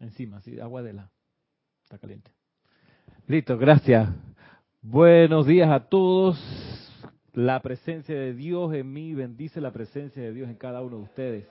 Encima, 0.00 0.40
sí, 0.42 0.60
agua 0.60 0.82
de 0.82 0.92
la. 0.92 1.10
Está 1.84 1.98
caliente. 1.98 2.30
Listo, 3.26 3.56
gracias. 3.56 4.08
Buenos 4.82 5.46
días 5.46 5.70
a 5.70 5.88
todos. 5.88 6.38
La 7.32 7.60
presencia 7.60 8.14
de 8.14 8.34
Dios 8.34 8.74
en 8.74 8.92
mí 8.92 9.14
bendice 9.14 9.60
la 9.60 9.72
presencia 9.72 10.22
de 10.22 10.32
Dios 10.32 10.48
en 10.48 10.56
cada 10.56 10.82
uno 10.82 10.98
de 10.98 11.02
ustedes. 11.02 11.46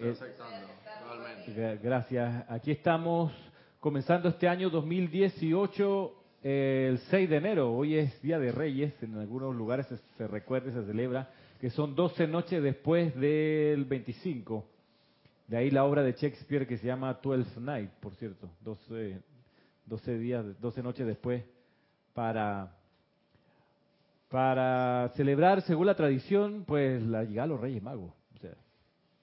Eh, 0.00 1.78
gracias. 1.82 2.44
Aquí 2.48 2.70
estamos 2.70 3.32
comenzando 3.80 4.28
este 4.28 4.48
año 4.48 4.70
2018 4.70 6.14
el 6.42 6.98
6 6.98 7.30
de 7.30 7.36
enero. 7.36 7.72
Hoy 7.72 7.96
es 7.96 8.20
Día 8.22 8.38
de 8.38 8.52
Reyes. 8.52 8.94
En 9.02 9.16
algunos 9.16 9.54
lugares 9.54 9.86
se, 9.86 9.96
se 10.16 10.26
recuerda 10.26 10.70
y 10.70 10.74
se 10.74 10.84
celebra 10.84 11.30
que 11.60 11.70
son 11.70 11.94
12 11.94 12.26
noches 12.28 12.62
después 12.62 13.14
del 13.16 13.84
25. 13.84 14.77
De 15.48 15.56
ahí 15.56 15.70
la 15.70 15.84
obra 15.84 16.02
de 16.02 16.12
Shakespeare 16.12 16.66
que 16.66 16.76
se 16.76 16.86
llama 16.86 17.20
Twelfth 17.20 17.56
Night, 17.56 17.90
por 18.00 18.14
cierto, 18.16 18.50
12, 18.60 19.18
12 19.86 20.18
días, 20.18 20.44
12 20.60 20.82
noches 20.82 21.06
después, 21.06 21.42
para, 22.12 22.76
para 24.28 25.10
celebrar, 25.16 25.62
según 25.62 25.86
la 25.86 25.96
tradición, 25.96 26.64
pues 26.66 27.02
la 27.02 27.24
llegada 27.24 27.46
de 27.48 27.54
los 27.54 27.60
Reyes 27.62 27.82
Magos. 27.82 28.12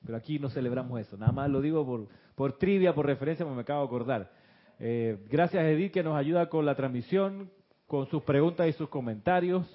pero 0.03 0.17
aquí 0.17 0.39
no 0.39 0.49
celebramos 0.49 0.99
eso, 0.99 1.15
nada 1.15 1.31
más 1.31 1.47
lo 1.47 1.61
digo 1.61 1.85
por, 1.85 2.07
por 2.33 2.57
trivia, 2.57 2.95
por 2.95 3.05
referencia, 3.05 3.45
porque 3.45 3.57
me 3.57 3.61
acabo 3.61 3.81
de 3.81 3.87
acordar. 3.87 4.31
Eh, 4.79 5.23
gracias 5.29 5.63
Edith 5.63 5.93
que 5.93 6.03
nos 6.03 6.17
ayuda 6.17 6.49
con 6.49 6.65
la 6.65 6.75
transmisión, 6.75 7.51
con 7.85 8.07
sus 8.07 8.23
preguntas 8.23 8.67
y 8.67 8.73
sus 8.73 8.89
comentarios. 8.89 9.67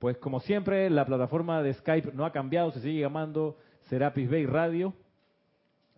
Pues 0.00 0.16
como 0.18 0.40
siempre, 0.40 0.90
la 0.90 1.06
plataforma 1.06 1.62
de 1.62 1.74
Skype 1.74 2.10
no 2.12 2.24
ha 2.24 2.32
cambiado, 2.32 2.72
se 2.72 2.80
sigue 2.80 3.00
llamando 3.00 3.56
Serapis 3.82 4.28
Bay 4.28 4.46
Radio. 4.46 4.94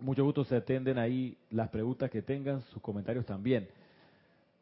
Mucho 0.01 0.25
gusto 0.25 0.45
se 0.45 0.57
atenden 0.57 0.99
ahí 0.99 1.37
las 1.51 1.69
preguntas 1.69 2.11
que 2.11 2.23
tengan, 2.23 2.63
sus 2.63 2.83
comentarios 2.83 3.25
también. 3.25 3.69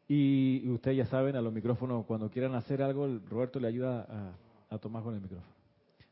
Y, 0.07 0.69
ustedes 0.69 0.97
ya 0.97 1.05
saben, 1.05 1.35
a 1.35 1.41
los 1.41 1.53
micrófonos, 1.53 2.05
cuando 2.05 2.29
quieran 2.29 2.55
hacer 2.55 2.81
algo, 2.81 3.07
Roberto 3.29 3.59
le 3.59 3.67
ayuda 3.67 4.35
a, 4.69 4.77
tomar 4.77 5.03
con 5.03 5.15
el 5.15 5.21
micrófono. 5.21 5.53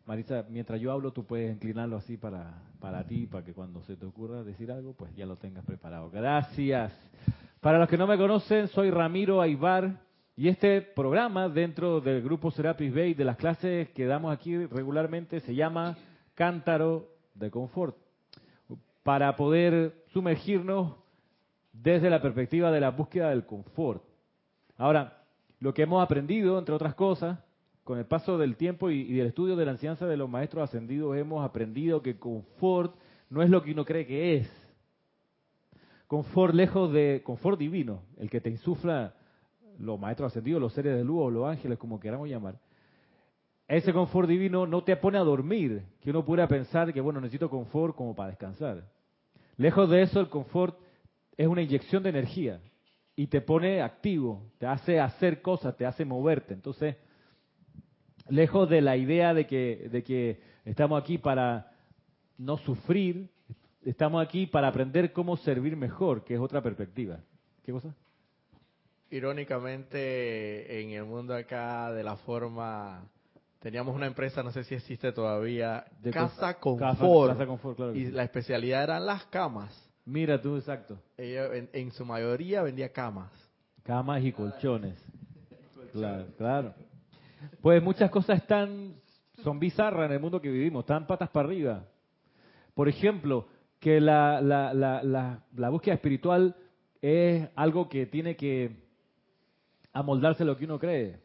Marisa, 0.06 0.46
mientras 0.50 0.80
yo 0.80 0.92
hablo, 0.92 1.12
tú 1.12 1.24
puedes 1.24 1.54
inclinarlo 1.54 1.98
así 1.98 2.18
para, 2.18 2.62
para 2.80 3.04
ti, 3.06 3.28
para 3.28 3.46
que 3.46 3.54
cuando 3.54 3.82
se 3.84 3.96
te 3.96 4.06
ocurra 4.06 4.44
decir 4.44 4.72
algo, 4.72 4.94
pues 4.94 5.16
ya 5.16 5.26
lo 5.26 5.36
tengas 5.36 5.64
preparado. 5.66 6.10
Gracias. 6.10 6.92
Para 7.60 7.80
los 7.80 7.88
que 7.88 7.98
no 7.98 8.08
me 8.08 8.18
conocen, 8.18 8.68
soy 8.70 8.90
Ramiro 8.90 9.42
Aybar 9.42 10.00
y 10.36 10.48
este 10.48 10.82
programa 10.82 11.50
dentro 11.50 12.02
del 12.02 12.24
grupo 12.24 12.50
Serapis 12.50 12.94
Bay, 12.94 13.14
de 13.14 13.26
las 13.26 13.38
clases 13.38 13.90
que 13.90 14.06
damos 14.06 14.34
aquí 14.34 14.66
regularmente, 14.66 15.40
se 15.42 15.54
llama 15.54 15.96
Cántaro 16.34 17.08
de 17.36 17.52
Confort. 17.52 18.01
Para 19.04 19.36
poder 19.36 20.04
sumergirnos 20.08 20.96
desde 21.74 22.10
la 22.10 22.22
perspectiva 22.22 22.72
de 22.72 22.80
la 22.80 22.92
búsqueda 22.92 23.30
del 23.30 23.46
confort. 23.46 24.04
Ahora, 24.78 25.24
lo 25.60 25.74
que 25.74 25.84
hemos 25.84 26.04
aprendido, 26.04 26.60
entre 26.60 26.76
otras 26.76 26.96
cosas, 26.96 27.40
con 27.84 27.98
el 27.98 28.06
paso 28.06 28.38
del 28.38 28.56
tiempo 28.56 28.90
y, 28.90 29.14
del 29.14 29.28
estudio 29.28 29.56
de 29.56 29.66
la 29.66 29.72
enseñanza 29.72 30.06
de 30.06 30.18
los 30.18 30.30
maestros 30.30 30.64
ascendidos, 30.64 31.18
hemos 31.18 31.44
aprendido 31.44 32.02
que 32.02 32.18
confort 32.20 32.96
no 33.30 33.42
es 33.42 33.50
lo 33.50 33.64
que 33.64 33.72
uno 33.72 33.86
cree 33.86 34.06
que 34.06 34.38
es. 34.38 34.72
Confort 36.08 36.54
lejos 36.54 36.92
de 36.92 37.22
confort 37.24 37.58
divino, 37.58 38.04
el 38.18 38.30
que 38.30 38.42
te 38.42 38.50
insufla 38.50 39.16
los 39.80 40.00
maestros 40.00 40.32
ascendidos, 40.32 40.62
los 40.62 40.74
seres 40.74 40.96
de 40.96 41.04
luz 41.04 41.22
o 41.24 41.32
los 41.32 41.48
ángeles, 41.48 41.78
como 41.78 42.00
queramos 42.00 42.28
llamar, 42.28 42.60
ese 43.78 43.94
confort 43.94 44.28
divino 44.28 44.68
no 44.68 44.84
te 44.84 44.96
pone 44.98 45.18
a 45.18 45.22
dormir, 45.22 45.84
que 46.02 46.10
uno 46.10 46.26
pudiera 46.26 46.48
pensar 46.48 46.94
que, 46.94 47.02
bueno, 47.02 47.22
necesito 47.22 47.50
confort 47.50 47.96
como 47.96 48.16
para 48.16 48.30
descansar. 48.30 48.84
Lejos 49.58 49.90
de 49.90 50.02
eso, 50.02 50.20
el 50.20 50.30
confort 50.30 50.78
es 51.38 51.48
una 51.48 51.62
inyección 51.62 52.04
de 52.04 52.10
energía 52.10 52.60
y 53.16 53.28
te 53.28 53.42
pone 53.42 53.82
activo, 53.82 54.44
te 54.58 54.66
hace 54.66 55.00
hacer 55.00 55.42
cosas, 55.42 55.78
te 55.78 55.86
hace 55.86 56.04
moverte. 56.04 56.54
Entonces, 56.54 56.96
lejos 58.28 58.70
de 58.70 58.82
la 58.82 58.98
idea 58.98 59.34
de 59.34 59.48
que, 59.48 59.88
de 59.92 60.04
que 60.04 60.42
estamos 60.66 61.02
aquí 61.02 61.18
para 61.18 61.72
no 62.38 62.58
sufrir, 62.58 63.30
estamos 63.86 64.22
aquí 64.22 64.48
para 64.48 64.68
aprender 64.68 65.14
cómo 65.14 65.38
servir 65.38 65.78
mejor, 65.78 66.24
que 66.24 66.34
es 66.34 66.40
otra 66.40 66.62
perspectiva. 66.62 67.20
¿Qué 67.64 67.72
cosa? 67.72 67.96
irónicamente 69.12 70.82
en 70.82 70.92
el 70.92 71.04
mundo 71.04 71.36
acá 71.36 71.92
de 71.92 72.02
la 72.02 72.16
forma 72.16 73.06
teníamos 73.62 73.96
una 73.96 74.08
empresa 74.08 74.42
no 74.44 74.52
sé 74.52 74.64
si 74.64 74.76
existe 74.76 75.12
todavía 75.12 75.86
de 76.02 76.12
casa 76.12 76.60
confort, 76.60 77.96
y 77.96 78.12
la 78.12 78.24
especialidad 78.24 78.84
eran 78.84 79.06
las 79.06 79.26
camas. 79.28 79.72
Mira 80.04 80.42
tú 80.42 80.58
exacto. 80.58 81.00
Ella 81.16 81.48
en, 81.72 81.92
su 81.92 82.04
mayoría 82.04 82.64
vendía 82.64 82.92
camas. 82.92 83.32
Camas 83.84 84.24
y 84.24 84.34
colchones. 84.34 84.98
Claro 85.92 86.26
claro. 86.38 86.74
Pues 87.62 87.84
muchas 87.84 88.10
cosas 88.10 88.38
están 88.42 88.96
son 89.44 89.60
bizarras 89.60 90.06
en 90.06 90.14
el 90.14 90.22
mundo 90.22 90.40
que 90.40 90.50
vivimos 90.50 90.84
están 90.84 91.06
patas 91.06 91.30
para 91.30 91.50
arriba. 91.50 91.84
Por 92.74 92.88
ejemplo 92.88 93.50
que 93.78 94.00
la, 94.00 94.40
la, 94.40 94.74
la, 94.74 95.44
la 95.54 95.70
búsqueda 95.70 95.96
espiritual 95.96 96.56
es 97.02 97.50
algo 97.56 97.90
que 97.90 98.06
tiene 98.06 98.38
que 98.38 98.72
amoldarse 99.92 100.46
lo 100.46 100.56
que 100.56 100.64
uno 100.64 100.80
cree. 100.80 101.20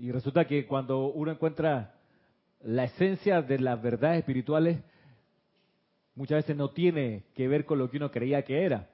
Y 0.00 0.12
resulta 0.12 0.46
que 0.46 0.66
cuando 0.66 1.08
uno 1.08 1.30
encuentra 1.30 1.92
la 2.62 2.84
esencia 2.84 3.42
de 3.42 3.58
las 3.58 3.82
verdades 3.82 4.20
espirituales, 4.20 4.78
muchas 6.14 6.38
veces 6.38 6.56
no 6.56 6.70
tiene 6.70 7.24
que 7.34 7.46
ver 7.48 7.66
con 7.66 7.78
lo 7.78 7.90
que 7.90 7.98
uno 7.98 8.10
creía 8.10 8.40
que 8.40 8.64
era. 8.64 8.88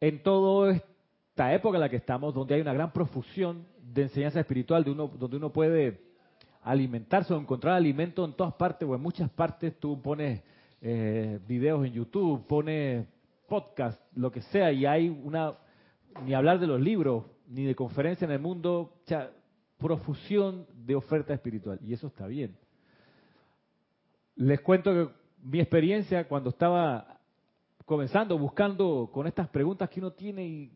En 0.00 0.20
toda 0.24 0.72
esta 0.72 1.54
época 1.54 1.76
en 1.76 1.82
la 1.82 1.88
que 1.88 1.98
estamos, 1.98 2.34
donde 2.34 2.56
hay 2.56 2.60
una 2.60 2.72
gran 2.72 2.92
profusión 2.92 3.64
de 3.80 4.02
enseñanza 4.02 4.40
espiritual, 4.40 4.82
de 4.82 4.90
uno, 4.90 5.06
donde 5.06 5.36
uno 5.36 5.52
puede 5.52 6.00
alimentarse 6.64 7.32
o 7.32 7.38
encontrar 7.38 7.76
alimento 7.76 8.24
en 8.24 8.32
todas 8.32 8.54
partes 8.54 8.88
o 8.88 8.96
en 8.96 9.00
muchas 9.00 9.30
partes, 9.30 9.78
tú 9.78 10.02
pones 10.02 10.42
eh, 10.80 11.38
videos 11.46 11.86
en 11.86 11.92
YouTube, 11.92 12.44
pones 12.44 13.06
podcast, 13.46 14.02
lo 14.16 14.32
que 14.32 14.42
sea, 14.42 14.72
y 14.72 14.84
hay 14.84 15.08
una, 15.10 15.54
ni 16.24 16.34
hablar 16.34 16.58
de 16.58 16.66
los 16.66 16.80
libros, 16.80 17.24
ni 17.46 17.62
de 17.64 17.76
conferencias 17.76 18.28
en 18.28 18.34
el 18.34 18.42
mundo, 18.42 18.94
profusión 19.78 20.66
de 20.84 20.94
oferta 20.94 21.32
espiritual, 21.32 21.78
y 21.82 21.92
eso 21.92 22.08
está 22.08 22.26
bien. 22.26 22.56
Les 24.36 24.60
cuento 24.60 24.92
que 24.92 25.08
mi 25.42 25.60
experiencia 25.60 26.26
cuando 26.28 26.50
estaba 26.50 27.18
comenzando, 27.84 28.38
buscando 28.38 29.10
con 29.12 29.26
estas 29.26 29.48
preguntas 29.48 29.88
que 29.88 30.00
uno 30.00 30.12
tiene 30.12 30.46
y 30.46 30.72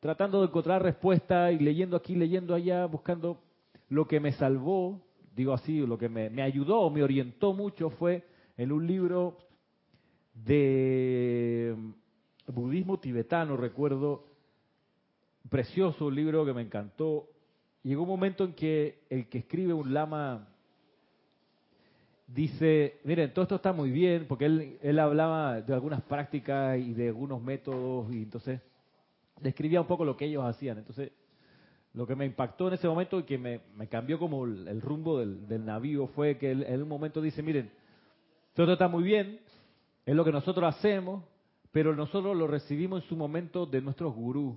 tratando 0.00 0.40
de 0.40 0.46
encontrar 0.46 0.82
respuesta 0.82 1.52
y 1.52 1.58
leyendo 1.58 1.96
aquí, 1.96 2.14
leyendo 2.14 2.54
allá, 2.54 2.86
buscando 2.86 3.40
lo 3.88 4.06
que 4.06 4.20
me 4.20 4.32
salvó, 4.32 5.00
digo 5.34 5.52
así, 5.52 5.78
lo 5.78 5.98
que 5.98 6.08
me, 6.08 6.30
me 6.30 6.42
ayudó, 6.42 6.88
me 6.90 7.02
orientó 7.02 7.52
mucho 7.52 7.90
fue 7.90 8.24
en 8.56 8.72
un 8.72 8.86
libro 8.86 9.36
de 10.34 11.76
budismo 12.46 12.98
tibetano, 12.98 13.56
recuerdo, 13.56 14.26
precioso 15.48 16.10
libro 16.10 16.44
que 16.44 16.52
me 16.52 16.62
encantó. 16.62 17.28
Llegó 17.84 18.02
un 18.02 18.08
momento 18.08 18.44
en 18.44 18.54
que 18.54 19.04
el 19.10 19.28
que 19.28 19.38
escribe 19.38 19.74
un 19.74 19.92
lama 19.92 20.48
dice, 22.26 22.98
miren, 23.04 23.32
todo 23.34 23.42
esto 23.42 23.56
está 23.56 23.74
muy 23.74 23.90
bien, 23.90 24.26
porque 24.26 24.46
él, 24.80 24.98
hablaba 24.98 25.60
de 25.60 25.74
algunas 25.74 26.00
prácticas 26.02 26.78
y 26.78 26.94
de 26.94 27.08
algunos 27.08 27.42
métodos, 27.42 28.10
y 28.10 28.22
entonces 28.22 28.60
describía 29.38 29.82
un 29.82 29.86
poco 29.86 30.06
lo 30.06 30.16
que 30.16 30.24
ellos 30.24 30.44
hacían. 30.44 30.78
Entonces, 30.78 31.12
lo 31.92 32.06
que 32.06 32.16
me 32.16 32.24
impactó 32.24 32.68
en 32.68 32.74
ese 32.74 32.88
momento 32.88 33.20
y 33.20 33.24
que 33.24 33.36
me, 33.36 33.60
cambió 33.88 34.18
como 34.18 34.46
el, 34.46 34.80
rumbo 34.80 35.18
del, 35.18 35.46
del, 35.46 35.66
navío 35.66 36.06
fue 36.08 36.38
que 36.38 36.52
él 36.52 36.64
en 36.66 36.82
un 36.82 36.88
momento 36.88 37.20
dice, 37.20 37.42
miren, 37.42 37.70
todo 38.54 38.64
esto 38.64 38.72
está 38.72 38.88
muy 38.88 39.02
bien, 39.02 39.40
es 40.06 40.14
lo 40.14 40.24
que 40.24 40.32
nosotros 40.32 40.74
hacemos, 40.74 41.22
pero 41.70 41.94
nosotros 41.94 42.34
lo 42.34 42.46
recibimos 42.46 43.02
en 43.02 43.08
su 43.10 43.16
momento 43.16 43.66
de 43.66 43.82
nuestros 43.82 44.14
gurús, 44.14 44.56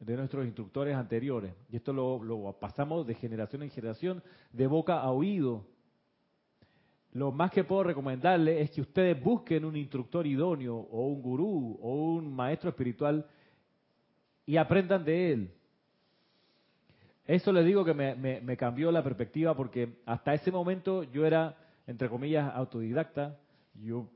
de 0.00 0.16
nuestros 0.16 0.44
instructores 0.44 0.94
anteriores. 0.94 1.54
Y 1.70 1.76
esto 1.76 1.92
lo, 1.92 2.56
pasamos 2.60 3.06
de 3.06 3.14
generación 3.14 3.62
en 3.62 3.70
generación, 3.70 4.22
de 4.52 4.66
boca 4.66 5.00
a 5.00 5.10
oído. 5.10 5.66
Lo 7.12 7.30
más 7.30 7.50
que 7.50 7.64
puedo 7.64 7.84
recomendarle 7.84 8.60
es 8.60 8.70
que 8.70 8.80
ustedes 8.80 9.22
busquen 9.22 9.64
un 9.64 9.76
instructor 9.76 10.26
idóneo 10.26 10.76
o 10.76 11.06
un 11.06 11.22
gurú 11.22 11.78
o 11.80 12.14
un 12.14 12.34
maestro 12.34 12.70
espiritual 12.70 13.26
y 14.46 14.56
aprendan 14.56 15.04
de 15.04 15.32
él. 15.32 15.54
Eso 17.26 17.52
les 17.52 17.64
digo 17.64 17.84
que 17.84 17.94
me, 17.94 18.14
me 18.14 18.56
cambió 18.56 18.90
la 18.92 19.02
perspectiva 19.02 19.56
porque 19.56 20.00
hasta 20.04 20.34
ese 20.34 20.50
momento 20.50 21.04
yo 21.04 21.24
era, 21.24 21.56
entre 21.86 22.08
comillas, 22.08 22.52
autodidacta. 22.54 23.38
Yo 23.74 24.08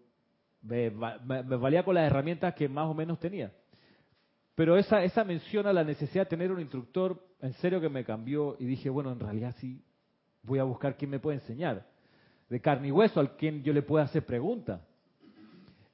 me, 0.62 0.90
valía 0.90 1.84
con 1.84 1.94
las 1.94 2.06
herramientas 2.06 2.54
que 2.54 2.68
más 2.68 2.86
o 2.86 2.94
menos 2.94 3.18
tenía. 3.18 3.52
Pero 4.58 4.76
esa, 4.76 5.04
esa 5.04 5.22
mención 5.22 5.68
a 5.68 5.72
la 5.72 5.84
necesidad 5.84 6.24
de 6.24 6.30
tener 6.30 6.50
un 6.50 6.58
instructor, 6.58 7.24
en 7.40 7.52
serio 7.52 7.80
que 7.80 7.88
me 7.88 8.04
cambió 8.04 8.56
y 8.58 8.64
dije, 8.64 8.90
bueno, 8.90 9.12
en 9.12 9.20
realidad 9.20 9.54
sí, 9.60 9.80
voy 10.42 10.58
a 10.58 10.64
buscar 10.64 10.96
quién 10.96 11.12
me 11.12 11.20
puede 11.20 11.38
enseñar. 11.38 11.86
De 12.48 12.60
carne 12.60 12.88
y 12.88 12.90
hueso, 12.90 13.20
al 13.20 13.36
quien 13.36 13.62
yo 13.62 13.72
le 13.72 13.82
pueda 13.82 14.06
hacer 14.06 14.26
preguntas. 14.26 14.80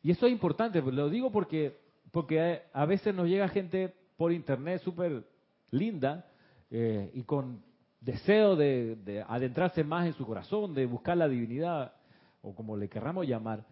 Y 0.03 0.13
eso 0.13 0.25
es 0.25 0.33
importante, 0.33 0.81
lo 0.81 1.11
digo 1.11 1.31
porque, 1.31 1.77
porque 2.11 2.63
a 2.73 2.87
veces 2.87 3.15
nos 3.15 3.29
llega 3.29 3.49
gente 3.49 3.95
por 4.17 4.33
internet 4.33 4.81
súper 4.81 5.27
linda 5.71 6.27
eh, 6.71 7.11
y 7.13 7.23
con 7.25 7.63
deseo 8.01 8.57
de, 8.57 9.23
adentrarse 9.29 9.85
más 9.85 10.07
en 10.07 10.15
su 10.15 10.25
corazón, 10.25 10.73
de 10.73 10.87
buscar 10.87 11.19
la 11.19 11.29
divinidad, 11.29 11.93
o 12.41 12.55
como 12.55 12.79
le 12.79 12.89
querramos 12.89 13.29
llamar, 13.29 13.67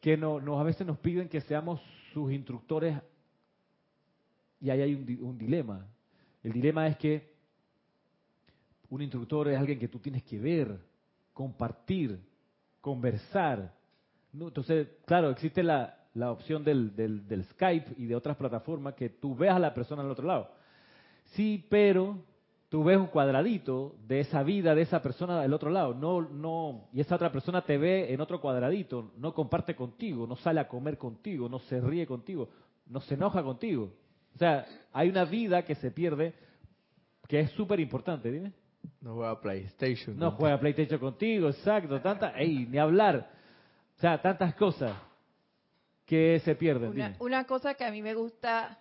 que 0.00 0.16
no, 0.16 0.58
a 0.58 0.64
veces 0.64 0.84
nos 0.84 0.98
piden 0.98 1.28
que 1.28 1.40
seamos 1.40 1.80
sus 2.12 2.32
instructores 2.32 2.98
y 4.64 4.70
ahí 4.70 4.80
hay 4.80 4.94
un, 4.94 5.26
un 5.26 5.36
dilema. 5.36 5.86
El 6.42 6.52
dilema 6.52 6.86
es 6.88 6.96
que 6.96 7.34
un 8.88 9.02
instructor 9.02 9.48
es 9.48 9.58
alguien 9.58 9.78
que 9.78 9.88
tú 9.88 9.98
tienes 9.98 10.22
que 10.22 10.38
ver, 10.38 10.78
compartir, 11.34 12.18
conversar. 12.80 13.74
Entonces, 14.32 14.88
claro, 15.04 15.28
existe 15.28 15.62
la, 15.62 15.98
opción 16.30 16.64
del, 16.64 16.96
del, 16.96 17.44
Skype 17.44 17.92
y 17.98 18.06
de 18.06 18.16
otras 18.16 18.38
plataformas 18.38 18.94
que 18.94 19.10
tú 19.10 19.36
veas 19.36 19.56
a 19.56 19.58
la 19.58 19.74
persona 19.74 20.02
al 20.02 20.10
otro 20.10 20.26
lado. 20.26 20.50
Sí, 21.32 21.66
pero 21.68 22.16
tú 22.70 22.84
ves 22.84 22.96
un 22.96 23.08
cuadradito 23.08 23.96
de 24.08 24.20
esa 24.20 24.42
vida 24.42 24.74
de 24.74 24.82
esa 24.82 25.02
persona 25.02 25.42
del 25.42 25.52
otro 25.52 25.68
lado, 25.68 25.92
no, 25.92 26.22
no, 26.22 26.88
y 26.92 27.00
esa 27.00 27.16
otra 27.16 27.30
persona 27.30 27.62
te 27.62 27.76
ve 27.76 28.14
en 28.14 28.20
otro 28.22 28.40
cuadradito, 28.40 29.12
no 29.18 29.34
comparte 29.34 29.76
contigo, 29.76 30.26
no 30.26 30.36
sale 30.36 30.60
a 30.60 30.68
comer 30.68 30.96
contigo, 30.96 31.50
no 31.50 31.58
se 31.58 31.82
ríe 31.82 32.06
contigo, 32.06 32.48
no 32.86 33.00
se 33.00 33.14
enoja 33.14 33.42
contigo. 33.42 33.92
O 34.34 34.38
sea, 34.38 34.66
hay 34.92 35.08
una 35.08 35.24
vida 35.24 35.64
que 35.64 35.74
se 35.74 35.90
pierde 35.90 36.34
que 37.28 37.40
es 37.40 37.50
súper 37.52 37.80
importante, 37.80 38.30
dime. 38.30 38.52
No 39.00 39.14
juega 39.14 39.40
PlayStation. 39.40 40.18
No 40.18 40.32
juega 40.32 40.58
PlayStation 40.58 40.98
contigo, 40.98 41.48
exacto. 41.48 42.00
Tanta, 42.00 42.38
ey, 42.38 42.66
ni 42.66 42.78
hablar. 42.78 43.30
O 43.96 44.00
sea, 44.00 44.20
tantas 44.20 44.54
cosas 44.54 44.96
que 46.04 46.40
se 46.44 46.54
pierden. 46.54 47.16
Una, 47.18 47.46
cosa 47.46 47.74
que 47.74 47.84
a 47.84 47.90
mí 47.90 48.02
me 48.02 48.14
gusta, 48.14 48.78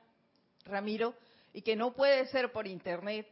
Ramiro, 0.65 1.13
y 1.53 1.61
que 1.61 1.75
no 1.75 1.93
puede 1.93 2.25
ser 2.27 2.51
por 2.51 2.67
internet, 2.67 3.27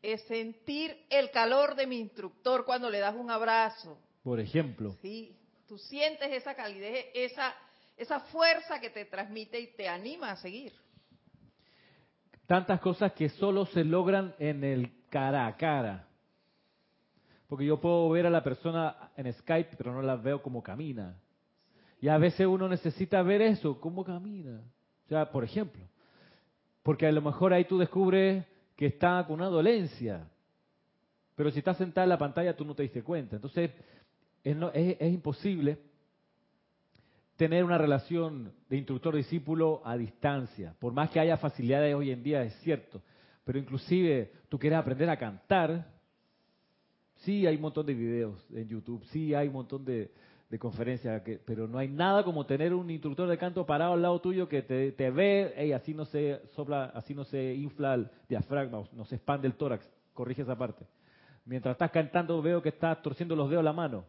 es 0.00 0.22
sentir 0.22 0.96
el 1.10 1.30
calor 1.30 1.74
de 1.74 1.86
mi 1.86 1.98
instructor 1.98 2.64
cuando 2.64 2.88
le 2.88 3.00
das 3.00 3.14
un 3.14 3.30
abrazo. 3.30 3.98
Por 4.22 4.40
ejemplo. 4.40 4.96
Sí, 5.02 5.36
tú 5.66 5.76
sientes 5.76 6.32
esa 6.32 6.54
calidez, 6.54 7.06
esa, 7.14 7.54
esa 7.96 8.20
fuerza 8.20 8.80
que 8.80 8.90
te 8.90 9.04
transmite 9.04 9.60
y 9.60 9.66
te 9.68 9.88
anima 9.88 10.30
a 10.30 10.36
seguir. 10.36 10.72
Tantas 12.46 12.80
cosas 12.80 13.12
que 13.12 13.28
solo 13.30 13.66
se 13.66 13.84
logran 13.84 14.34
en 14.38 14.64
el 14.64 14.92
cara 15.08 15.46
a 15.46 15.56
cara. 15.56 16.06
Porque 17.48 17.64
yo 17.64 17.80
puedo 17.80 18.08
ver 18.10 18.26
a 18.26 18.30
la 18.30 18.42
persona 18.42 19.10
en 19.16 19.32
Skype, 19.32 19.76
pero 19.76 19.92
no 19.92 20.02
la 20.02 20.16
veo 20.16 20.42
como 20.42 20.62
camina. 20.62 21.16
Y 22.00 22.08
a 22.08 22.18
veces 22.18 22.46
uno 22.46 22.68
necesita 22.68 23.22
ver 23.22 23.40
eso, 23.40 23.80
cómo 23.80 24.04
camina. 24.04 24.60
O 25.04 25.08
sea, 25.08 25.30
por 25.30 25.44
ejemplo, 25.44 25.82
porque 26.82 27.06
a 27.06 27.12
lo 27.12 27.22
mejor 27.22 27.52
ahí 27.52 27.64
tú 27.64 27.78
descubres 27.78 28.44
que 28.76 28.86
está 28.86 29.24
con 29.26 29.36
una 29.36 29.46
dolencia, 29.46 30.28
pero 31.34 31.50
si 31.50 31.60
está 31.60 31.74
sentada 31.74 32.04
en 32.04 32.10
la 32.10 32.18
pantalla 32.18 32.56
tú 32.56 32.64
no 32.64 32.74
te 32.74 32.82
diste 32.82 33.02
cuenta. 33.02 33.36
Entonces, 33.36 33.70
es, 34.42 34.56
es 34.74 35.12
imposible 35.12 35.78
tener 37.36 37.64
una 37.64 37.78
relación 37.78 38.52
de 38.68 38.76
instructor-discípulo 38.76 39.82
a 39.84 39.96
distancia. 39.96 40.74
Por 40.78 40.92
más 40.92 41.10
que 41.10 41.20
haya 41.20 41.36
facilidades 41.36 41.94
hoy 41.94 42.10
en 42.10 42.22
día, 42.22 42.42
es 42.42 42.54
cierto. 42.60 43.02
Pero 43.44 43.58
inclusive 43.58 44.32
tú 44.48 44.58
quieres 44.58 44.78
aprender 44.78 45.10
a 45.10 45.18
cantar, 45.18 45.94
Sí, 47.24 47.46
hay 47.46 47.56
un 47.56 47.62
montón 47.62 47.86
de 47.86 47.94
videos 47.94 48.38
en 48.52 48.68
YouTube, 48.68 49.02
sí, 49.06 49.34
hay 49.34 49.48
un 49.48 49.54
montón 49.54 49.84
de, 49.84 50.10
conferencias, 50.60 51.20
pero 51.44 51.66
no 51.66 51.78
hay 51.78 51.88
nada 51.88 52.22
como 52.22 52.46
tener 52.46 52.72
un 52.74 52.88
instructor 52.88 53.28
de 53.28 53.36
canto 53.36 53.66
parado 53.66 53.94
al 53.94 54.02
lado 54.02 54.20
tuyo 54.20 54.48
que 54.48 54.62
te, 54.62 55.10
ve, 55.10 55.52
y 55.66 55.72
así 55.72 55.94
no 55.94 56.04
se 56.04 56.42
sopla, 56.54 56.92
así 56.94 57.12
no 57.12 57.24
se 57.24 57.54
infla 57.54 57.94
el 57.94 58.08
diafragma, 58.28 58.84
no 58.92 59.04
se 59.04 59.16
expande 59.16 59.48
el 59.48 59.54
tórax, 59.54 59.84
corrige 60.12 60.42
esa 60.42 60.56
parte. 60.56 60.86
Mientras 61.44 61.72
estás 61.72 61.90
cantando 61.90 62.40
veo 62.40 62.62
que 62.62 62.68
estás 62.68 63.02
torciendo 63.02 63.34
los 63.34 63.50
dedos 63.50 63.62
a 63.62 63.64
la 63.64 63.72
mano. 63.72 64.04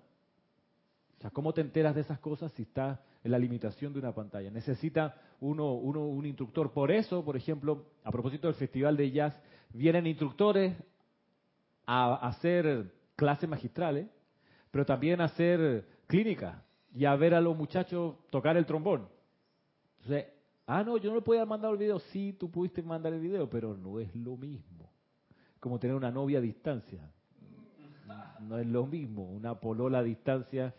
O 1.18 1.22
sea, 1.22 1.32
¿cómo 1.32 1.52
te 1.52 1.62
enteras 1.62 1.96
de 1.96 2.02
esas 2.02 2.20
cosas 2.20 2.52
si 2.52 2.62
estás 2.62 3.00
en 3.26 3.32
la 3.32 3.40
limitación 3.40 3.92
de 3.92 4.00
una 4.00 4.14
pantalla? 4.14 4.52
Necesita 4.52 5.16
uno, 5.40 5.74
uno 5.74 6.06
un 6.06 6.28
instructor. 6.28 6.72
Por 6.72 6.92
eso, 6.92 7.26
por 7.26 7.36
ejemplo, 7.36 7.88
a 8.04 8.12
propósito 8.12 8.48
del 8.48 8.56
Festival 8.56 8.96
de 8.96 9.10
Jazz, 9.10 9.42
vienen 9.74 10.06
instructores 10.06 10.78
a 11.88 12.28
hacer 12.28 12.94
clases 13.16 13.50
magistrales, 13.50 14.08
pero 14.70 14.86
también 14.86 15.22
hacer 15.22 15.88
clínica 16.06 16.64
y 16.94 17.06
a 17.06 17.16
ver 17.16 17.34
a 17.34 17.42
los 17.42 17.58
muchachos 17.58 18.16
tocar 18.30 18.58
el 18.58 18.66
trombón. 18.68 19.10
Entonces, 20.02 20.28
ah, 20.68 20.84
no, 20.84 20.98
yo 20.98 21.10
no 21.10 21.16
le 21.16 21.22
podía 21.24 21.48
mandar 21.48 21.72
el 21.72 21.78
video. 21.78 22.00
Sí, 22.00 22.34
tú 22.40 22.52
pudiste 22.52 22.84
mandar 22.84 23.12
el 23.12 23.22
video, 23.22 23.50
pero 23.50 23.76
no 23.76 24.00
es 24.00 24.16
lo 24.16 24.38
mismo. 24.38 24.92
Como 25.60 25.80
tener 25.80 25.96
una 25.96 26.12
novia 26.12 26.38
a 26.38 26.42
distancia. 26.42 27.10
No 28.42 28.60
es 28.60 28.68
lo 28.68 28.86
mismo, 28.86 29.24
una 29.24 29.60
polola 29.60 30.00
a 30.00 30.04
distancia. 30.04 30.76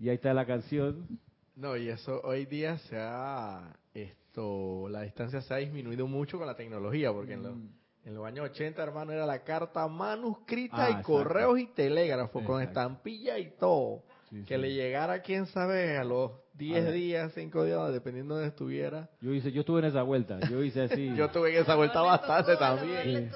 Y 0.00 0.08
ahí 0.08 0.14
está 0.14 0.32
la 0.32 0.46
canción. 0.46 1.06
No, 1.54 1.76
y 1.76 1.88
eso 1.88 2.20
hoy 2.24 2.46
día 2.46 2.78
se 2.78 2.96
ha, 2.98 3.76
esto, 3.92 4.88
la 4.88 5.02
distancia 5.02 5.40
se 5.42 5.54
ha 5.54 5.58
disminuido 5.58 6.06
mucho 6.06 6.38
con 6.38 6.46
la 6.46 6.56
tecnología, 6.56 7.12
porque 7.12 7.34
en, 7.34 7.42
mm. 7.42 7.82
En 8.04 8.14
los 8.14 8.26
años 8.26 8.50
80, 8.50 8.82
hermano, 8.82 9.12
era 9.12 9.24
la 9.24 9.44
carta 9.44 9.86
manuscrita 9.86 10.90
y 10.90 10.94
ah, 10.94 11.02
correos 11.02 11.58
y 11.60 11.66
telégrafos 11.66 12.42
con 12.44 12.60
estampilla 12.60 13.38
y 13.38 13.50
todo. 13.50 14.02
que 14.46 14.58
le 14.58 14.74
llegara, 14.74 15.22
quién 15.22 15.46
sabe, 15.46 15.96
a 15.96 16.02
los 16.02 16.32
10 16.54 16.92
días, 16.92 17.32
5 17.32 17.64
días, 17.64 17.92
dependiendo 17.92 18.34
de 18.34 18.40
donde 18.40 18.48
estuviera. 18.48 19.08
Yo 19.20 19.32
hice, 19.32 19.52
yo 19.52 19.60
estuve 19.60 19.80
en 19.80 19.86
esa 19.86 20.02
vuelta, 20.02 20.40
yo 20.50 20.64
hice 20.64 20.82
así. 20.82 21.14
yo 21.16 21.26
estuve 21.26 21.54
en 21.54 21.62
esa 21.62 21.76
vuelta 21.76 22.00
bastante 22.00 22.56
también. 22.56 23.30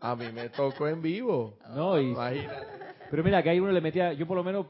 A 0.00 0.16
mí 0.16 0.32
me 0.32 0.48
tocó 0.48 0.88
en 0.88 1.00
vivo. 1.00 1.56
No, 1.74 2.00
y, 2.00 2.16
Pero 3.10 3.24
mira, 3.24 3.42
que 3.42 3.50
ahí 3.50 3.60
uno 3.60 3.72
le 3.72 3.80
metía, 3.80 4.12
yo 4.12 4.26
por 4.26 4.36
lo 4.36 4.44
menos 4.44 4.66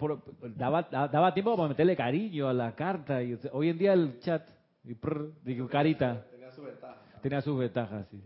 daba, 0.56 0.82
daba 0.82 1.34
tiempo 1.34 1.56
para 1.56 1.68
meterle 1.68 1.96
cariño 1.96 2.48
a 2.48 2.52
la 2.52 2.74
carta. 2.74 3.22
Y, 3.22 3.38
hoy 3.52 3.70
en 3.70 3.78
día 3.78 3.92
el 3.92 4.20
chat, 4.20 4.48
y 4.84 4.94
digo, 5.44 5.68
carita. 5.68 6.24
Tenía 6.30 6.50
su 6.52 6.62
ventaja. 6.62 6.96
Tenía 7.20 7.40
sus 7.40 7.58
ventajas, 7.58 8.06
sí. 8.10 8.20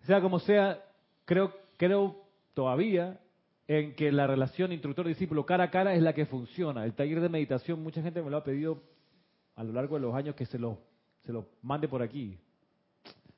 Sea 0.00 0.20
como 0.20 0.38
sea, 0.38 0.82
creo, 1.26 1.52
creo 1.76 2.16
todavía 2.54 3.18
en 3.66 3.94
que 3.94 4.10
la 4.10 4.26
relación 4.26 4.72
instructor-discípulo 4.72 5.44
cara 5.44 5.64
a 5.64 5.70
cara 5.70 5.94
es 5.94 6.02
la 6.02 6.14
que 6.14 6.24
funciona. 6.24 6.84
El 6.84 6.94
taller 6.94 7.20
de 7.20 7.28
meditación, 7.28 7.82
mucha 7.82 8.02
gente 8.02 8.22
me 8.22 8.30
lo 8.30 8.38
ha 8.38 8.44
pedido 8.44 8.82
a 9.54 9.62
lo 9.62 9.72
largo 9.72 9.96
de 9.96 10.00
los 10.00 10.14
años 10.14 10.34
que 10.34 10.46
se 10.46 10.58
lo, 10.58 10.78
se 11.24 11.32
lo 11.32 11.46
mande 11.60 11.88
por 11.88 12.00
aquí. 12.00 12.38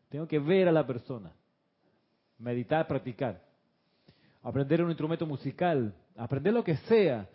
Tengo 0.08 0.28
que 0.28 0.38
ver 0.38 0.68
a 0.68 0.72
la 0.72 0.86
persona, 0.86 1.32
meditar, 2.38 2.86
practicar, 2.86 3.49
aprender 4.42 4.82
un 4.82 4.90
instrumento 4.90 5.26
musical, 5.26 5.94
aprender 6.16 6.52
lo 6.52 6.64
que 6.64 6.76
sea. 6.76 7.28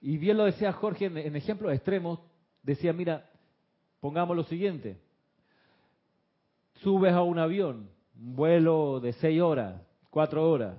Y 0.00 0.18
bien 0.18 0.36
lo 0.36 0.44
decía 0.44 0.72
Jorge 0.72 1.06
en, 1.06 1.16
en 1.18 1.36
ejemplos 1.36 1.72
extremos, 1.72 2.20
decía, 2.62 2.92
mira, 2.92 3.28
pongamos 4.00 4.36
lo 4.36 4.44
siguiente, 4.44 4.98
subes 6.82 7.12
a 7.12 7.22
un 7.22 7.38
avión, 7.38 7.88
un 8.18 8.36
vuelo 8.36 9.00
de 9.00 9.12
seis 9.14 9.40
horas, 9.40 9.80
cuatro 10.10 10.50
horas, 10.50 10.76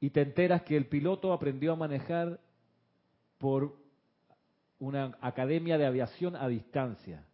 y 0.00 0.10
te 0.10 0.22
enteras 0.22 0.62
que 0.62 0.76
el 0.76 0.86
piloto 0.86 1.32
aprendió 1.32 1.72
a 1.72 1.76
manejar 1.76 2.38
por 3.38 3.74
una 4.78 5.16
academia 5.20 5.78
de 5.78 5.86
aviación 5.86 6.36
a 6.36 6.46
distancia. 6.48 7.24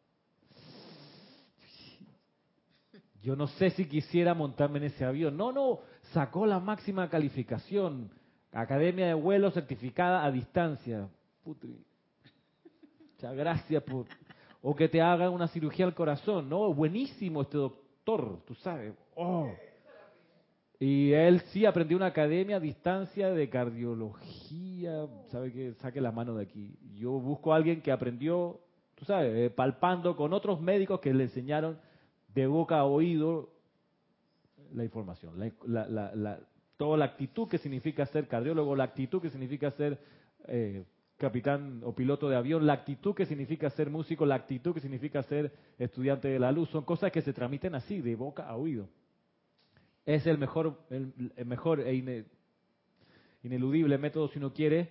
Yo 3.22 3.36
no 3.36 3.48
sé 3.48 3.70
si 3.70 3.86
quisiera 3.86 4.32
montarme 4.34 4.78
en 4.78 4.84
ese 4.84 5.04
avión. 5.04 5.36
No, 5.36 5.52
no, 5.52 5.80
sacó 6.12 6.46
la 6.46 6.60
máxima 6.60 7.08
calificación. 7.08 8.10
Academia 8.52 9.06
de 9.06 9.14
vuelo 9.14 9.50
certificada 9.50 10.24
a 10.24 10.30
distancia. 10.30 11.08
Putri. 11.44 11.76
Muchas 13.12 13.36
gracias 13.36 13.82
por... 13.82 14.06
O 14.62 14.76
que 14.76 14.88
te 14.88 15.00
haga 15.00 15.30
una 15.30 15.48
cirugía 15.48 15.86
al 15.86 15.94
corazón. 15.94 16.48
No, 16.48 16.72
buenísimo 16.74 17.42
este 17.42 17.56
doctor, 17.56 18.42
tú 18.46 18.54
sabes. 18.56 18.94
Oh. 19.14 19.50
Y 20.78 21.12
él 21.12 21.40
sí 21.52 21.66
aprendió 21.66 21.96
una 21.96 22.06
academia 22.06 22.56
a 22.56 22.60
distancia 22.60 23.30
de 23.30 23.48
cardiología, 23.50 25.06
sabe 25.30 25.52
que 25.52 25.74
saque 25.74 26.00
la 26.00 26.10
mano 26.10 26.34
de 26.34 26.44
aquí. 26.44 26.74
Yo 26.94 27.12
busco 27.12 27.52
a 27.52 27.56
alguien 27.56 27.82
que 27.82 27.92
aprendió, 27.92 28.60
tú 28.94 29.04
sabes, 29.04 29.34
eh, 29.34 29.50
palpando 29.50 30.16
con 30.16 30.32
otros 30.32 30.60
médicos 30.60 31.00
que 31.00 31.12
le 31.12 31.24
enseñaron 31.24 31.78
de 32.28 32.46
boca 32.46 32.78
a 32.78 32.84
oído 32.84 33.50
la 34.74 34.84
información, 34.84 35.34
la, 35.66 36.40
toda 36.76 36.96
la 36.96 37.04
actitud 37.04 37.48
que 37.48 37.58
significa 37.58 38.06
ser 38.06 38.26
cardiólogo, 38.28 38.74
la 38.76 38.84
actitud 38.84 39.20
que 39.20 39.30
significa 39.30 39.70
ser 39.72 39.98
eh, 40.46 40.84
capitán 41.16 41.82
o 41.84 41.94
piloto 41.94 42.28
de 42.28 42.36
avión, 42.36 42.66
la 42.66 42.72
actitud 42.72 43.14
que 43.14 43.26
significa 43.26 43.68
ser 43.70 43.90
músico, 43.90 44.24
la 44.24 44.36
actitud 44.36 44.72
que 44.74 44.80
significa 44.80 45.22
ser 45.22 45.52
estudiante 45.78 46.28
de 46.28 46.38
la 46.38 46.52
luz, 46.52 46.70
son 46.70 46.84
cosas 46.84 47.12
que 47.12 47.22
se 47.22 47.32
transmiten 47.32 47.74
así, 47.74 48.00
de 48.00 48.16
boca 48.16 48.48
a 48.48 48.56
oído 48.56 48.88
es 50.14 50.26
el 50.26 50.38
mejor, 50.38 50.80
el, 50.90 51.12
mejor 51.46 51.80
e 51.80 52.24
ineludible 53.42 53.98
método 53.98 54.28
si 54.28 54.38
uno 54.38 54.52
quiere 54.52 54.90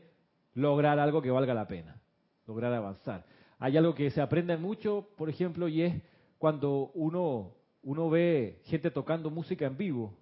lograr 0.54 1.00
algo 1.00 1.22
que 1.22 1.32
valga 1.32 1.54
la 1.54 1.68
pena, 1.68 2.02
lograr 2.48 2.74
avanzar. 2.74 3.26
hay 3.60 3.78
algo 3.78 3.94
que 3.94 4.10
se 4.12 4.22
aprende 4.22 4.56
mucho, 4.58 5.10
por 5.18 5.30
ejemplo, 5.30 5.68
y 5.68 5.82
es 5.82 6.02
cuando 6.38 6.92
uno, 6.94 7.56
uno 7.84 8.10
ve 8.10 8.62
gente 8.66 8.92
tocando 8.92 9.30
música 9.30 9.66
en 9.66 9.78
vivo, 9.78 10.14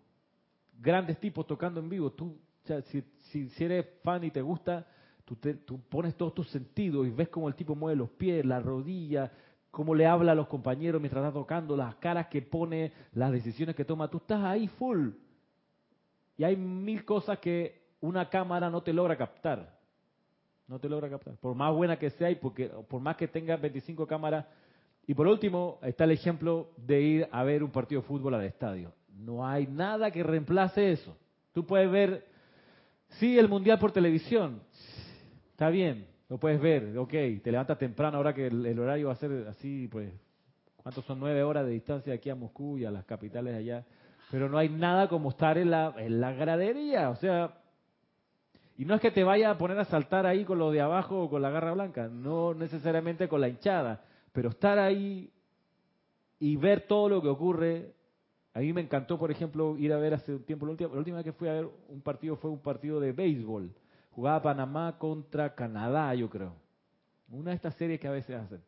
grandes 0.80 1.20
tipos 1.20 1.46
tocando 1.48 1.80
en 1.80 1.90
vivo. 1.90 2.12
Tú, 2.12 2.38
si, 2.86 3.02
si, 3.50 3.64
eres 3.64 3.86
fan 4.04 4.24
y 4.24 4.32
te 4.32 4.42
gusta, 4.42 4.88
tú, 5.26 5.36
tú 5.66 5.80
pones 5.90 6.16
todos 6.16 6.34
tus 6.34 6.50
sentidos 6.50 7.08
y 7.08 7.12
ves 7.12 7.30
cómo 7.30 7.48
el 7.48 7.56
tipo 7.56 7.76
mueve 7.76 7.98
los 7.98 8.10
pies, 8.12 8.46
la 8.46 8.60
rodilla, 8.60 9.32
cómo 9.72 9.94
le 9.94 10.06
habla 10.06 10.32
a 10.32 10.36
los 10.36 10.48
compañeros 10.48 11.02
mientras 11.02 11.24
está 11.24 11.34
tocando, 11.34 11.76
las 11.76 11.96
caras 11.96 12.28
que 12.28 12.42
pone, 12.42 12.92
las 13.14 13.32
decisiones 13.32 13.76
que 13.76 13.86
toma. 13.86 14.10
Tú 14.10 14.18
estás 14.18 14.44
ahí 14.44 14.68
full. 14.68 15.10
Y 16.38 16.44
hay 16.44 16.56
mil 16.56 17.04
cosas 17.04 17.40
que 17.40 17.88
una 18.02 18.30
cámara 18.30 18.70
no 18.70 18.82
te 18.82 18.94
logra 18.94 19.18
captar. 19.18 19.78
No 20.68 20.80
te 20.80 20.90
logra 20.90 21.10
captar. 21.10 21.36
Por 21.38 21.56
más 21.56 21.74
buena 21.74 21.98
que 21.98 22.10
sea 22.12 22.30
y 22.30 22.36
porque, 22.36 22.68
por 22.68 23.02
más 23.02 23.16
que 23.18 23.28
tenga 23.28 23.56
25 23.56 24.06
cámaras. 24.06 24.46
Y 25.08 25.14
por 25.14 25.26
último, 25.26 25.80
está 25.82 26.04
el 26.04 26.12
ejemplo 26.12 26.72
de 26.76 27.02
ir 27.02 27.30
a 27.32 27.44
ver 27.44 27.64
un 27.64 27.72
partido 27.72 28.02
de 28.02 28.08
fútbol 28.08 28.36
al 28.36 28.44
estadio. 28.44 28.92
No 29.18 29.48
hay 29.48 29.66
nada 29.66 30.12
que 30.12 30.22
reemplace 30.22 30.92
eso. 30.92 31.18
Tú 31.54 31.66
puedes 31.66 31.90
ver, 31.90 32.26
sí, 33.12 33.40
el 33.40 33.48
mundial 33.48 33.80
por 33.80 33.94
televisión. 33.94 34.62
Está 35.52 35.70
bien, 35.70 36.08
lo 36.28 36.38
puedes 36.38 36.60
ver, 36.60 36.98
ok, 36.98 37.10
te 37.42 37.52
levantas 37.52 37.78
temprano 37.78 38.18
ahora 38.18 38.34
que 38.34 38.48
el, 38.48 38.78
horario 38.78 39.08
va 39.08 39.14
a 39.14 39.16
ser 39.16 39.48
así, 39.48 39.88
pues, 39.88 40.12
¿cuántos 40.76 41.06
son? 41.06 41.22
Nueve 41.22 41.42
horas 41.42 41.66
de 41.66 41.72
distancia 41.72 42.14
aquí 42.14 42.30
a 42.30 42.36
Moscú 42.36 42.78
y 42.78 42.84
a 42.84 42.92
las 42.92 43.06
capitales 43.06 43.56
allá. 43.56 43.86
Pero 44.30 44.50
no 44.50 44.58
hay 44.58 44.68
nada 44.68 45.08
como 45.08 45.30
estar 45.30 45.58
en 45.58 45.72
la, 45.72 45.96
en 45.98 46.20
la 46.20 46.34
gradería, 46.34 47.10
o 47.10 47.16
sea, 47.16 47.54
y 48.78 48.84
no 48.84 48.94
es 48.94 49.02
que 49.02 49.10
te 49.10 49.24
vaya 49.24 49.52
a 49.52 49.58
poner 49.58 49.80
a 49.80 49.86
saltar 49.86 50.26
ahí 50.26 50.44
con 50.44 50.60
lo 50.60 50.70
de 50.70 50.82
abajo 50.82 51.24
o 51.24 51.30
con 51.30 51.42
la 51.42 51.50
garra 51.50 51.72
blanca, 51.72 52.10
no 52.10 52.54
necesariamente 52.54 53.30
con 53.30 53.40
la 53.40 53.48
hinchada, 53.48 54.02
pero 54.38 54.50
estar 54.50 54.78
ahí 54.78 55.34
y 56.38 56.58
ver 56.58 56.82
todo 56.82 57.10
lo 57.10 57.24
que 57.24 57.28
ocurre. 57.28 57.96
A 58.54 58.60
mí 58.60 58.72
me 58.72 58.82
encantó, 58.82 59.18
por 59.18 59.32
ejemplo, 59.32 59.76
ir 59.80 59.92
a 59.92 59.98
ver 59.98 60.14
hace 60.14 60.32
un 60.32 60.44
tiempo, 60.44 60.68
la 60.68 60.74
última, 60.74 60.92
la 60.92 61.00
última 61.00 61.18
vez 61.18 61.24
que 61.24 61.34
fui 61.34 61.48
a 61.48 61.54
ver 61.54 61.68
un 61.88 62.02
partido 62.02 62.36
fue 62.36 62.52
un 62.52 62.60
partido 62.60 63.00
de 63.00 63.14
béisbol 63.14 63.74
Jugaba 64.12 64.44
Panamá 64.44 65.00
contra 65.00 65.56
Canadá, 65.56 66.14
yo 66.14 66.30
creo. 66.30 66.54
Una 67.32 67.50
de 67.50 67.56
estas 67.56 67.74
series 67.78 68.00
que 68.00 68.08
a 68.08 68.12
veces 68.12 68.36
hacen. 68.36 68.62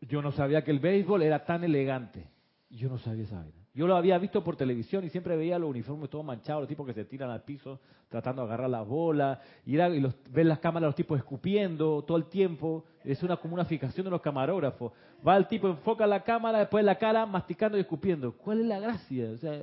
Yo 0.00 0.22
no 0.22 0.32
sabía 0.32 0.64
que 0.64 0.70
el 0.70 0.78
béisbol 0.78 1.24
era 1.24 1.44
tan 1.44 1.62
elegante. 1.62 2.26
Yo 2.70 2.88
no 2.88 2.96
sabía 2.96 3.24
esa 3.24 3.36
vaina. 3.36 3.63
Yo 3.74 3.88
lo 3.88 3.96
había 3.96 4.16
visto 4.18 4.44
por 4.44 4.56
televisión 4.56 5.04
y 5.04 5.10
siempre 5.10 5.36
veía 5.36 5.58
los 5.58 5.68
uniformes 5.68 6.08
todos 6.08 6.24
manchados, 6.24 6.62
los 6.62 6.68
tipos 6.68 6.86
que 6.86 6.94
se 6.94 7.04
tiran 7.04 7.30
al 7.30 7.42
piso 7.42 7.80
tratando 8.08 8.42
de 8.42 8.46
agarrar 8.46 8.70
las 8.70 8.86
bolas, 8.86 9.40
y, 9.66 9.74
y 9.76 10.00
los, 10.00 10.14
ver 10.30 10.46
las 10.46 10.60
cámaras, 10.60 10.86
los 10.86 10.94
tipos 10.94 11.18
escupiendo 11.18 12.02
todo 12.02 12.16
el 12.16 12.26
tiempo. 12.26 12.84
Es 13.02 13.20
una 13.24 13.36
como 13.36 13.54
una 13.54 13.64
fijación 13.64 14.04
de 14.04 14.10
los 14.10 14.20
camarógrafos. 14.20 14.92
Va 15.26 15.36
el 15.36 15.48
tipo, 15.48 15.66
enfoca 15.66 16.06
la 16.06 16.22
cámara, 16.22 16.60
después 16.60 16.84
la 16.84 16.96
cara 16.96 17.26
masticando 17.26 17.76
y 17.76 17.80
escupiendo. 17.80 18.32
¿Cuál 18.32 18.60
es 18.60 18.66
la 18.66 18.78
gracia? 18.78 19.30
O 19.32 19.36
sea, 19.38 19.60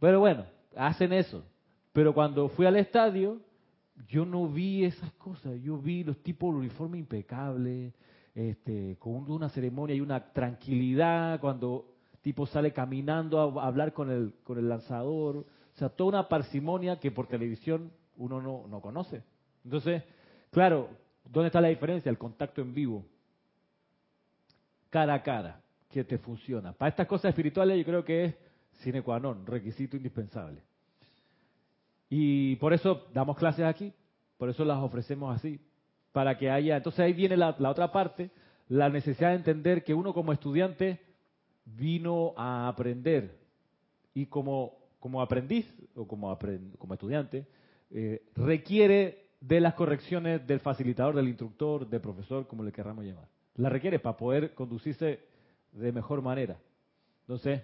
pero 0.00 0.20
bueno, 0.20 0.46
hacen 0.74 1.12
eso. 1.12 1.44
Pero 1.92 2.14
cuando 2.14 2.48
fui 2.48 2.64
al 2.64 2.76
estadio, 2.76 3.38
yo 4.08 4.24
no 4.24 4.48
vi 4.48 4.84
esas 4.84 5.12
cosas. 5.12 5.60
Yo 5.60 5.76
vi 5.76 6.04
los 6.04 6.16
tipos 6.22 6.54
de 6.54 6.60
uniforme 6.60 6.96
impecable, 6.96 7.92
este, 8.34 8.96
con 8.98 9.30
una 9.30 9.50
ceremonia 9.50 9.94
y 9.94 10.00
una 10.00 10.32
tranquilidad 10.32 11.38
cuando 11.38 11.93
tipo 12.24 12.46
sale 12.46 12.72
caminando 12.72 13.38
a 13.60 13.66
hablar 13.66 13.92
con 13.92 14.10
el, 14.10 14.32
con 14.44 14.56
el 14.56 14.66
lanzador. 14.66 15.36
O 15.36 15.76
sea, 15.76 15.90
toda 15.90 16.08
una 16.08 16.28
parsimonia 16.28 16.98
que 16.98 17.10
por 17.10 17.26
televisión 17.26 17.92
uno 18.16 18.40
no, 18.40 18.66
no 18.66 18.80
conoce. 18.80 19.22
Entonces, 19.62 20.02
claro, 20.50 20.88
¿dónde 21.22 21.48
está 21.48 21.60
la 21.60 21.68
diferencia? 21.68 22.08
El 22.08 22.16
contacto 22.16 22.62
en 22.62 22.72
vivo. 22.72 23.04
Cara 24.88 25.12
a 25.12 25.22
cara, 25.22 25.60
que 25.90 26.02
te 26.02 26.16
funciona. 26.16 26.72
Para 26.72 26.88
estas 26.88 27.06
cosas 27.06 27.28
espirituales 27.28 27.76
yo 27.76 27.84
creo 27.84 28.02
que 28.02 28.24
es 28.24 28.34
sine 28.80 29.02
qua 29.02 29.20
non, 29.20 29.44
requisito 29.44 29.94
indispensable. 29.94 30.62
Y 32.08 32.56
por 32.56 32.72
eso 32.72 33.06
damos 33.12 33.36
clases 33.36 33.66
aquí, 33.66 33.92
por 34.38 34.48
eso 34.48 34.64
las 34.64 34.78
ofrecemos 34.78 35.36
así, 35.36 35.60
para 36.10 36.38
que 36.38 36.50
haya... 36.50 36.78
Entonces 36.78 37.00
ahí 37.00 37.12
viene 37.12 37.36
la, 37.36 37.50
otra 37.50 37.92
parte, 37.92 38.30
la 38.68 38.88
necesidad 38.88 39.30
de 39.30 39.36
entender 39.36 39.84
que 39.84 39.92
uno 39.92 40.14
como 40.14 40.32
estudiante 40.32 41.00
vino 41.64 42.34
a 42.36 42.68
aprender 42.68 43.38
y 44.12 44.26
como, 44.26 44.78
como 45.00 45.20
aprendiz 45.20 45.66
o 45.94 46.06
como, 46.06 46.36
como 46.78 46.94
estudiante 46.94 47.46
eh, 47.90 48.22
requiere 48.34 49.30
de 49.40 49.60
las 49.60 49.74
correcciones 49.74 50.46
del 50.46 50.60
facilitador, 50.60 51.14
del 51.14 51.28
instructor, 51.28 51.88
del 51.88 52.00
profesor, 52.00 52.46
como 52.46 52.64
le 52.64 52.72
querramos 52.72 53.04
llamar. 53.04 53.28
La 53.56 53.68
requiere 53.68 53.98
para 53.98 54.16
poder 54.16 54.54
conducirse 54.54 55.20
de 55.72 55.92
mejor 55.92 56.22
manera. 56.22 56.58
Entonces, 57.20 57.62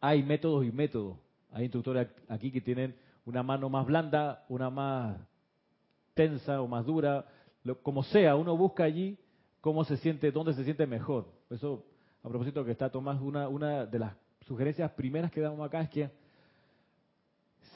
hay 0.00 0.22
métodos 0.22 0.64
y 0.64 0.72
métodos. 0.72 1.18
Hay 1.50 1.64
instructores 1.64 2.08
aquí 2.28 2.52
que 2.52 2.60
tienen 2.60 2.94
una 3.24 3.42
mano 3.42 3.68
más 3.68 3.86
blanda, 3.86 4.44
una 4.48 4.70
más 4.70 5.18
tensa 6.14 6.60
o 6.60 6.68
más 6.68 6.86
dura, 6.86 7.26
como 7.82 8.02
sea, 8.04 8.36
uno 8.36 8.56
busca 8.56 8.84
allí 8.84 9.18
cómo 9.60 9.84
se 9.84 9.96
siente, 9.96 10.30
dónde 10.30 10.54
se 10.54 10.64
siente 10.64 10.86
mejor. 10.86 11.26
Eso, 11.50 11.84
a 12.26 12.28
propósito 12.28 12.64
que 12.64 12.72
está 12.72 12.90
Tomás, 12.90 13.20
una, 13.20 13.86
de 13.86 13.98
las 14.00 14.12
sugerencias 14.40 14.90
primeras 14.90 15.30
que 15.30 15.40
damos 15.40 15.64
acá 15.64 15.82
es 15.82 15.90
que 15.90 16.10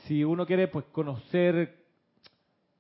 si 0.02 0.24
uno 0.24 0.44
quiere 0.44 0.66
pues 0.66 0.86
conocer 0.86 1.84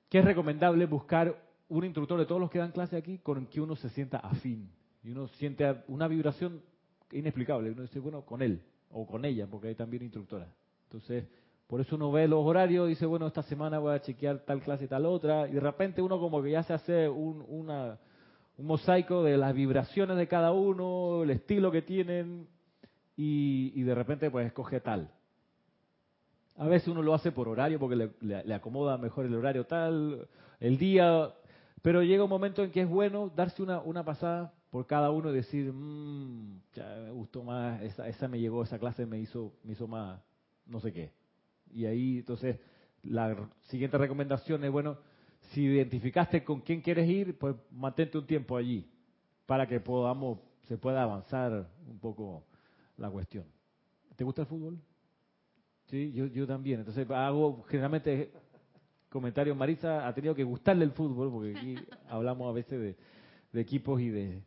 qué 0.08 0.18
es 0.18 0.24
recomendable 0.24 0.84
buscar 0.86 1.40
un 1.68 1.84
instructor 1.84 2.18
de 2.18 2.26
todos 2.26 2.40
los 2.40 2.50
que 2.50 2.58
dan 2.58 2.72
clase 2.72 2.96
aquí 2.96 3.18
con 3.18 3.46
que 3.46 3.60
uno 3.60 3.76
se 3.76 3.88
sienta 3.90 4.18
afín 4.18 4.68
y 5.04 5.12
uno 5.12 5.28
siente 5.28 5.76
una 5.86 6.08
vibración 6.08 6.60
inexplicable. 7.12 7.70
Uno 7.70 7.82
dice, 7.82 8.00
bueno, 8.00 8.22
con 8.22 8.42
él 8.42 8.60
o 8.90 9.06
con 9.06 9.24
ella, 9.24 9.46
porque 9.46 9.68
hay 9.68 9.76
también 9.76 10.02
instructora. 10.02 10.48
Entonces, 10.88 11.24
por 11.68 11.80
eso 11.80 11.94
uno 11.94 12.10
ve 12.10 12.26
los 12.26 12.44
horarios 12.44 12.88
dice, 12.88 13.06
bueno, 13.06 13.28
esta 13.28 13.44
semana 13.44 13.78
voy 13.78 13.94
a 13.94 14.00
chequear 14.00 14.40
tal 14.40 14.60
clase 14.60 14.86
y 14.86 14.88
tal 14.88 15.06
otra. 15.06 15.46
Y 15.46 15.52
de 15.52 15.60
repente 15.60 16.02
uno 16.02 16.18
como 16.18 16.42
que 16.42 16.50
ya 16.50 16.64
se 16.64 16.72
hace 16.72 17.08
un, 17.08 17.44
una, 17.46 17.96
un 18.60 18.66
mosaico 18.66 19.22
de 19.24 19.38
las 19.38 19.54
vibraciones 19.54 20.16
de 20.16 20.28
cada 20.28 20.52
uno, 20.52 21.22
el 21.22 21.30
estilo 21.30 21.72
que 21.72 21.82
tienen. 21.82 22.46
Y, 23.16 23.82
de 23.82 23.94
repente 23.94 24.30
pues 24.30 24.46
escoge 24.46 24.80
tal. 24.80 25.10
A 26.56 26.66
veces 26.66 26.88
uno 26.88 27.02
lo 27.02 27.14
hace 27.14 27.32
por 27.32 27.48
horario 27.48 27.78
porque 27.78 28.10
le, 28.20 28.54
acomoda 28.54 28.96
mejor 28.98 29.26
el 29.26 29.34
horario 29.34 29.64
tal, 29.66 30.28
el 30.58 30.78
día. 30.78 31.30
Pero 31.82 32.02
llega 32.02 32.24
un 32.24 32.30
momento 32.30 32.62
en 32.62 32.70
que 32.70 32.82
es 32.82 32.88
bueno 32.88 33.30
darse 33.34 33.62
una, 33.62 33.80
una 33.80 34.04
pasada 34.04 34.52
por 34.70 34.86
cada 34.86 35.10
uno 35.10 35.30
y 35.30 35.34
decir, 35.34 35.72
mmm, 35.72 36.60
ya 36.74 36.86
me 37.04 37.10
gustó 37.10 37.42
más, 37.42 37.82
esa, 37.82 38.08
esa 38.08 38.28
me 38.28 38.38
llegó, 38.38 38.62
esa 38.62 38.78
clase 38.78 39.04
me 39.06 39.18
hizo, 39.18 39.52
me 39.64 39.72
hizo 39.72 39.86
más, 39.86 40.20
no 40.66 40.80
sé 40.80 40.92
qué. 40.92 41.12
Y 41.72 41.86
ahí, 41.86 42.18
entonces, 42.18 42.58
la 43.02 43.48
siguiente 43.62 43.98
recomendación 43.98 44.62
es, 44.64 44.70
bueno, 44.70 44.98
si 45.50 45.62
identificaste 45.62 46.44
con 46.44 46.60
quién 46.60 46.80
quieres 46.80 47.08
ir, 47.08 47.38
pues 47.38 47.54
mantente 47.70 48.18
un 48.18 48.26
tiempo 48.26 48.56
allí 48.56 48.88
para 49.46 49.66
que 49.66 49.80
podamos, 49.80 50.38
se 50.68 50.78
pueda 50.78 51.02
avanzar 51.02 51.68
un 51.88 51.98
poco 51.98 52.44
la 52.96 53.10
cuestión. 53.10 53.44
¿Te 54.16 54.24
gusta 54.24 54.42
el 54.42 54.48
fútbol? 54.48 54.78
Sí, 55.86 56.12
yo, 56.12 56.26
yo 56.26 56.46
también. 56.46 56.80
Entonces 56.80 57.08
hago 57.10 57.64
generalmente 57.64 58.30
comentarios. 59.08 59.56
Marisa 59.56 60.06
ha 60.06 60.14
tenido 60.14 60.34
que 60.34 60.44
gustarle 60.44 60.84
el 60.84 60.92
fútbol, 60.92 61.30
porque 61.32 61.58
aquí 61.58 61.74
hablamos 62.08 62.48
a 62.48 62.52
veces 62.52 62.80
de, 62.80 62.96
de 63.52 63.60
equipos 63.60 64.00
y 64.00 64.10
de... 64.10 64.42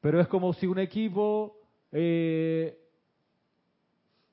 Pero 0.00 0.20
es 0.20 0.28
como 0.28 0.52
si 0.52 0.66
un 0.66 0.78
equipo 0.78 1.58
eh, 1.90 2.78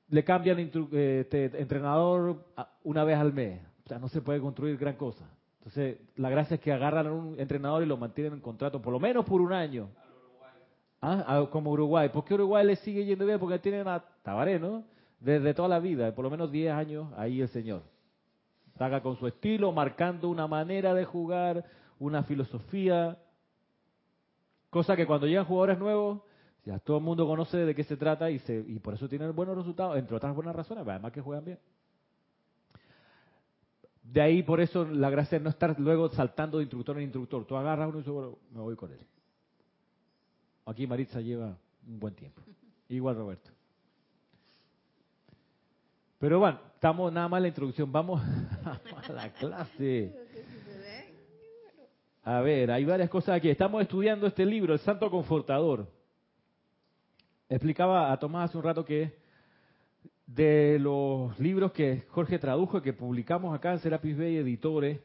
le 0.08 0.24
cambian 0.24 0.58
eh, 0.60 1.20
este, 1.20 1.60
entrenador 1.60 2.46
una 2.84 3.04
vez 3.04 3.18
al 3.18 3.32
mes. 3.32 3.60
O 3.84 3.88
sea, 3.88 3.98
no 3.98 4.08
se 4.08 4.22
puede 4.22 4.40
construir 4.40 4.76
gran 4.76 4.96
cosa. 4.96 5.28
Entonces, 5.68 5.98
la 6.16 6.30
gracia 6.30 6.54
es 6.54 6.60
que 6.62 6.72
agarran 6.72 7.08
a 7.08 7.12
un 7.12 7.38
entrenador 7.38 7.82
y 7.82 7.86
lo 7.86 7.98
mantienen 7.98 8.32
en 8.32 8.40
contrato, 8.40 8.80
por 8.80 8.90
lo 8.90 8.98
menos 8.98 9.26
por 9.26 9.42
un 9.42 9.52
año. 9.52 9.90
¿Ah? 11.02 11.46
Como 11.52 11.72
Uruguay. 11.72 12.08
¿Por 12.08 12.24
qué 12.24 12.32
Uruguay 12.32 12.66
le 12.66 12.76
sigue 12.76 13.04
yendo 13.04 13.26
bien? 13.26 13.38
Porque 13.38 13.58
tienen 13.58 13.86
a 13.86 14.02
Tabaré, 14.22 14.58
¿no? 14.58 14.84
Desde 15.20 15.52
toda 15.52 15.68
la 15.68 15.78
vida, 15.78 16.14
por 16.14 16.24
lo 16.24 16.30
menos 16.30 16.50
10 16.50 16.72
años, 16.72 17.12
ahí 17.18 17.42
el 17.42 17.48
señor. 17.48 17.82
Haga 18.78 19.02
con 19.02 19.16
su 19.16 19.26
estilo, 19.26 19.70
marcando 19.70 20.30
una 20.30 20.46
manera 20.46 20.94
de 20.94 21.04
jugar, 21.04 21.66
una 21.98 22.22
filosofía. 22.22 23.18
Cosa 24.70 24.96
que 24.96 25.06
cuando 25.06 25.26
llegan 25.26 25.44
jugadores 25.44 25.78
nuevos, 25.78 26.22
ya 26.64 26.78
todo 26.78 26.96
el 26.96 27.04
mundo 27.04 27.26
conoce 27.26 27.58
de 27.58 27.74
qué 27.74 27.84
se 27.84 27.98
trata 27.98 28.30
y, 28.30 28.38
se, 28.38 28.64
y 28.66 28.78
por 28.78 28.94
eso 28.94 29.06
tienen 29.06 29.36
buenos 29.36 29.54
resultados, 29.54 29.98
entre 29.98 30.16
otras 30.16 30.34
buenas 30.34 30.56
razones, 30.56 30.88
además 30.88 31.12
que 31.12 31.20
juegan 31.20 31.44
bien. 31.44 31.58
De 34.12 34.22
ahí, 34.22 34.42
por 34.42 34.60
eso, 34.60 34.86
la 34.86 35.10
gracia 35.10 35.36
es 35.36 35.42
no 35.42 35.50
estar 35.50 35.78
luego 35.78 36.08
saltando 36.08 36.58
de 36.58 36.64
instructor 36.64 36.96
en 36.96 37.04
instructor. 37.04 37.44
Tú 37.44 37.56
agarras 37.56 37.88
uno 37.88 37.98
y 37.98 38.00
dices, 38.00 38.12
bueno, 38.12 38.38
me 38.50 38.60
voy 38.60 38.74
con 38.74 38.90
él. 38.90 39.00
Aquí 40.64 40.86
Maritza 40.86 41.20
lleva 41.20 41.58
un 41.86 42.00
buen 42.00 42.14
tiempo. 42.14 42.40
Igual 42.88 43.16
Roberto. 43.16 43.50
Pero 46.18 46.38
bueno, 46.38 46.58
estamos 46.74 47.12
nada 47.12 47.28
más 47.28 47.38
en 47.38 47.42
la 47.42 47.48
introducción. 47.48 47.92
Vamos 47.92 48.22
a 48.64 49.12
la 49.12 49.32
clase. 49.34 50.14
A 52.24 52.40
ver, 52.40 52.70
hay 52.70 52.84
varias 52.84 53.10
cosas 53.10 53.36
aquí. 53.36 53.50
Estamos 53.50 53.82
estudiando 53.82 54.26
este 54.26 54.44
libro, 54.44 54.72
El 54.72 54.80
Santo 54.80 55.10
Confortador. 55.10 55.86
Explicaba 57.48 58.10
a 58.10 58.18
Tomás 58.18 58.48
hace 58.48 58.58
un 58.58 58.64
rato 58.64 58.84
que 58.84 59.18
de 60.28 60.78
los 60.78 61.38
libros 61.40 61.72
que 61.72 62.04
Jorge 62.10 62.38
tradujo, 62.38 62.82
que 62.82 62.92
publicamos 62.92 63.54
acá 63.54 63.72
en 63.72 63.78
Serapis 63.78 64.16
Bay 64.16 64.36
Editores, 64.36 65.00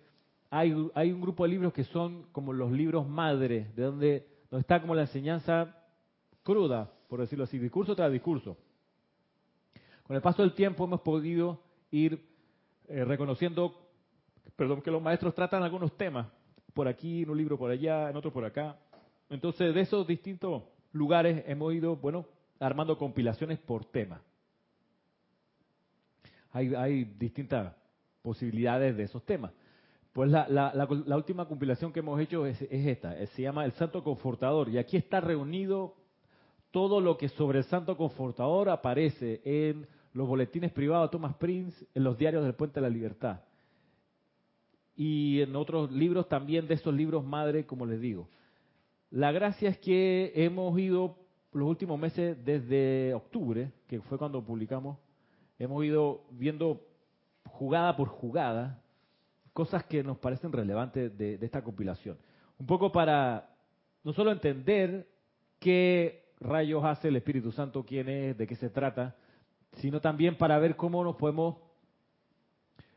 hay, 0.49 0.75
hay 0.93 1.11
un 1.11 1.21
grupo 1.21 1.43
de 1.43 1.49
libros 1.49 1.73
que 1.73 1.85
son 1.85 2.25
como 2.33 2.51
los 2.51 2.71
libros 2.71 3.07
madre, 3.07 3.71
de 3.75 3.83
donde, 3.83 4.27
donde 4.51 4.61
está 4.61 4.81
como 4.81 4.93
la 4.93 5.03
enseñanza 5.03 5.77
cruda, 6.43 6.91
por 7.07 7.21
decirlo 7.21 7.45
así, 7.45 7.57
discurso 7.57 7.95
tras 7.95 8.11
discurso. 8.11 8.57
Con 10.03 10.17
el 10.17 10.21
paso 10.21 10.41
del 10.41 10.53
tiempo 10.53 10.83
hemos 10.83 10.99
podido 11.01 11.61
ir 11.89 12.21
eh, 12.89 13.05
reconociendo, 13.05 13.73
perdón, 14.57 14.81
que 14.81 14.91
los 14.91 15.01
maestros 15.01 15.33
tratan 15.33 15.63
algunos 15.63 15.95
temas, 15.95 16.27
por 16.73 16.89
aquí, 16.89 17.23
en 17.23 17.29
un 17.29 17.37
libro 17.37 17.57
por 17.57 17.71
allá, 17.71 18.09
en 18.09 18.17
otro 18.17 18.33
por 18.33 18.43
acá. 18.43 18.77
Entonces, 19.29 19.73
de 19.73 19.81
esos 19.81 20.05
distintos 20.05 20.63
lugares 20.91 21.45
hemos 21.47 21.73
ido, 21.73 21.95
bueno, 21.95 22.25
armando 22.59 22.97
compilaciones 22.97 23.57
por 23.59 23.85
tema. 23.85 24.21
Hay, 26.53 27.03
distintas 27.17 27.75
posibilidades 28.21 28.95
de 28.95 29.03
esos 29.03 29.25
temas. 29.25 29.51
Pues 30.13 30.29
la, 30.29 31.15
última 31.15 31.47
compilación 31.47 31.91
que 31.91 31.99
hemos 31.99 32.19
hecho 32.21 32.45
es, 32.45 32.61
esta, 32.61 33.25
se 33.27 33.41
llama 33.41 33.65
El 33.65 33.71
Santo 33.73 34.03
Confortador, 34.03 34.69
y 34.69 34.77
aquí 34.77 34.95
está 34.95 35.19
reunido 35.19 35.95
todo 36.69 37.01
lo 37.01 37.17
que 37.17 37.29
sobre 37.29 37.59
el 37.59 37.65
Santo 37.65 37.97
Confortador 37.97 38.69
aparece 38.69 39.41
en 39.43 39.87
los 40.13 40.27
boletines 40.27 40.71
privados 40.71 41.09
de 41.09 41.11
Thomas 41.11 41.35
Prince, 41.37 41.85
en 41.95 42.03
los 42.03 42.17
diarios 42.17 42.43
del 42.43 42.53
Puente 42.53 42.75
de 42.79 42.81
la 42.81 42.93
Libertad, 42.93 43.41
y 44.95 45.41
en 45.41 45.55
otros 45.55 45.91
libros 45.91 46.29
también 46.29 46.67
de 46.67 46.75
esos 46.75 46.93
libros 46.93 47.25
madre, 47.25 47.65
como 47.65 47.87
les 47.87 47.99
digo. 47.99 48.29
La 49.09 49.31
gracia 49.31 49.69
es 49.69 49.79
que 49.79 50.31
hemos 50.35 50.77
ido 50.77 51.17
los 51.51 51.67
últimos 51.67 51.99
meses, 51.99 52.37
desde 52.45 53.13
octubre, 53.15 53.71
que 53.87 54.01
fue 54.01 54.19
cuando 54.19 54.43
publicamos, 54.43 54.99
hemos 55.59 55.83
ido 55.83 56.25
viendo 56.31 56.85
jugada 57.45 57.95
por 57.95 58.07
jugada 58.07 58.81
cosas 59.53 59.83
que 59.85 60.03
nos 60.03 60.17
parecen 60.17 60.51
relevantes 60.51 61.15
de, 61.17 61.37
esta 61.41 61.63
compilación. 61.63 62.17
Un 62.57 62.65
poco 62.65 62.91
para 62.91 63.49
no 64.03 64.13
solo 64.13 64.31
entender 64.31 65.07
qué 65.59 66.25
rayos 66.39 66.83
hace 66.83 67.07
el 67.07 67.15
Espíritu 67.15 67.51
Santo, 67.51 67.85
quién 67.85 68.09
es, 68.09 68.37
de 68.37 68.47
qué 68.47 68.55
se 68.55 68.69
trata, 68.69 69.15
sino 69.77 70.01
también 70.01 70.37
para 70.37 70.57
ver 70.59 70.75
cómo 70.75 71.03
nos 71.03 71.15
podemos 71.15 71.57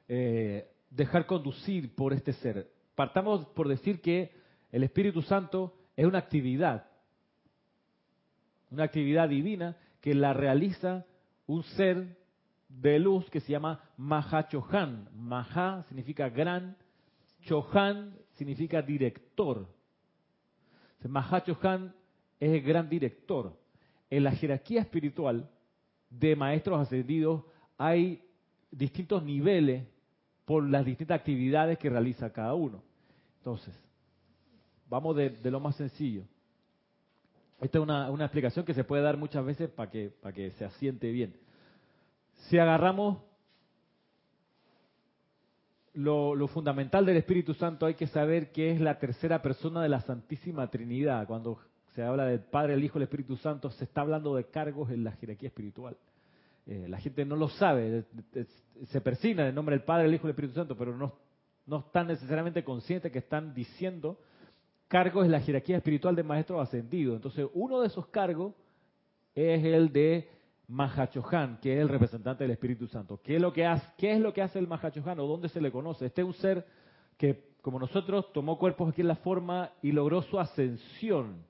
eh, 0.08 0.70
dejar 0.90 1.26
conducir 1.26 1.94
por 1.94 2.12
este 2.12 2.32
ser. 2.32 2.70
Partamos 2.94 3.46
por 3.48 3.68
decir 3.68 4.00
que 4.00 4.32
el 4.72 4.82
Espíritu 4.82 5.22
Santo 5.22 5.74
es 5.94 6.06
una 6.06 6.18
actividad, 6.18 6.86
una 8.70 8.84
actividad 8.84 9.28
divina 9.28 9.76
que 10.00 10.14
la 10.14 10.32
realiza 10.32 11.04
un 11.46 11.62
ser 11.62 12.16
de 12.68 12.98
luz 12.98 13.28
que 13.30 13.40
se 13.40 13.52
llama 13.52 13.80
Mahachohan. 13.96 15.08
Maha 15.14 15.84
significa 15.88 16.28
gran, 16.28 16.76
Chohan 17.42 18.14
significa 18.34 18.82
director. 18.82 19.66
Mahachohan 21.06 21.94
es 22.40 22.50
el 22.50 22.62
gran 22.62 22.88
director. 22.88 23.56
En 24.10 24.24
la 24.24 24.32
jerarquía 24.32 24.80
espiritual 24.80 25.48
de 26.10 26.36
maestros 26.36 26.80
ascendidos 26.80 27.44
hay 27.78 28.22
distintos 28.70 29.22
niveles 29.22 29.84
por 30.44 30.68
las 30.68 30.84
distintas 30.84 31.18
actividades 31.18 31.78
que 31.78 31.90
realiza 31.90 32.32
cada 32.32 32.54
uno. 32.54 32.82
Entonces, 33.38 33.74
vamos 34.88 35.16
de, 35.16 35.38
lo 35.44 35.60
más 35.60 35.76
sencillo. 35.76 36.22
Esta 37.60 37.78
es 37.78 37.82
una, 37.82 38.08
explicación 38.08 38.64
que 38.64 38.74
se 38.74 38.84
puede 38.84 39.02
dar 39.02 39.16
muchas 39.16 39.44
veces 39.44 39.70
para 39.70 39.90
que, 39.90 40.10
para 40.10 40.34
que 40.34 40.50
se 40.52 40.64
asiente 40.64 41.10
bien. 41.10 41.34
Si 42.36 42.58
agarramos 42.58 43.18
lo, 45.96 46.46
fundamental 46.48 47.06
del 47.06 47.16
Espíritu 47.16 47.54
Santo, 47.54 47.86
hay 47.86 47.94
que 47.94 48.06
saber 48.06 48.52
que 48.52 48.70
es 48.70 48.80
la 48.80 48.98
tercera 48.98 49.42
persona 49.42 49.82
de 49.82 49.88
la 49.88 50.00
Santísima 50.00 50.68
Trinidad. 50.70 51.26
Cuando 51.26 51.58
se 51.94 52.02
habla 52.02 52.26
del 52.26 52.40
Padre, 52.40 52.74
el 52.74 52.84
Hijo, 52.84 52.98
el 52.98 53.04
Espíritu 53.04 53.36
Santo, 53.36 53.70
se 53.70 53.84
está 53.84 54.02
hablando 54.02 54.34
de 54.34 54.44
cargos 54.44 54.90
en 54.90 55.04
la 55.04 55.12
jerarquía 55.12 55.48
espiritual. 55.48 55.96
Eh, 56.66 56.86
la 56.88 56.98
gente 56.98 57.24
no 57.24 57.36
lo 57.36 57.48
sabe, 57.48 58.04
se 58.86 59.00
persina 59.00 59.48
el 59.48 59.54
nombre 59.54 59.76
del 59.76 59.84
Padre, 59.84 60.06
el 60.06 60.14
Hijo 60.14 60.26
el 60.26 60.32
Espíritu 60.32 60.54
Santo, 60.54 60.76
pero 60.76 60.96
no, 60.96 61.14
no 61.66 61.78
están 61.78 62.08
necesariamente 62.08 62.62
conscientes 62.64 63.10
que 63.10 63.20
están 63.20 63.54
diciendo 63.54 64.18
cargos 64.88 65.24
en 65.24 65.32
la 65.32 65.40
jerarquía 65.40 65.78
espiritual 65.78 66.14
de 66.14 66.22
maestros 66.22 66.60
ascendidos. 66.60 67.16
Entonces, 67.16 67.46
uno 67.54 67.80
de 67.80 67.86
esos 67.86 68.06
cargos 68.08 68.54
es 69.34 69.64
el 69.64 69.92
de 69.92 70.28
Mahachohan, 70.68 71.58
que 71.60 71.74
es 71.74 71.80
el 71.80 71.88
representante 71.88 72.44
del 72.44 72.50
Espíritu 72.52 72.86
Santo. 72.88 73.20
¿Qué 73.22 73.36
es 73.36 73.40
lo 73.40 73.52
que 73.52 73.64
hace, 73.66 73.86
qué 73.96 74.12
es 74.12 74.20
lo 74.20 74.32
que 74.32 74.42
hace 74.42 74.58
el 74.58 74.66
Mahachohan 74.66 75.20
o 75.20 75.26
dónde 75.26 75.48
se 75.48 75.60
le 75.60 75.70
conoce? 75.70 76.06
Este 76.06 76.22
es 76.22 76.26
un 76.26 76.34
ser 76.34 76.66
que, 77.16 77.54
como 77.62 77.78
nosotros, 77.78 78.32
tomó 78.32 78.58
cuerpos 78.58 78.90
aquí 78.90 79.00
en 79.00 79.08
la 79.08 79.16
forma 79.16 79.70
y 79.82 79.92
logró 79.92 80.22
su 80.22 80.38
ascensión. 80.40 81.44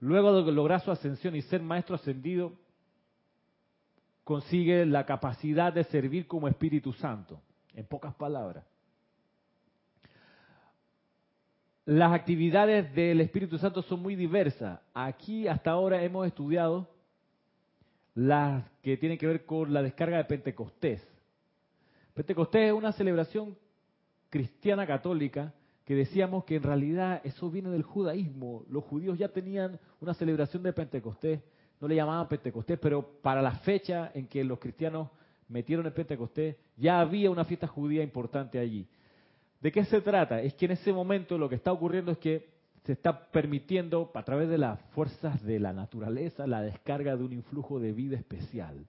Luego 0.00 0.42
de 0.42 0.50
lograr 0.50 0.80
su 0.80 0.90
ascensión 0.90 1.36
y 1.36 1.42
ser 1.42 1.62
maestro 1.62 1.94
ascendido, 1.94 2.52
consigue 4.24 4.86
la 4.86 5.06
capacidad 5.06 5.72
de 5.72 5.84
servir 5.84 6.26
como 6.26 6.48
Espíritu 6.48 6.92
Santo, 6.94 7.40
en 7.74 7.86
pocas 7.86 8.14
palabras. 8.14 8.64
Las 11.84 12.12
actividades 12.12 12.94
del 12.94 13.20
Espíritu 13.20 13.58
Santo 13.58 13.82
son 13.82 14.00
muy 14.00 14.14
diversas. 14.14 14.80
Aquí 14.94 15.48
hasta 15.48 15.70
ahora 15.72 16.02
hemos 16.02 16.26
estudiado 16.26 16.88
las 18.14 18.64
que 18.82 18.96
tienen 18.96 19.18
que 19.18 19.26
ver 19.26 19.44
con 19.44 19.72
la 19.72 19.82
descarga 19.82 20.18
de 20.18 20.24
Pentecostés. 20.24 21.06
Pentecostés 22.14 22.68
es 22.68 22.72
una 22.72 22.92
celebración 22.92 23.56
cristiana 24.28 24.86
católica 24.86 25.54
que 25.84 25.94
decíamos 25.94 26.44
que 26.44 26.56
en 26.56 26.62
realidad 26.62 27.20
eso 27.24 27.50
viene 27.50 27.70
del 27.70 27.82
judaísmo. 27.82 28.64
Los 28.68 28.84
judíos 28.84 29.18
ya 29.18 29.28
tenían 29.28 29.78
una 30.00 30.14
celebración 30.14 30.62
de 30.62 30.72
Pentecostés 30.72 31.40
no 31.80 31.88
le 31.88 31.96
llamaban 31.96 32.28
Pentecostés, 32.28 32.78
pero 32.78 33.02
para 33.22 33.40
la 33.40 33.52
fecha 33.52 34.10
en 34.14 34.26
que 34.26 34.44
los 34.44 34.58
cristianos 34.58 35.08
metieron 35.48 35.86
el 35.86 35.92
Pentecostés, 35.92 36.56
ya 36.76 37.00
había 37.00 37.30
una 37.30 37.44
fiesta 37.44 37.66
judía 37.66 38.02
importante 38.02 38.58
allí. 38.58 38.86
¿De 39.60 39.72
qué 39.72 39.84
se 39.84 40.00
trata? 40.00 40.40
Es 40.40 40.54
que 40.54 40.66
en 40.66 40.72
ese 40.72 40.92
momento 40.92 41.38
lo 41.38 41.48
que 41.48 41.54
está 41.54 41.72
ocurriendo 41.72 42.12
es 42.12 42.18
que 42.18 42.48
se 42.90 42.94
está 42.94 43.30
permitiendo, 43.30 44.10
a 44.14 44.24
través 44.24 44.48
de 44.48 44.58
las 44.58 44.80
fuerzas 44.96 45.40
de 45.44 45.60
la 45.60 45.72
naturaleza, 45.72 46.48
la 46.48 46.60
descarga 46.60 47.16
de 47.16 47.22
un 47.22 47.32
influjo 47.32 47.78
de 47.78 47.92
vida 47.92 48.16
especial. 48.16 48.84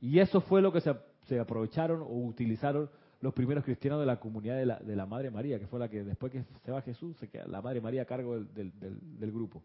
Y 0.00 0.18
eso 0.18 0.40
fue 0.40 0.62
lo 0.62 0.72
que 0.72 0.80
se, 0.80 1.38
aprovecharon 1.38 2.00
o 2.00 2.06
utilizaron 2.06 2.88
los 3.20 3.34
primeros 3.34 3.64
cristianos 3.64 4.00
de 4.00 4.06
la 4.06 4.18
comunidad 4.18 4.56
de 4.80 4.96
la, 4.96 5.04
Madre 5.04 5.30
María, 5.30 5.58
que 5.58 5.66
fue 5.66 5.78
la 5.78 5.90
que 5.90 6.04
después 6.04 6.32
que 6.32 6.42
se 6.64 6.72
va 6.72 6.80
Jesús, 6.80 7.14
se 7.18 7.28
queda 7.28 7.46
la 7.46 7.60
Madre 7.60 7.82
María 7.82 8.00
a 8.00 8.06
cargo 8.06 8.40
del 8.40 9.30
grupo. 9.30 9.62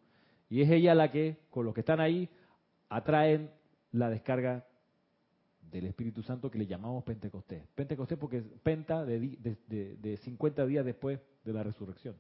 Y 0.49 0.61
es 0.61 0.69
ella 0.69 0.93
la 0.93 1.09
que, 1.09 1.37
con 1.49 1.63
los 1.63 1.73
que 1.73 1.79
están 1.79 2.01
ahí, 2.01 2.27
atraen 2.89 3.49
la 3.93 4.09
descarga 4.09 4.65
del 5.71 5.85
Espíritu 5.85 6.21
Santo 6.21 6.51
que 6.51 6.57
le 6.57 6.67
llamamos 6.67 7.05
Pentecostés. 7.05 7.65
Pentecostés 7.75 8.17
porque 8.17 8.39
es 8.39 8.43
penta 8.61 9.05
de, 9.05 9.37
de, 9.69 10.17
50 10.17 10.65
días 10.65 10.83
después 10.83 11.21
de 11.45 11.53
la 11.53 11.63
resurrección. 11.63 12.17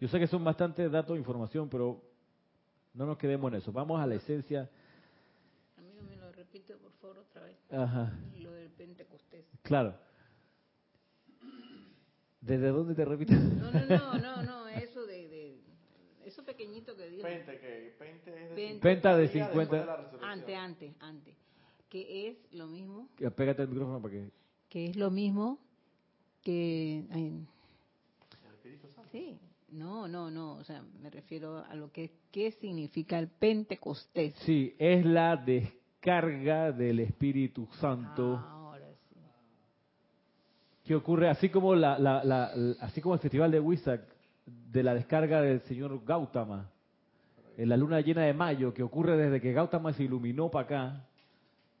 Yo 0.00 0.08
sé 0.08 0.18
que 0.18 0.26
son 0.26 0.44
bastantes 0.44 0.90
datos 0.90 1.16
e 1.16 1.18
información, 1.18 1.68
pero 1.68 2.00
no 2.94 3.06
nos 3.06 3.18
quedemos 3.18 3.52
en 3.52 3.58
eso. 3.58 3.72
Vamos 3.72 4.00
a 4.00 4.06
la 4.06 4.14
esencia. 4.14 4.70
Amigo, 5.76 6.02
me 6.08 6.16
lo 6.16 6.30
repite 6.32 6.76
por 6.76 6.92
favor 6.92 7.18
otra 7.18 7.42
vez. 7.42 7.56
Ajá. 7.72 8.16
Lo 8.38 8.52
del 8.52 8.70
Pentecostés. 8.70 9.44
Claro. 9.62 9.98
¿Desde 12.40 12.68
dónde 12.68 12.94
te 12.94 13.04
repite? 13.04 13.34
No, 13.34 13.70
no, 13.72 13.86
no, 13.86 14.18
no, 14.18 14.42
no, 14.42 14.68
eso 14.68 15.04
de 15.04 15.28
eso 16.28 16.44
pequeñito 16.44 16.94
que 16.94 17.08
dijo. 17.08 17.22
Pente, 17.22 17.58
que 17.58 17.94
pente 17.98 18.44
es 18.44 18.54
de 18.54 18.78
Penta 18.82 19.16
de 19.16 19.28
50. 19.28 20.10
Antes, 20.22 20.56
antes, 20.56 20.94
antes. 21.00 21.34
Que 21.88 22.28
es 22.28 22.52
lo 22.52 22.66
mismo. 22.66 23.08
Pégate 23.34 23.62
el 23.62 23.68
micrófono 23.68 24.02
para 24.02 24.12
que. 24.12 24.30
Que 24.68 24.86
es 24.90 24.96
lo 24.96 25.10
mismo 25.10 25.58
que. 26.42 27.06
¿El 27.10 27.46
Espíritu 28.52 28.88
Santo? 28.88 29.08
Sí. 29.10 29.38
No, 29.70 30.08
no, 30.08 30.30
no, 30.30 30.54
o 30.54 30.64
sea, 30.64 30.82
me 31.02 31.10
refiero 31.10 31.64
a 31.64 31.74
lo 31.74 31.92
que 31.92 32.10
qué 32.32 32.52
significa 32.52 33.18
el 33.18 33.28
Pentecostés. 33.28 34.34
Sí, 34.46 34.74
es 34.78 35.04
la 35.04 35.36
descarga 35.36 36.72
del 36.72 37.00
Espíritu 37.00 37.68
Santo. 37.78 38.36
Ah, 38.36 38.52
ahora 38.52 38.86
sí. 39.10 39.20
Que 40.84 40.94
ocurre 40.94 41.28
así 41.28 41.50
como 41.50 41.74
la, 41.74 41.98
la, 41.98 42.24
la, 42.24 42.52
así 42.80 43.00
como 43.00 43.14
el 43.14 43.20
festival 43.20 43.50
de 43.50 43.60
Wisak 43.60 44.02
de 44.46 44.82
la 44.82 44.94
descarga 44.94 45.42
del 45.42 45.60
señor 45.62 46.02
Gautama 46.04 46.70
en 47.58 47.68
la 47.68 47.76
luna 47.76 48.00
llena 48.00 48.22
de 48.22 48.32
mayo, 48.32 48.72
que 48.72 48.84
ocurre 48.84 49.16
desde 49.16 49.40
que 49.40 49.52
Gautama 49.52 49.92
se 49.92 50.04
iluminó 50.04 50.48
para 50.48 50.64
acá, 50.64 51.06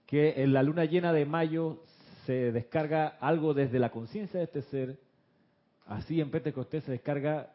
que 0.06 0.42
en 0.42 0.52
la 0.52 0.62
luna 0.62 0.84
llena 0.84 1.12
de 1.12 1.24
mayo 1.24 1.84
se 2.26 2.52
descarga 2.52 3.16
algo 3.20 3.54
desde 3.54 3.78
la 3.78 3.90
conciencia 3.90 4.38
de 4.38 4.44
este 4.44 4.62
ser 4.62 4.98
así 5.88 6.20
en 6.20 6.30
Pentecostés 6.30 6.84
se 6.84 6.92
descarga 6.92 7.50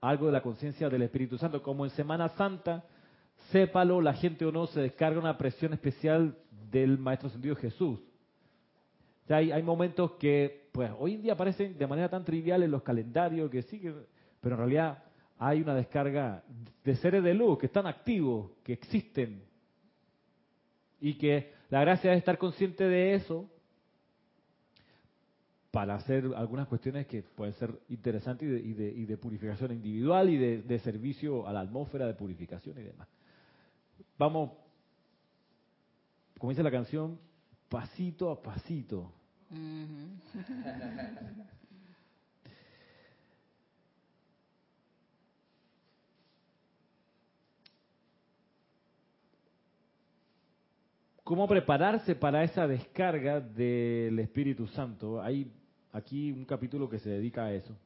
algo 0.00 0.26
de 0.26 0.32
la 0.32 0.42
conciencia 0.42 0.88
del 0.88 1.02
Espíritu 1.02 1.38
Santo. 1.38 1.62
Como 1.62 1.84
en 1.84 1.90
Semana 1.90 2.28
Santa, 2.30 2.84
sépalo, 3.50 4.00
la 4.00 4.14
gente 4.14 4.44
o 4.44 4.52
no, 4.52 4.66
se 4.66 4.80
descarga 4.80 5.18
una 5.18 5.36
presión 5.36 5.72
especial 5.72 6.36
del 6.70 6.98
Maestro 6.98 7.28
Sentido 7.28 7.56
Jesús. 7.56 8.00
hay, 9.28 9.52
hay, 9.52 9.62
momentos 9.62 10.12
que, 10.12 10.68
pues, 10.72 10.90
hoy 10.98 11.14
en 11.14 11.22
día 11.22 11.32
aparecen 11.34 11.76
de 11.76 11.86
manera 11.86 12.08
tan 12.08 12.24
trivial 12.24 12.62
en 12.62 12.70
los 12.70 12.82
calendarios 12.82 13.50
que 13.50 13.62
sí, 13.62 13.80
pero 14.40 14.54
en 14.54 14.58
realidad 14.58 15.04
hay 15.38 15.62
una 15.62 15.74
descarga 15.74 16.42
de 16.84 16.96
seres 16.96 17.22
de 17.22 17.34
luz 17.34 17.58
que 17.58 17.66
están 17.66 17.86
activos, 17.86 18.50
que 18.62 18.74
existen, 18.74 19.42
y 21.00 21.14
que 21.14 21.52
la 21.70 21.80
gracia 21.80 22.12
es 22.12 22.18
estar 22.18 22.36
consciente 22.38 22.84
de 22.84 23.14
eso 23.14 23.48
para 25.70 25.94
hacer 25.94 26.24
algunas 26.36 26.66
cuestiones 26.66 27.06
que 27.06 27.22
pueden 27.22 27.54
ser 27.54 27.78
interesantes 27.88 28.48
y 28.64 28.72
de, 28.74 29.16
purificación 29.16 29.72
individual 29.72 30.28
y 30.28 30.36
de, 30.36 30.78
servicio 30.80 31.46
a 31.46 31.52
la 31.52 31.60
atmósfera 31.60 32.06
de 32.06 32.14
purificación 32.14 32.78
y 32.78 32.82
demás. 32.82 33.08
Vamos, 34.18 34.50
como 36.38 36.50
dice 36.50 36.62
la 36.62 36.70
canción, 36.70 37.18
pasito 37.68 38.30
a 38.30 38.42
pasito. 38.42 39.12
¿Cómo 51.22 51.46
prepararse 51.46 52.16
para 52.16 52.42
esa 52.42 52.66
descarga 52.66 53.38
del 53.40 54.18
Espíritu 54.18 54.66
Santo? 54.66 55.22
Hay 55.22 55.59
aquí 55.92 56.32
un 56.32 56.44
capítulo 56.44 56.88
que 56.88 56.98
se 56.98 57.10
dedica 57.10 57.44
a 57.44 57.54
eso. 57.54 57.76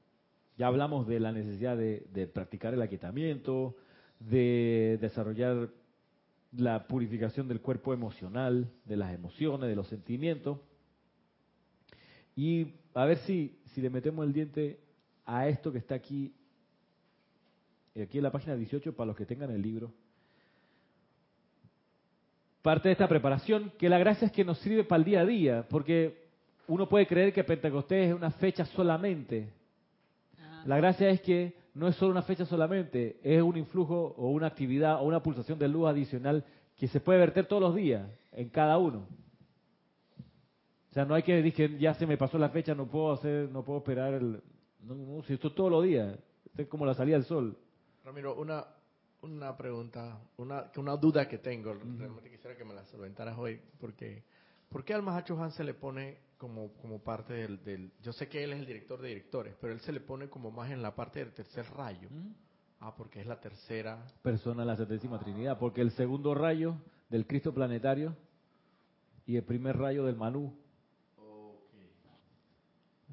Ya 0.57 0.69
hablamos 0.69 1.07
de 1.07 1.21
la 1.21 1.33
necesidad 1.33 1.77
de, 1.77 2.31
practicar 2.33 2.75
el 2.75 2.83
aquietamiento, 2.83 3.77
de 4.21 4.99
desarrollar 5.01 5.69
la 6.53 6.87
purificación 6.87 7.49
del 7.49 7.61
cuerpo 7.61 7.93
emocional, 7.93 8.71
de 8.85 8.97
las 8.97 9.13
emociones, 9.13 9.69
de 9.69 9.75
los 9.75 9.89
sentimientos. 9.89 10.59
Y 12.37 12.69
a 12.95 13.05
ver 13.05 13.19
si, 13.19 13.59
si 13.73 13.81
le 13.81 13.91
metemos 13.91 14.25
el 14.25 14.33
diente 14.33 14.79
a 15.27 15.49
esto 15.49 15.73
que 15.73 15.79
está 15.79 15.97
aquí, 15.97 16.33
aquí 18.01 18.19
en 18.19 18.25
la 18.25 18.31
página 18.31 18.55
18, 18.55 18.95
para 18.95 19.09
los 19.09 19.17
que 19.17 19.27
tengan 19.27 19.51
el 19.51 19.63
libro. 19.63 19.93
Parte 22.63 22.89
de 22.89 22.93
esta 22.93 23.09
preparación, 23.09 23.73
que 23.77 23.89
la 23.89 23.99
gracia 23.99 24.27
es 24.27 24.33
que 24.33 24.45
nos 24.45 24.59
sirve 24.59 24.85
para 24.85 24.99
el 25.01 25.05
día 25.05 25.21
a 25.21 25.27
día, 25.27 25.67
porque 25.69 26.24
uno 26.69 26.89
puede 26.89 27.07
creer 27.07 27.33
que 27.33 27.45
Pentecostés 27.45 28.09
es 28.09 28.15
una 28.15 28.31
fecha 28.31 28.65
solamente. 28.67 29.53
La 30.65 30.77
gracia 30.77 31.11
es 31.11 31.21
que 31.21 31.55
no 31.75 31.89
es 31.89 31.97
solo 31.97 32.13
una 32.13 32.23
fecha 32.23 32.47
solamente, 32.47 33.19
es 33.23 33.43
un 33.43 33.57
influjo 33.57 34.15
o 34.17 34.31
una 34.31 34.47
actividad 34.47 35.01
o 35.01 35.05
una 35.05 35.23
pulsación 35.23 35.59
de 35.59 35.69
luz 35.69 35.89
adicional 35.89 36.45
que 36.77 36.89
se 36.89 37.01
puede 37.01 37.19
verter 37.19 37.47
todos 37.47 37.63
los 37.63 37.75
días 37.75 38.09
en 38.33 38.49
cada 38.49 38.79
uno. 38.79 39.07
O 40.91 40.95
sea, 40.95 41.05
no 41.05 41.15
hay 41.15 41.25
que 41.25 41.35
decir 41.35 41.55
que 41.55 41.79
ya 41.79 41.93
se 41.95 42.07
me 42.07 42.17
pasó 42.17 42.39
la 42.39 42.51
fecha, 42.51 42.75
no 42.75 42.87
puedo 42.87 43.13
hacer, 43.13 43.51
no 43.51 43.65
puedo 43.65 43.79
esperar 43.81 44.15
el... 44.15 44.41
No, 44.81 44.95
no, 44.95 45.23
si 45.25 45.35
esto 45.35 45.49
es 45.49 45.55
todos 45.55 45.71
los 45.71 45.83
días, 45.83 46.17
es 46.57 46.69
como 46.69 46.87
la 46.87 46.95
salida 46.95 47.17
del 47.17 47.25
sol. 47.25 47.59
Ramiro, 48.05 48.37
una, 48.37 48.65
una 49.23 49.57
pregunta, 49.57 50.21
una, 50.37 50.71
una 50.77 50.97
duda 50.97 51.27
que 51.27 51.39
tengo, 51.39 51.75
realmente 51.75 52.31
quisiera 52.31 52.57
que 52.57 52.65
me 52.65 52.75
la 52.75 52.85
solventaras 52.85 53.37
hoy, 53.37 53.61
porque 53.81 54.23
¿por 54.69 54.85
qué 54.85 54.95
al 54.95 55.03
Mahacho 55.03 55.43
Han 55.43 55.51
se 55.51 55.65
le 55.65 55.75
pone 55.75 56.19
como, 56.45 56.75
como 56.75 56.99
parte 56.99 57.33
del, 57.33 57.91
Yo 58.03 58.13
sé 58.13 58.29
que 58.29 58.45
él 58.45 58.53
es 58.53 58.59
el 58.59 58.67
director 58.67 59.01
de 59.01 59.09
directores, 59.09 59.55
pero 59.59 59.73
él 59.73 59.81
se 59.81 59.93
le 59.93 60.01
pone 60.01 60.29
como 60.29 60.51
más 60.51 60.71
en 60.71 60.83
la 60.83 60.95
parte 60.95 61.21
del 61.21 61.33
tercer 61.33 61.65
rayo. 61.75 62.11
Ah, 62.81 62.95
porque 62.95 63.23
es 63.23 63.27
la 63.27 63.41
tercera... 63.41 64.05
Persona 64.21 64.61
de 64.61 64.67
la 64.67 64.77
Santísima 64.77 65.19
Trinidad, 65.19 65.59
porque 65.59 65.81
el 65.81 65.91
segundo 65.93 66.35
rayo 66.35 66.77
del 67.09 67.27
Cristo 67.27 67.55
planetario 67.55 68.15
y 69.25 69.37
el 69.37 69.43
primer 69.43 69.79
rayo 69.79 70.05
del 70.05 70.17
Manú. 70.17 70.55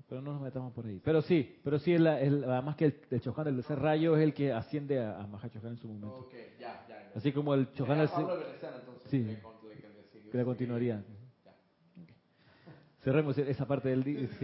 Pero 0.09 0.21
no 0.21 0.33
nos 0.33 0.41
metamos 0.41 0.73
por 0.73 0.85
ahí. 0.85 0.99
Pero 1.01 1.21
sí, 1.21 1.57
pero 1.63 1.79
sí, 1.79 1.93
el, 1.93 2.05
además 2.05 2.75
que 2.75 2.83
el, 2.83 3.01
el 3.11 3.21
Chohan 3.21 3.45
del 3.45 3.55
tercer 3.55 3.79
rayo 3.79 4.17
es 4.17 4.23
el 4.23 4.33
que 4.33 4.51
asciende 4.51 4.99
a, 4.99 5.21
a 5.21 5.27
en 5.63 5.77
su 5.77 5.87
momento. 5.87 6.27
Así 7.15 7.31
como 7.31 7.53
el 7.53 7.71
Chohan 7.71 7.99
del... 7.99 8.09
Sí, 9.09 9.37
que 10.29 10.37
le 10.37 10.43
continuaría. 10.43 11.01
Cerremos 13.03 13.37
esa 13.37 13.65
parte 13.65 13.89
del 13.89 14.03
día. 14.03 14.29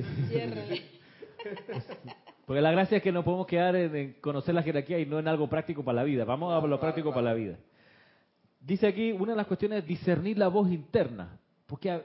Porque 2.46 2.62
la 2.62 2.72
gracia 2.72 2.98
es 2.98 3.04
que 3.04 3.12
no 3.12 3.24
podemos 3.24 3.46
quedar 3.46 3.76
en, 3.76 4.14
conocer 4.22 4.56
la 4.56 4.64
jerarquía 4.64 5.00
y 5.00 5.06
no 5.06 5.20
en 5.20 5.28
algo 5.28 5.48
práctico 5.50 5.84
para 5.84 5.98
la 5.98 6.04
vida. 6.04 6.26
Vamos 6.26 6.54
a 6.54 6.66
lo 6.66 6.80
práctico 6.80 7.10
para 7.10 7.24
la 7.24 7.34
vida. 7.34 7.58
Dice 8.60 8.88
aquí, 8.88 9.12
una 9.12 9.34
de 9.34 9.38
las 9.38 9.48
cuestiones 9.48 9.80
es 9.80 9.88
discernir 9.88 10.38
la 10.38 10.48
voz 10.48 10.72
interna. 10.72 11.40
Porque 11.66 12.02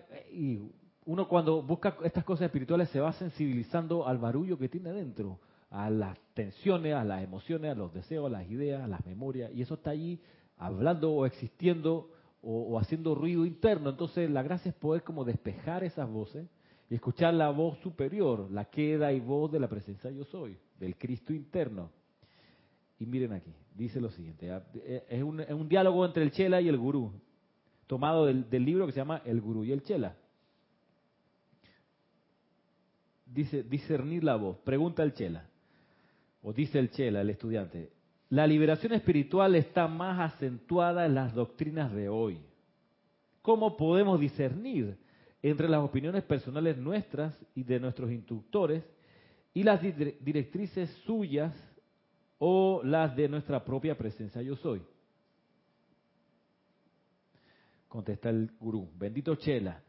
uno 1.07 1.29
cuando 1.29 1.63
busca 1.63 1.97
estas 2.05 2.25
cosas 2.25 2.47
espirituales 2.47 2.89
se 2.91 3.01
va 3.01 3.13
sensibilizando 3.13 4.07
al 4.07 4.19
barullo 4.19 4.59
que 4.59 4.69
tiene 4.69 4.93
dentro, 4.93 5.39
a 5.71 5.89
las 5.89 6.19
tensiones, 6.35 6.95
a 6.95 7.05
las 7.05 7.23
emociones, 7.23 7.71
a 7.71 7.75
los 7.75 7.95
deseos, 7.95 8.27
a 8.27 8.31
las 8.31 8.51
ideas, 8.51 8.83
a 8.83 8.89
las 8.89 9.07
memorias. 9.07 9.51
Y 9.55 9.63
eso 9.63 9.75
está 9.75 9.91
allí 9.91 10.21
hablando 10.57 11.13
o 11.13 11.25
existiendo 11.25 12.11
o, 12.43 12.79
haciendo 12.79 13.15
ruido 13.15 13.47
interno. 13.47 13.91
Entonces 13.91 14.29
la 14.31 14.43
gracia 14.43 14.71
es 14.71 14.75
poder 14.75 15.03
como 15.03 15.25
despejar 15.25 15.85
esas 15.85 16.09
voces 16.09 16.47
y 16.91 16.95
escuchar 16.95 17.33
la 17.35 17.51
voz 17.51 17.79
superior, 17.79 18.51
la 18.51 18.67
queda 18.67 19.13
y 19.13 19.21
voz 19.21 19.51
de 19.51 19.61
la 19.61 19.69
presencia 19.69 20.11
yo 20.11 20.25
soy, 20.25 20.59
del 20.79 20.97
Cristo 20.97 21.33
interno. 21.33 21.91
Y 22.99 23.07
miren 23.07 23.33
aquí, 23.33 23.53
dice 23.75 24.01
lo 24.01 24.11
siguiente, 24.11 24.51
es 25.09 25.23
un, 25.23 25.41
es 25.41 25.51
un 25.51 25.69
diálogo 25.69 26.05
entre 26.05 26.23
el 26.23 26.31
Chela 26.31 26.61
y 26.61 26.69
el 26.69 26.79
Gurú, 26.79 27.13
tomado 27.87 28.27
del, 28.27 28.49
del 28.51 28.65
libro 28.65 28.87
que 28.87 28.93
se 28.93 29.01
llama 29.01 29.23
El 29.25 29.41
Gurú 29.41 29.65
y 29.65 29.73
el 29.73 29.83
Chela. 29.83 30.17
Dice, 33.27 33.63
discernir 33.63 34.23
la 34.23 34.37
voz, 34.37 34.59
pregunta 34.59 35.03
el 35.03 35.15
Chela, 35.15 35.49
o 36.43 36.53
dice 36.53 36.79
el 36.79 36.91
Chela, 36.91 37.23
el 37.23 37.31
estudiante, 37.31 37.91
la 38.33 38.47
liberación 38.47 38.95
espiritual 38.95 39.55
está 39.57 39.87
más 39.87 40.33
acentuada 40.33 41.05
en 41.05 41.15
las 41.15 41.35
doctrinas 41.35 41.93
de 41.93 42.09
hoy. 42.09 42.41
¿Cómo 43.43 43.77
podemos 43.77 44.19
discernir 44.19 44.97
entre 45.43 45.69
las 45.69 45.83
opiniones 45.83 46.25
personales 46.25 46.79
nuestras 46.79 47.39
y 47.55 47.63
de 47.63 47.79
nuestros 47.79 48.11
instructores 48.11 48.85
y 49.53 49.63
las 49.63 49.83
directrices 49.83 50.89
suyas 51.05 51.55
o 52.39 52.81
las 52.83 53.15
de 53.15 53.29
nuestra 53.29 53.63
propia 53.63 53.99
presencia 53.99 54.41
yo 54.41 54.57
soy? 54.57 54.81
Contesta 57.87 58.31
el 58.31 58.51
gurú, 58.59 58.89
bendito 58.97 59.35
Chela, 59.35 59.83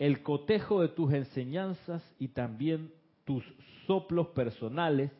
el 0.00 0.24
cotejo 0.24 0.80
de 0.80 0.88
tus 0.88 1.12
enseñanzas 1.12 2.02
y 2.18 2.26
también 2.26 2.92
tus 3.24 3.44
soplos 3.86 4.26
personales 4.30 5.12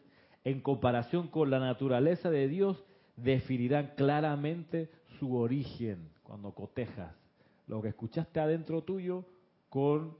en 0.48 0.60
comparación 0.60 1.28
con 1.28 1.50
la 1.50 1.58
naturaleza 1.58 2.30
de 2.30 2.48
Dios, 2.48 2.82
definirán 3.16 3.92
claramente 3.96 4.90
su 5.18 5.36
origen 5.36 6.08
cuando 6.22 6.52
cotejas 6.52 7.14
lo 7.66 7.82
que 7.82 7.88
escuchaste 7.88 8.40
adentro 8.40 8.82
tuyo 8.82 9.26
con 9.68 10.16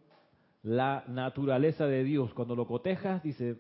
la 0.63 1.05
naturaleza 1.09 1.87
de 1.87 2.05
Dios. 2.05 2.35
Cuando 2.35 2.55
lo 2.55 2.67
cotejas, 2.67 3.23
dice, 3.23 3.57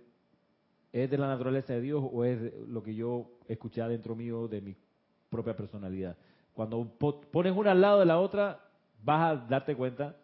¿es 0.93 1.11
de 1.11 1.17
la 1.17 1.29
naturaleza 1.29 1.73
de 1.73 1.81
Dios 1.81 2.05
o 2.13 2.25
es 2.25 2.53
lo 2.69 2.83
que 2.83 2.95
yo 2.95 3.31
escuché 3.49 3.81
adentro 3.81 4.15
mío 4.15 4.47
de 4.47 4.61
mi 4.61 4.77
propia 5.31 5.57
personalidad? 5.57 6.19
Cuando 6.53 6.85
pones 7.33 7.57
una 7.57 7.71
al 7.71 7.81
lado 7.81 8.01
de 8.01 8.07
la 8.07 8.21
otra, 8.21 8.61
vas 9.03 9.33
a 9.33 9.37
darte 9.47 9.75
cuenta 9.75 10.17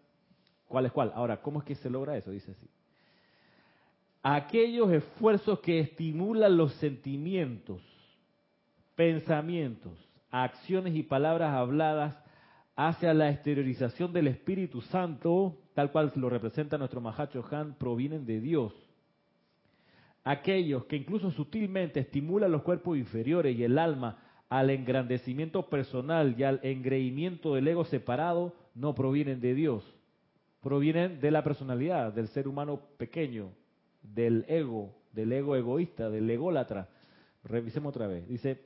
cuál 0.68 0.84
es 0.84 0.92
cuál. 0.92 1.10
Ahora, 1.14 1.40
¿cómo 1.40 1.60
es 1.60 1.64
que 1.64 1.74
se 1.74 1.88
logra 1.88 2.18
eso? 2.18 2.30
Dice 2.30 2.50
así 2.50 2.68
aquellos 4.24 4.90
esfuerzos 4.90 5.60
que 5.60 5.80
estimulan 5.80 6.56
los 6.56 6.72
sentimientos, 6.76 7.82
pensamientos, 8.96 9.92
acciones 10.30 10.96
y 10.96 11.02
palabras 11.02 11.52
habladas 11.52 12.16
hacia 12.74 13.12
la 13.12 13.28
exteriorización 13.28 14.14
del 14.14 14.28
Espíritu 14.28 14.80
Santo, 14.80 15.58
tal 15.74 15.92
cual 15.92 16.10
lo 16.16 16.30
representa 16.30 16.78
nuestro 16.78 17.02
Mahacho 17.02 17.44
Han, 17.50 17.74
provienen 17.74 18.24
de 18.24 18.40
Dios. 18.40 18.72
Aquellos 20.24 20.86
que 20.86 20.96
incluso 20.96 21.30
sutilmente 21.30 22.00
estimulan 22.00 22.50
los 22.50 22.62
cuerpos 22.62 22.96
inferiores 22.96 23.54
y 23.54 23.62
el 23.62 23.78
alma 23.78 24.22
al 24.48 24.70
engrandecimiento 24.70 25.68
personal 25.68 26.34
y 26.38 26.44
al 26.44 26.60
engreimiento 26.62 27.54
del 27.54 27.68
ego 27.68 27.84
separado, 27.84 28.54
no 28.74 28.94
provienen 28.94 29.42
de 29.42 29.54
Dios, 29.54 29.84
provienen 30.62 31.20
de 31.20 31.30
la 31.30 31.44
personalidad, 31.44 32.12
del 32.14 32.28
ser 32.28 32.48
humano 32.48 32.80
pequeño, 32.96 33.50
del 34.04 34.44
ego, 34.48 34.94
del 35.12 35.32
ego 35.32 35.56
egoísta, 35.56 36.10
del 36.10 36.28
ególatra. 36.30 36.88
Revisemos 37.44 37.90
otra 37.90 38.06
vez. 38.06 38.28
Dice, 38.28 38.60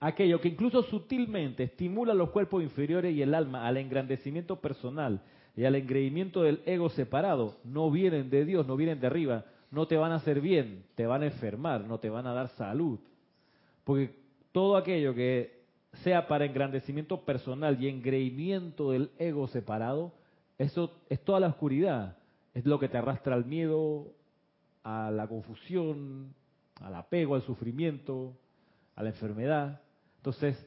aquello 0.00 0.40
que 0.40 0.48
incluso 0.48 0.82
sutilmente 0.82 1.64
estimula 1.64 2.14
los 2.14 2.30
cuerpos 2.30 2.62
inferiores 2.62 3.14
y 3.14 3.22
el 3.22 3.34
alma 3.34 3.66
al 3.66 3.76
engrandecimiento 3.76 4.56
personal 4.56 5.22
y 5.56 5.64
al 5.64 5.74
engreimiento 5.74 6.42
del 6.42 6.62
ego 6.64 6.88
separado, 6.88 7.58
no 7.64 7.90
vienen 7.90 8.30
de 8.30 8.44
Dios, 8.44 8.66
no 8.66 8.76
vienen 8.76 9.00
de 9.00 9.06
arriba, 9.06 9.44
no 9.70 9.86
te 9.86 9.96
van 9.96 10.12
a 10.12 10.16
hacer 10.16 10.40
bien, 10.40 10.84
te 10.94 11.06
van 11.06 11.22
a 11.22 11.26
enfermar, 11.26 11.84
no 11.84 11.98
te 11.98 12.10
van 12.10 12.26
a 12.26 12.32
dar 12.32 12.48
salud. 12.48 12.98
Porque 13.84 14.14
todo 14.52 14.76
aquello 14.76 15.14
que 15.14 15.62
sea 16.02 16.26
para 16.26 16.46
engrandecimiento 16.46 17.24
personal 17.24 17.82
y 17.82 17.88
engreimiento 17.88 18.92
del 18.92 19.10
ego 19.18 19.46
separado, 19.48 20.12
eso 20.58 20.90
es 21.10 21.20
toda 21.20 21.40
la 21.40 21.48
oscuridad. 21.48 22.16
Es 22.54 22.66
lo 22.66 22.78
que 22.78 22.88
te 22.88 22.98
arrastra 22.98 23.34
al 23.34 23.44
miedo, 23.44 24.12
a 24.84 25.10
la 25.10 25.26
confusión, 25.26 26.34
al 26.80 26.94
apego, 26.94 27.34
al 27.34 27.42
sufrimiento, 27.42 28.36
a 28.96 29.02
la 29.02 29.10
enfermedad. 29.10 29.80
Entonces, 30.16 30.66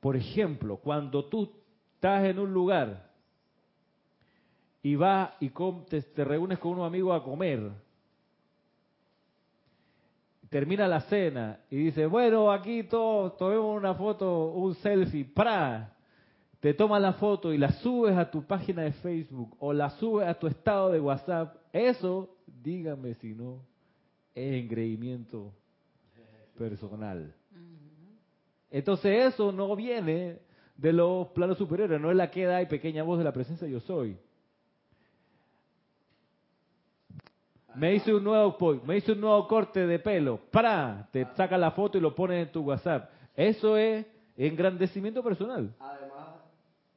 por 0.00 0.16
ejemplo, 0.16 0.76
cuando 0.78 1.24
tú 1.26 1.50
estás 1.94 2.24
en 2.24 2.38
un 2.38 2.52
lugar 2.52 3.10
y 4.82 4.96
vas 4.96 5.30
y 5.40 5.50
te, 5.88 6.02
te 6.02 6.24
reúnes 6.24 6.58
con 6.58 6.72
unos 6.72 6.86
amigos 6.86 7.20
a 7.20 7.24
comer, 7.24 7.70
termina 10.52 10.86
la 10.86 11.00
cena 11.02 11.60
y 11.70 11.76
dice, 11.76 12.06
bueno, 12.06 12.52
aquí 12.52 12.82
todos 12.82 13.36
tomemos 13.38 13.74
una 13.76 13.94
foto, 13.94 14.48
un 14.48 14.74
selfie, 14.74 15.24
¡pra! 15.24 15.96
Te 16.60 16.74
tomas 16.74 17.00
la 17.00 17.14
foto 17.14 17.52
y 17.52 17.58
la 17.58 17.72
subes 17.72 18.16
a 18.16 18.30
tu 18.30 18.44
página 18.44 18.82
de 18.82 18.92
Facebook 18.92 19.56
o 19.58 19.72
la 19.72 19.90
subes 19.90 20.28
a 20.28 20.34
tu 20.34 20.46
estado 20.46 20.90
de 20.90 21.00
WhatsApp. 21.00 21.56
Eso, 21.72 22.36
dígame 22.62 23.14
si 23.14 23.34
no, 23.34 23.60
es 24.34 24.62
engreimiento 24.62 25.52
personal. 26.56 27.34
Entonces 28.70 29.34
eso 29.34 29.52
no 29.52 29.74
viene 29.76 30.38
de 30.76 30.92
los 30.92 31.28
planos 31.28 31.58
superiores, 31.58 32.00
no 32.00 32.10
es 32.10 32.16
la 32.16 32.30
queda 32.30 32.62
y 32.62 32.66
pequeña 32.66 33.02
voz 33.02 33.18
de 33.18 33.24
la 33.24 33.32
presencia 33.32 33.68
yo 33.68 33.80
soy. 33.80 34.16
Me 37.74 37.94
hice 37.94 38.14
un 38.14 38.24
nuevo 38.24 38.56
me 38.84 38.98
hice 38.98 39.12
un 39.12 39.20
nuevo 39.20 39.46
corte 39.48 39.86
de 39.86 39.98
pelo, 39.98 40.38
para, 40.50 41.08
te 41.10 41.26
saca 41.36 41.56
la 41.56 41.70
foto 41.70 41.96
y 41.96 42.00
lo 42.00 42.14
pones 42.14 42.46
en 42.46 42.52
tu 42.52 42.62
WhatsApp. 42.62 43.10
Eso 43.34 43.76
es 43.76 44.06
engrandecimiento 44.36 45.22
personal. 45.22 45.74
Además, 45.78 46.28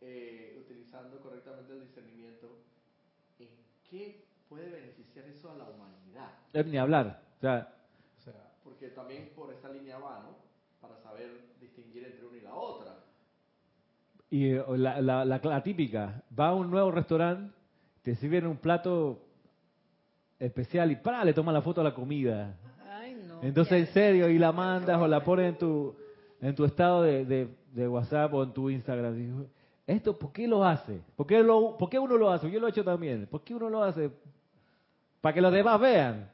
eh, 0.02 0.58
utilizando 0.60 1.20
correctamente 1.20 1.74
el 1.74 1.82
discernimiento, 1.82 2.58
¿en 3.40 3.50
qué 3.90 4.26
puede 4.50 4.70
beneficiar 4.70 5.26
eso 5.26 5.50
a 5.50 5.56
la 5.56 5.64
humanidad? 5.66 6.32
Es 6.45 6.45
ni 6.64 6.78
hablar, 6.78 7.22
o 7.38 7.40
sea, 7.42 7.74
o 8.18 8.22
sea, 8.22 8.52
porque 8.64 8.90
también 8.90 9.32
por 9.36 9.54
esa 9.54 9.70
línea 9.70 9.98
va, 9.98 10.24
¿no? 10.24 10.38
Para 10.82 10.98
saber 11.02 11.30
distinguir 11.60 12.06
entre 12.06 12.26
una 12.26 12.38
y 12.38 12.42
la 12.42 12.54
otra. 12.54 12.96
Y 14.30 14.50
eh, 14.52 14.64
la, 14.78 15.02
la, 15.02 15.26
la 15.26 15.64
típica, 15.64 16.24
va 16.38 16.50
a 16.50 16.54
un 16.54 16.70
nuevo 16.70 16.92
restaurante, 16.92 17.54
te 18.02 18.16
sirven 18.16 18.48
un 18.48 18.58
plato 18.58 19.20
especial 20.40 20.92
y 20.92 20.96
¡para! 20.96 21.24
le 21.24 21.34
toma 21.34 21.52
la 21.52 21.62
foto 21.62 21.82
a 21.82 21.84
la 21.84 21.94
comida. 21.94 22.56
Entonces, 23.42 23.88
en 23.88 23.94
serio, 23.94 24.30
y 24.30 24.38
la 24.38 24.52
mandas 24.52 25.00
o 25.00 25.08
la 25.08 25.24
pones 25.24 25.50
en 25.54 25.58
tu, 25.58 25.96
en 26.42 26.56
tu 26.56 26.66
estado 26.66 27.04
de, 27.04 27.26
de, 27.74 27.88
WhatsApp 27.88 28.34
o 28.34 28.44
en 28.44 28.54
tu 28.54 28.70
Instagram. 28.70 29.48
¿Esto 29.86 30.18
por 30.18 30.32
qué 30.32 30.48
lo 30.48 30.64
hace? 30.64 31.02
¿Por 31.16 31.28
qué, 31.28 31.44
lo, 31.44 31.78
¿Por 31.78 31.90
qué 31.90 32.00
uno 32.00 32.18
lo 32.18 32.32
hace? 32.32 32.50
Yo 32.50 32.60
lo 32.60 32.68
he 32.68 32.70
hecho 32.72 32.84
también. 32.84 33.28
¿Por 33.28 33.44
qué 33.44 33.54
uno 33.54 33.70
lo 33.70 33.84
hace? 33.84 34.10
Para 35.22 35.34
que 35.34 35.42
los 35.42 35.52
demás 35.52 35.80
vean. 35.80 36.32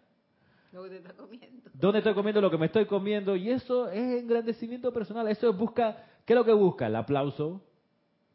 Lo 0.73 0.83
que 0.83 1.01
comiendo. 1.17 1.69
¿Dónde 1.73 1.99
estoy 1.99 2.13
comiendo 2.13 2.41
lo 2.41 2.49
que 2.49 2.57
me 2.57 2.67
estoy 2.67 2.85
comiendo? 2.85 3.35
Y 3.35 3.49
eso 3.49 3.89
es 3.89 4.21
engrandecimiento 4.21 4.93
personal. 4.93 5.27
Eso 5.27 5.51
busca, 5.53 5.97
¿qué 6.25 6.33
es 6.33 6.37
lo 6.37 6.45
que 6.45 6.53
busca? 6.53 6.87
El 6.87 6.95
aplauso. 6.95 7.61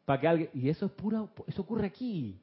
Para 0.05 0.21
que 0.21 0.27
alguien, 0.27 0.49
y 0.53 0.69
eso 0.69 0.85
es 0.85 0.91
pura, 0.91 1.25
eso 1.47 1.61
ocurre 1.63 1.87
aquí. 1.87 2.39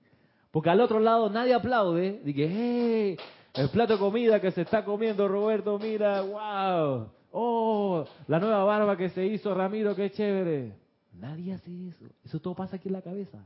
Porque 0.51 0.71
al 0.71 0.81
otro 0.81 1.01
lado 1.01 1.31
nadie 1.31 1.55
aplaude. 1.55 2.21
Dije, 2.25 2.49
¡hey! 2.49 3.17
El 3.55 3.71
plato 3.71 3.95
de 3.95 3.99
comida 4.01 4.41
que 4.41 4.51
se 4.51 4.63
está 4.63 4.85
comiendo 4.85 5.29
Roberto, 5.29 5.79
mira, 5.79 6.23
wow. 6.23 7.09
Oh, 7.31 8.05
la 8.27 8.39
nueva 8.41 8.65
barba 8.65 8.97
que 8.97 9.11
se 9.11 9.25
hizo 9.27 9.55
Ramiro, 9.55 9.95
qué 9.95 10.11
chévere. 10.11 10.75
Nadie 11.13 11.55
hace 11.55 11.89
eso. 11.89 12.05
Eso 12.25 12.41
todo 12.41 12.55
pasa 12.55 12.77
aquí 12.77 12.89
en 12.89 12.95
la 12.95 13.03
cabeza. 13.03 13.39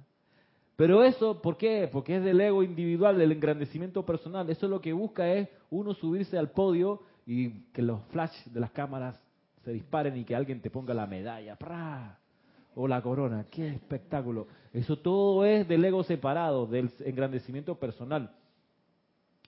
Pero 0.79 1.03
eso, 1.03 1.43
¿por 1.43 1.57
qué? 1.57 1.89
Porque 1.91 2.19
es 2.19 2.23
del 2.23 2.41
ego 2.41 2.63
individual, 2.63 3.19
del 3.19 3.33
engrandecimiento 3.33 4.07
personal. 4.07 4.49
Eso 4.49 4.69
lo 4.69 4.81
que 4.81 4.93
busca 4.93 5.29
es 5.35 5.49
uno 5.71 5.93
subirse 5.93 6.39
al 6.39 6.53
podio 6.53 7.03
y 7.27 7.65
que 7.73 7.83
los 7.83 8.01
flash 8.13 8.45
de 8.47 8.61
las 8.61 8.71
cámaras 8.71 9.21
se 9.65 9.73
disparen 9.73 10.17
y 10.17 10.25
que 10.25 10.37
alguien 10.37 10.61
te 10.61 10.71
ponga 10.71 10.95
la 10.95 11.09
medalla. 11.09 11.57
¡Pra! 11.57 12.17
o 12.77 12.87
la 12.87 13.03
corona. 13.03 13.47
¡Qué 13.51 13.67
espectáculo! 13.71 14.47
Eso 14.73 14.99
todo 14.99 15.45
es 15.45 15.67
del 15.67 15.85
ego 15.85 16.05
separado, 16.05 16.65
del 16.65 16.93
engrandecimiento 17.01 17.75
personal. 17.75 18.31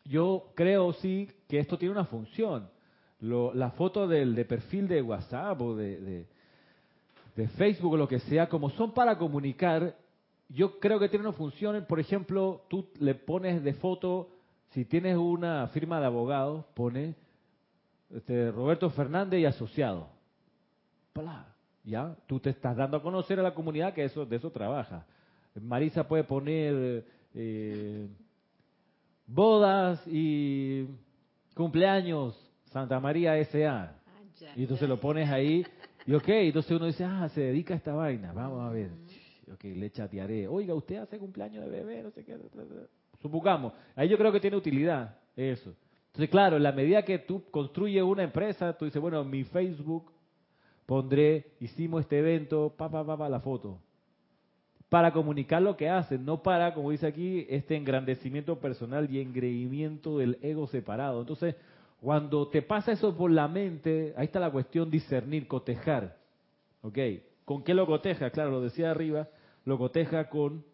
Yo 0.05 0.51
creo 0.57 0.93
sí 0.95 1.31
que 1.49 1.61
esto 1.61 1.79
tiene 1.79 1.93
una 1.93 2.07
función. 2.07 2.69
la 3.21 3.71
foto 3.71 4.09
del, 4.09 4.35
de 4.35 4.45
perfil 4.45 4.89
de 4.89 5.01
WhatsApp 5.01 5.61
o 5.61 5.77
de, 5.77 6.27
de, 7.37 7.49
Facebook 7.57 7.93
o 7.93 7.97
lo 7.97 8.09
que 8.09 8.19
sea, 8.19 8.49
como 8.49 8.69
son 8.71 8.93
para 8.93 9.17
comunicar, 9.17 9.97
yo 10.51 10.79
creo 10.79 10.99
que 10.99 11.09
tiene 11.09 11.27
una 11.27 11.37
función. 11.37 11.85
Por 11.89 12.01
ejemplo, 12.01 12.65
tú 12.69 12.89
le 12.99 13.15
pones 13.15 13.63
de 13.63 13.75
foto, 13.75 14.31
si 14.71 14.85
tienes 14.85 15.17
una 15.17 15.69
firma 15.69 16.01
de 16.01 16.07
abogados, 16.07 16.65
pone 16.75 17.15
este, 18.15 18.51
Roberto 18.51 18.91
Fernández 18.91 19.41
y 19.41 19.47
asociado. 19.47 20.09
¿Ya? 21.85 22.17
Tú 22.27 22.41
te 22.41 22.51
estás 22.51 22.77
dando 22.77 22.97
a 22.97 23.03
conocer 23.03 23.39
a 23.41 23.43
la 23.43 23.55
comunidad 23.55 23.95
que 23.95 24.05
eso 24.05 24.27
de 24.27 24.37
eso 24.37 24.51
trabaja. 24.51 25.07
Marisa 25.61 26.07
puede 26.07 26.25
poner 26.25 27.05
eh, 27.35 28.09
bodas 29.27 30.03
y 30.07 30.87
cumpleaños 31.55 32.39
Santa 32.67 33.01
María 33.01 33.37
S.A. 33.39 33.97
Y 34.57 34.63
entonces 34.63 34.89
lo 34.89 34.99
pones 35.01 35.29
ahí 35.29 35.65
y 36.07 36.15
ok, 36.15 36.29
entonces 36.29 36.73
uno 36.73 36.87
dice, 36.87 37.05
ah, 37.05 37.29
se 37.29 37.41
dedica 37.41 37.75
a 37.75 37.77
esta 37.77 37.93
vaina, 37.93 38.33
vamos 38.33 38.63
a 38.63 38.71
ver. 38.71 38.91
Ok, 39.53 39.65
le 39.65 39.91
chatearé. 39.91 40.47
Oiga, 40.47 40.75
usted 40.75 40.97
hace 40.97 41.19
cumpleaños 41.19 41.65
de 41.65 41.71
bebé, 41.71 42.03
no 42.03 42.11
sé 42.11 42.25
qué. 42.25 42.37
Supongamos. 43.21 43.73
Ahí 43.97 44.09
yo 44.09 44.17
creo 44.17 44.33
que 44.33 44.41
tiene 44.41 44.57
utilidad 44.57 45.17
eso. 45.37 45.75
Entonces, 46.07 46.31
claro, 46.31 46.57
en 46.57 46.63
la 46.63 46.73
medida 46.73 47.05
que 47.05 47.19
tú 47.19 47.45
construyes 47.51 48.03
una 48.03 48.23
empresa, 48.23 48.73
tú 48.77 48.85
dices, 48.85 49.01
bueno, 49.01 49.25
mi 49.25 49.45
Facebook 49.45 50.11
pondré, 50.87 51.53
hicimos 51.61 52.03
este 52.03 52.19
evento, 52.19 52.75
pa, 52.77 52.91
pa, 52.91 53.05
pa, 53.05 53.17
pa, 53.17 53.29
la 53.29 53.41
foto. 53.41 53.79
Para 54.89 55.13
comunicar 55.13 55.63
lo 55.63 55.77
que 55.77 55.89
hacen, 55.89 56.25
no 56.25 56.43
para, 56.43 56.75
como 56.75 56.91
dice 56.91 57.07
aquí, 57.07 57.47
este 57.49 57.77
engrandecimiento 57.77 58.59
personal 58.59 59.09
y 59.09 59.21
engreimiento 59.21 60.19
del 60.19 60.37
ego 60.43 60.67
separado. 60.67 61.21
Entonces, 61.21 61.55
cuando 62.01 62.49
te 62.49 62.63
pasa 62.63 62.91
eso 62.91 63.17
por 63.17 63.31
la 63.31 63.47
mente, 63.47 64.15
ahí 64.17 64.25
está 64.25 64.41
la 64.41 64.51
cuestión 64.51 64.91
discernir, 64.91 65.47
cotejar. 65.47 66.17
¿Ok? 66.83 66.99
¿Con 67.45 67.63
qué 67.63 67.73
lo 67.73 67.87
coteja? 67.87 68.31
Claro, 68.31 68.51
lo 68.51 68.61
decía 68.63 68.91
arriba, 68.91 69.29
lo 69.71 69.79
coteja 69.79 70.29
con 70.29 70.65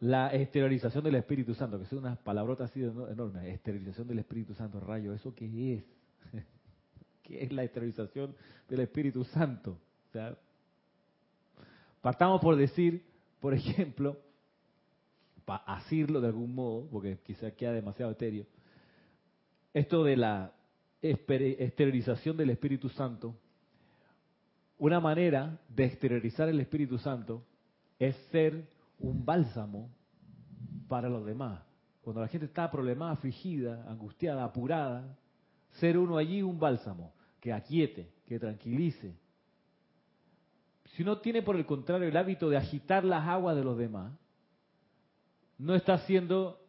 la 0.00 0.28
exteriorización 0.34 1.02
del 1.02 1.14
Espíritu 1.14 1.54
Santo, 1.54 1.78
que 1.78 1.86
son 1.86 2.00
unas 2.00 2.18
palabrotas 2.18 2.70
así 2.70 2.82
enormes. 2.82 3.44
Esterilización 3.44 4.06
del 4.06 4.18
Espíritu 4.18 4.52
Santo, 4.52 4.78
rayo, 4.78 5.14
¿eso 5.14 5.34
qué 5.34 5.74
es? 5.74 5.84
que 7.22 7.42
es 7.42 7.50
la 7.52 7.64
esterilización 7.64 8.36
del 8.68 8.80
Espíritu 8.80 9.24
Santo. 9.24 9.78
partamos 12.02 12.42
por 12.42 12.56
decir, 12.56 13.02
por 13.40 13.54
ejemplo, 13.54 14.18
para 15.46 15.64
asirlo 15.64 16.20
de 16.20 16.26
algún 16.26 16.54
modo, 16.54 16.86
porque 16.90 17.18
quizá 17.24 17.52
queda 17.52 17.72
demasiado 17.72 18.12
etéreo, 18.12 18.44
esto 19.72 20.04
de 20.04 20.16
la 20.18 20.52
esterilización 21.00 22.36
del 22.36 22.50
Espíritu 22.50 22.90
Santo, 22.90 23.34
una 24.78 25.00
manera 25.00 25.58
de 25.68 25.84
exteriorizar 25.84 26.48
el 26.48 26.60
Espíritu 26.60 26.98
Santo 26.98 27.42
es 27.98 28.14
ser 28.30 28.68
un 28.98 29.24
bálsamo 29.24 29.90
para 30.88 31.08
los 31.08 31.24
demás. 31.24 31.62
Cuando 32.02 32.20
la 32.20 32.28
gente 32.28 32.46
está 32.46 32.70
problemada, 32.70 33.12
afligida, 33.12 33.84
angustiada, 33.88 34.44
apurada, 34.44 35.16
ser 35.72 35.98
uno 35.98 36.18
allí 36.18 36.42
un 36.42 36.58
bálsamo 36.58 37.12
que 37.40 37.52
aquiete, 37.52 38.12
que 38.26 38.38
tranquilice. 38.38 39.14
Si 40.94 41.02
uno 41.02 41.18
tiene 41.18 41.42
por 41.42 41.56
el 41.56 41.66
contrario 41.66 42.08
el 42.08 42.16
hábito 42.16 42.48
de 42.48 42.56
agitar 42.56 43.04
las 43.04 43.26
aguas 43.26 43.56
de 43.56 43.64
los 43.64 43.76
demás, 43.76 44.12
no 45.58 45.74
está 45.74 45.94
haciendo 45.94 46.60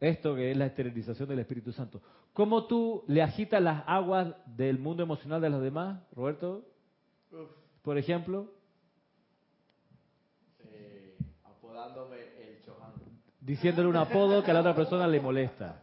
esto 0.00 0.34
que 0.34 0.50
es 0.50 0.56
la 0.56 0.66
esterilización 0.66 1.28
del 1.28 1.38
Espíritu 1.38 1.72
Santo. 1.72 2.02
¿Cómo 2.32 2.66
tú 2.66 3.04
le 3.06 3.22
agitas 3.22 3.62
las 3.62 3.84
aguas 3.86 4.34
del 4.46 4.78
mundo 4.78 5.02
emocional 5.02 5.40
de 5.40 5.50
los 5.50 5.62
demás, 5.62 6.02
Roberto? 6.12 6.66
Por 7.82 7.98
ejemplo. 7.98 8.48
Eh, 10.64 11.16
apodándome 11.44 12.16
el 12.38 12.62
Chohan. 12.62 12.92
Diciéndole 13.40 13.88
un 13.88 13.96
apodo 13.96 14.42
que 14.42 14.50
a 14.50 14.54
la 14.54 14.60
otra 14.60 14.74
persona 14.74 15.06
le 15.06 15.20
molesta. 15.20 15.82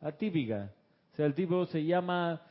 Atípica. 0.00 0.72
O 1.12 1.16
sea, 1.16 1.26
el 1.26 1.34
tipo 1.34 1.64
se 1.66 1.84
llama 1.84 2.42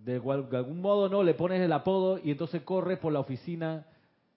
de, 0.00 0.14
algún 0.16 0.80
modo 0.80 1.08
no, 1.08 1.22
le 1.22 1.34
pones 1.34 1.60
el 1.60 1.72
apodo 1.72 2.18
y 2.22 2.30
entonces 2.30 2.62
corre 2.62 2.96
por 2.96 3.12
la 3.12 3.20
oficina 3.20 3.86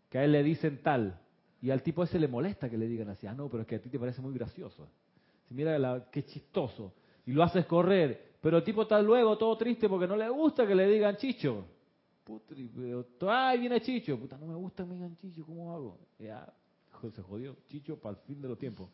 que 0.09 0.19
a 0.19 0.23
él 0.25 0.33
le 0.33 0.43
dicen 0.43 0.81
tal. 0.83 1.19
Y 1.61 1.71
al 1.71 1.81
tipo 1.81 2.03
ese 2.03 2.19
le 2.19 2.27
molesta 2.27 2.69
que 2.69 2.77
le 2.77 2.87
digan 2.87 3.09
así, 3.09 3.25
ah, 3.25 3.33
no, 3.33 3.47
pero 3.47 3.61
es 3.61 3.67
que 3.67 3.75
a 3.75 3.81
ti 3.81 3.89
te 3.89 3.97
parece 3.97 4.21
muy 4.21 4.33
gracioso. 4.33 4.87
mira 5.49 5.79
la, 5.79 6.05
qué 6.11 6.25
chistoso. 6.25 6.93
Y 7.25 7.31
lo 7.31 7.41
haces 7.43 7.65
correr. 7.65 8.33
Pero 8.41 8.57
el 8.57 8.63
tipo 8.65 8.81
está 8.81 9.01
luego 9.01 9.37
todo 9.37 9.57
triste 9.57 9.87
porque 9.87 10.05
no 10.05 10.17
le 10.17 10.27
gusta 10.27 10.67
que 10.67 10.75
le 10.75 10.85
digan 10.87 11.15
chicho. 11.15 11.65
Putri, 12.23 12.69
ay, 13.27 13.59
viene 13.59 13.81
Chicho. 13.81 14.17
Puta, 14.17 14.37
no 14.37 14.47
me 14.47 14.55
gusta 14.55 14.83
digan 14.83 15.17
Chicho, 15.17 15.45
¿cómo 15.45 15.73
hago? 15.73 15.99
Ya, 16.19 16.51
se 17.11 17.21
jodió. 17.21 17.55
Chicho 17.67 17.97
para 17.97 18.17
el 18.17 18.21
fin 18.23 18.41
de 18.41 18.47
los 18.47 18.57
tiempos. 18.57 18.89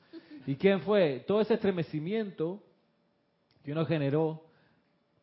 ¿Y 0.47 0.55
quién 0.55 0.81
fue? 0.81 1.23
Todo 1.27 1.41
ese 1.41 1.53
estremecimiento 1.53 2.63
que 3.63 3.71
uno 3.71 3.85
generó 3.85 4.45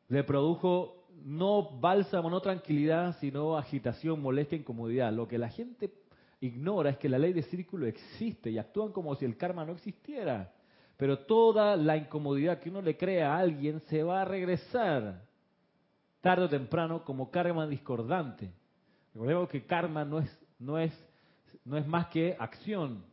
le 0.09 0.23
produjo 0.23 1.09
no 1.25 1.79
bálsamo, 1.81 2.31
no 2.31 2.40
tranquilidad, 2.40 3.16
sino 3.19 3.57
agitación, 3.57 4.21
molestia, 4.21 4.59
incomodidad. 4.59 5.12
Lo 5.12 5.27
que 5.27 5.38
la 5.38 5.49
gente 5.49 5.92
ignora 6.40 6.90
es 6.90 6.99
que 6.99 7.09
la 7.09 7.19
ley 7.19 7.33
de 7.33 7.42
círculo 7.42 7.87
existe 7.87 8.51
y 8.51 8.59
actúan 8.59 8.92
como 8.92 9.14
si 9.16 9.25
el 9.25 9.37
karma 9.37 9.64
no 9.64 9.73
existiera. 9.73 10.53
Pero 10.97 11.21
toda 11.21 11.77
la 11.77 11.97
incomodidad 11.97 12.61
que 12.61 12.71
uno 12.71 12.81
le 12.81 12.97
crea 12.97 13.35
a 13.35 13.38
alguien 13.38 13.81
se 13.81 14.03
va 14.03 14.23
a 14.23 14.25
regresar 14.25 15.26
tarde 16.27 16.47
o 16.47 16.49
temprano 16.49 17.05
como 17.05 17.31
karma 17.31 17.69
discordante. 17.69 18.51
Recordemos 19.15 19.49
que 19.49 19.65
karma 19.65 20.05
no 20.05 20.19
es, 20.19 20.47
no 20.59 20.77
es, 20.77 20.93
no 21.65 21.77
es 21.77 21.87
más 21.87 22.09
que 22.09 22.35
acción. 22.37 23.05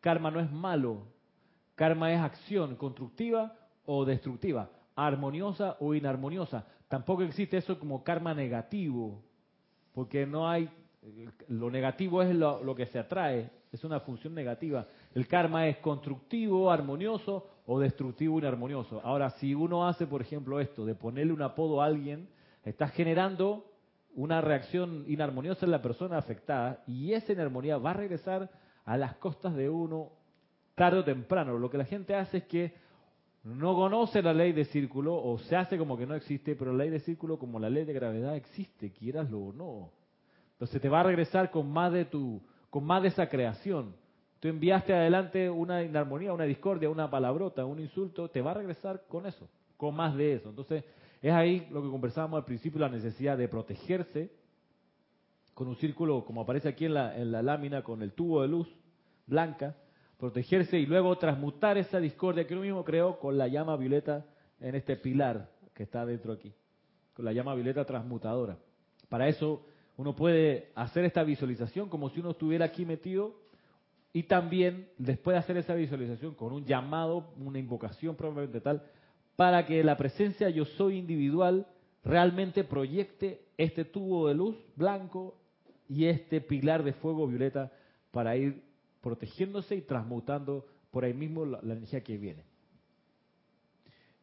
Karma 0.00 0.30
no 0.30 0.38
es 0.38 0.48
malo. 0.52 1.02
Karma 1.74 2.12
es 2.12 2.20
acción 2.20 2.76
constructiva 2.76 3.56
o 3.86 4.04
destructiva, 4.04 4.70
armoniosa 4.94 5.78
o 5.80 5.94
inarmoniosa. 5.94 6.64
Tampoco 6.86 7.24
existe 7.24 7.56
eso 7.56 7.76
como 7.76 8.04
karma 8.04 8.34
negativo, 8.34 9.20
porque 9.92 10.24
no 10.24 10.48
hay, 10.48 10.70
lo 11.48 11.72
negativo 11.72 12.22
es 12.22 12.32
lo, 12.36 12.62
lo 12.62 12.76
que 12.76 12.86
se 12.86 13.00
atrae, 13.00 13.50
es 13.72 13.82
una 13.82 13.98
función 13.98 14.32
negativa. 14.32 14.86
El 15.12 15.26
karma 15.26 15.66
es 15.66 15.78
constructivo, 15.78 16.70
armonioso 16.70 17.48
o 17.66 17.80
destructivo, 17.80 18.38
inarmonioso. 18.38 19.00
Ahora, 19.02 19.30
si 19.30 19.56
uno 19.56 19.88
hace, 19.88 20.06
por 20.06 20.22
ejemplo, 20.22 20.60
esto 20.60 20.84
de 20.84 20.94
ponerle 20.94 21.32
un 21.32 21.42
apodo 21.42 21.82
a 21.82 21.86
alguien, 21.86 22.28
está 22.64 22.88
generando 22.88 23.66
una 24.14 24.40
reacción 24.40 25.04
inarmoniosa 25.06 25.64
en 25.66 25.72
la 25.72 25.82
persona 25.82 26.18
afectada 26.18 26.82
y 26.86 27.12
esa 27.12 27.32
inarmonía 27.32 27.78
va 27.78 27.90
a 27.90 27.94
regresar 27.94 28.50
a 28.84 28.96
las 28.96 29.16
costas 29.16 29.54
de 29.54 29.68
uno 29.68 30.10
tarde 30.74 30.98
o 30.98 31.04
temprano. 31.04 31.58
Lo 31.58 31.70
que 31.70 31.78
la 31.78 31.84
gente 31.84 32.14
hace 32.14 32.38
es 32.38 32.44
que 32.44 32.74
no 33.44 33.74
conoce 33.74 34.22
la 34.22 34.34
ley 34.34 34.52
de 34.52 34.64
círculo 34.66 35.14
o 35.14 35.38
se 35.38 35.56
hace 35.56 35.78
como 35.78 35.96
que 35.96 36.06
no 36.06 36.14
existe, 36.14 36.54
pero 36.56 36.72
la 36.72 36.84
ley 36.84 36.90
de 36.90 37.00
círculo 37.00 37.38
como 37.38 37.58
la 37.58 37.70
ley 37.70 37.84
de 37.84 37.92
gravedad 37.92 38.36
existe, 38.36 38.92
quieraslo 38.92 39.38
o 39.38 39.52
no. 39.52 39.90
Entonces 40.52 40.80
te 40.80 40.88
va 40.88 41.00
a 41.00 41.04
regresar 41.04 41.50
con 41.50 41.70
más 41.70 41.92
de 41.92 42.04
tu, 42.04 42.42
con 42.68 42.84
más 42.84 43.02
de 43.02 43.08
esa 43.08 43.28
creación. 43.28 43.94
Tú 44.40 44.48
enviaste 44.48 44.94
adelante 44.94 45.48
una 45.48 45.82
inarmonía, 45.82 46.32
una 46.32 46.44
discordia, 46.44 46.90
una 46.90 47.10
palabrota, 47.10 47.64
un 47.64 47.80
insulto, 47.80 48.28
te 48.28 48.40
va 48.40 48.50
a 48.50 48.54
regresar 48.54 49.04
con 49.08 49.26
eso, 49.26 49.48
con 49.76 49.94
más 49.94 50.14
de 50.16 50.34
eso. 50.34 50.50
Entonces 50.50 50.84
es 51.22 51.32
ahí 51.32 51.66
lo 51.70 51.82
que 51.82 51.90
conversábamos 51.90 52.38
al 52.38 52.44
principio, 52.44 52.80
la 52.80 52.88
necesidad 52.88 53.36
de 53.36 53.48
protegerse 53.48 54.30
con 55.54 55.68
un 55.68 55.76
círculo 55.76 56.24
como 56.24 56.40
aparece 56.40 56.68
aquí 56.68 56.86
en 56.86 56.94
la, 56.94 57.42
lámina, 57.42 57.82
con 57.82 58.02
el 58.02 58.12
tubo 58.12 58.40
de 58.42 58.48
luz 58.48 58.68
blanca, 59.26 59.76
protegerse 60.18 60.78
y 60.78 60.86
luego 60.86 61.16
transmutar 61.18 61.76
esa 61.76 62.00
discordia 62.00 62.46
que 62.46 62.54
uno 62.54 62.62
mismo 62.62 62.84
creó 62.84 63.18
con 63.18 63.36
la 63.36 63.48
llama 63.48 63.76
violeta 63.76 64.24
en 64.60 64.74
este 64.74 64.96
pilar 64.96 65.50
que 65.74 65.82
está 65.82 66.06
dentro 66.06 66.32
aquí, 66.32 66.52
con 67.14 67.24
la 67.24 67.32
llama 67.32 67.54
violeta 67.54 67.84
transmutadora. 67.84 68.56
Para 69.08 69.28
eso 69.28 69.66
uno 69.96 70.16
puede 70.16 70.70
hacer 70.74 71.04
esta 71.04 71.22
visualización 71.22 71.90
como 71.90 72.08
si 72.08 72.20
uno 72.20 72.30
estuviera 72.30 72.64
aquí 72.64 72.86
metido 72.86 73.34
y 74.14 74.22
también 74.22 74.88
después 74.96 75.34
de 75.34 75.38
hacer 75.40 75.56
esa 75.58 75.74
visualización 75.74 76.34
con 76.34 76.52
un 76.52 76.64
llamado, 76.64 77.34
una 77.38 77.58
invocación 77.58 78.16
probablemente 78.16 78.60
tal, 78.60 78.82
para 79.40 79.64
que 79.64 79.82
la 79.82 79.96
presencia 79.96 80.50
yo 80.50 80.66
soy 80.66 80.98
individual 80.98 81.66
realmente 82.04 82.62
proyecte 82.62 83.40
este 83.56 83.86
tubo 83.86 84.28
de 84.28 84.34
luz 84.34 84.54
blanco 84.76 85.34
y 85.88 86.04
este 86.04 86.42
pilar 86.42 86.82
de 86.84 86.92
fuego 86.92 87.26
violeta 87.26 87.72
para 88.10 88.36
ir 88.36 88.62
protegiéndose 89.00 89.76
y 89.76 89.80
transmutando 89.80 90.66
por 90.90 91.06
ahí 91.06 91.14
mismo 91.14 91.46
la, 91.46 91.58
energía 91.62 92.02
que 92.02 92.18
viene. 92.18 92.44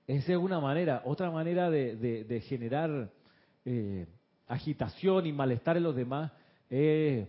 Esa 0.06 0.34
es 0.34 0.38
una 0.38 0.60
manera. 0.60 1.02
Otra 1.04 1.32
manera 1.32 1.72
de, 1.72 2.44
generar 2.48 3.12
eh, 3.66 4.06
agitación 4.46 5.26
y 5.26 5.34
malestar 5.34 5.78
en 5.78 5.84
los 5.84 5.96
demás 5.96 6.32
es, 6.70 7.28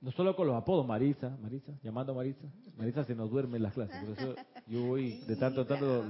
no 0.00 0.10
solo 0.12 0.34
con 0.34 0.46
los 0.46 0.56
apodos, 0.56 0.86
Marisa, 0.86 1.36
Marisa, 1.42 1.72
llamando 1.82 2.12
a 2.12 2.14
Marisa. 2.16 2.48
Marisa 2.76 3.04
se 3.04 3.14
nos 3.14 3.30
duerme 3.30 3.58
en 3.58 3.64
las 3.64 3.74
clases, 3.74 4.02
por 4.04 4.18
eso 4.18 4.34
yo 4.66 4.86
voy 4.86 5.20
de 5.26 5.36
tanto 5.36 5.60
en 5.62 5.66
tanto 5.66 6.04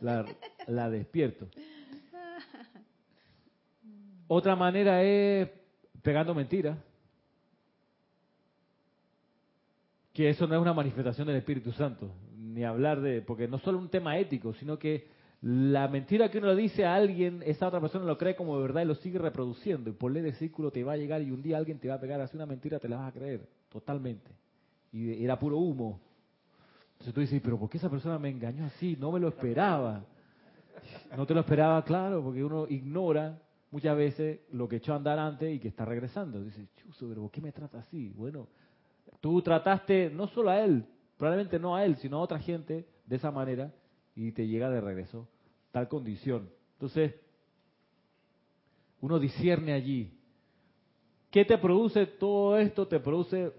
la, 0.00 0.24
la 0.66 0.90
despierto. 0.90 1.48
Otra 4.28 4.56
manera 4.56 5.02
es 5.02 5.48
pegando 6.02 6.34
mentiras. 6.34 6.78
que 10.16 10.30
eso 10.30 10.46
no 10.46 10.54
es 10.54 10.62
una 10.62 10.72
manifestación 10.72 11.26
del 11.26 11.36
Espíritu 11.36 11.72
Santo, 11.72 12.10
ni 12.38 12.64
hablar 12.64 13.02
de, 13.02 13.20
porque 13.20 13.48
no 13.48 13.58
solo 13.58 13.76
un 13.76 13.90
tema 13.90 14.16
ético, 14.16 14.54
sino 14.54 14.78
que 14.78 15.08
la 15.46 15.86
mentira 15.86 16.28
que 16.28 16.38
uno 16.38 16.48
le 16.48 16.56
dice 16.56 16.84
a 16.84 16.96
alguien, 16.96 17.40
esa 17.46 17.68
otra 17.68 17.80
persona 17.80 18.04
lo 18.04 18.18
cree 18.18 18.34
como 18.34 18.58
verdad 18.58 18.82
y 18.82 18.86
lo 18.86 18.96
sigue 18.96 19.18
reproduciendo, 19.18 19.90
y 19.90 19.92
por 19.92 20.10
ley 20.10 20.22
de 20.22 20.32
círculo 20.32 20.72
te 20.72 20.82
va 20.82 20.94
a 20.94 20.96
llegar 20.96 21.22
y 21.22 21.30
un 21.30 21.40
día 21.40 21.56
alguien 21.56 21.78
te 21.78 21.88
va 21.88 21.94
a 21.94 22.00
pegar 22.00 22.20
así 22.20 22.36
una 22.36 22.46
mentira, 22.46 22.80
te 22.80 22.88
la 22.88 22.96
vas 22.96 23.10
a 23.10 23.12
creer, 23.12 23.46
totalmente. 23.68 24.28
Y 24.92 25.22
era 25.22 25.38
puro 25.38 25.58
humo. 25.58 26.00
Entonces 26.94 27.14
tú 27.14 27.20
dices, 27.20 27.40
pero 27.44 27.58
¿por 27.58 27.70
qué 27.70 27.78
esa 27.78 27.88
persona 27.88 28.18
me 28.18 28.28
engañó 28.28 28.64
así? 28.64 28.96
No 28.98 29.12
me 29.12 29.20
lo 29.20 29.28
esperaba. 29.28 30.04
No 31.16 31.26
te 31.26 31.34
lo 31.34 31.40
esperaba, 31.40 31.84
claro, 31.84 32.24
porque 32.24 32.42
uno 32.42 32.66
ignora 32.68 33.38
muchas 33.70 33.96
veces 33.96 34.40
lo 34.50 34.68
que 34.68 34.76
echó 34.76 34.94
a 34.94 34.96
andar 34.96 35.18
antes 35.18 35.54
y 35.54 35.60
que 35.60 35.68
está 35.68 35.84
regresando. 35.84 36.42
Dices, 36.42 36.66
chuso, 36.76 37.08
pero 37.08 37.22
¿por 37.22 37.30
qué 37.30 37.40
me 37.40 37.52
trata 37.52 37.78
así? 37.78 38.12
Bueno, 38.16 38.48
Tú 39.20 39.42
trataste 39.42 40.10
no 40.10 40.26
solo 40.28 40.50
a 40.50 40.60
él, 40.60 40.84
probablemente 41.16 41.58
no 41.58 41.76
a 41.76 41.84
él, 41.84 41.96
sino 41.96 42.18
a 42.18 42.20
otra 42.20 42.38
gente 42.38 42.86
de 43.06 43.16
esa 43.16 43.30
manera 43.30 43.72
y 44.14 44.32
te 44.32 44.46
llega 44.46 44.70
de 44.70 44.80
regreso 44.80 45.28
tal 45.76 45.88
condición. 45.88 46.48
Entonces, 46.72 47.14
uno 49.02 49.18
discierne 49.18 49.74
allí. 49.74 50.10
¿Qué 51.30 51.44
te 51.44 51.58
produce 51.58 52.06
todo 52.06 52.56
esto? 52.56 52.88
Te 52.88 52.98
produce 52.98 53.52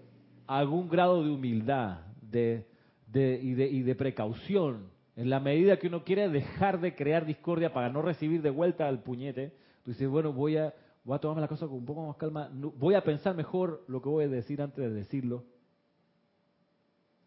algún 0.44 0.88
grado 0.88 1.22
de 1.22 1.30
humildad 1.30 2.00
de, 2.20 2.66
y, 3.14 3.82
de, 3.82 3.94
precaución. 3.94 4.88
En 5.14 5.30
la 5.30 5.38
medida 5.38 5.78
que 5.78 5.86
uno 5.86 6.02
quiere 6.02 6.28
dejar 6.28 6.80
de 6.80 6.96
crear 6.96 7.24
discordia 7.24 7.72
para 7.72 7.88
no 7.88 8.02
recibir 8.02 8.42
de 8.42 8.50
vuelta 8.50 8.88
al 8.88 9.04
puñete, 9.04 9.52
tú 9.84 9.92
dices, 9.92 10.08
bueno, 10.08 10.32
voy 10.32 10.56
a, 10.56 10.74
voy 11.04 11.14
a 11.14 11.20
tomarme 11.20 11.42
la 11.42 11.46
cosa 11.46 11.68
con 11.68 11.76
un 11.76 11.86
poco 11.86 12.04
más 12.04 12.16
calma, 12.16 12.50
voy 12.52 12.94
a 12.96 13.04
pensar 13.04 13.36
mejor 13.36 13.84
lo 13.86 14.02
que 14.02 14.08
voy 14.08 14.24
a 14.24 14.28
decir 14.28 14.60
antes 14.60 14.84
de 14.84 14.90
decirlo. 14.92 15.44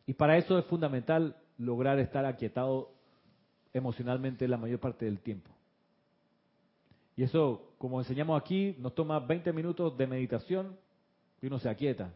Y 0.06 0.16
para 0.16 0.36
eso 0.36 0.60
es 0.60 0.66
fundamental 0.66 1.38
lograr 1.58 1.98
estar 1.98 2.26
aquietado 2.26 3.00
emocionalmente 3.74 4.48
la 4.48 4.58
mayor 4.58 4.80
parte 4.80 5.06
del 5.06 5.20
tiempo. 5.20 5.52
Y 7.16 7.24
eso, 7.24 7.74
como 7.78 8.00
enseñamos 8.00 8.40
aquí, 8.40 8.76
nos 8.80 8.96
toma 8.96 9.20
20 9.20 9.54
minutos 9.54 9.98
de 9.98 10.08
meditación 10.08 10.78
y 11.42 11.48
uno 11.48 11.60
se 11.60 11.70
aquieta. 11.70 12.14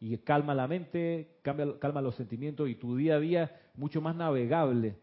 Y 0.00 0.16
calma 0.18 0.54
la 0.54 0.68
mente, 0.68 1.38
calma 1.42 2.00
los 2.00 2.14
sentimientos 2.16 2.68
y 2.68 2.74
tu 2.74 2.96
día 2.96 3.16
a 3.16 3.20
día 3.20 3.60
mucho 3.74 4.00
más 4.00 4.14
navegable, 4.14 4.96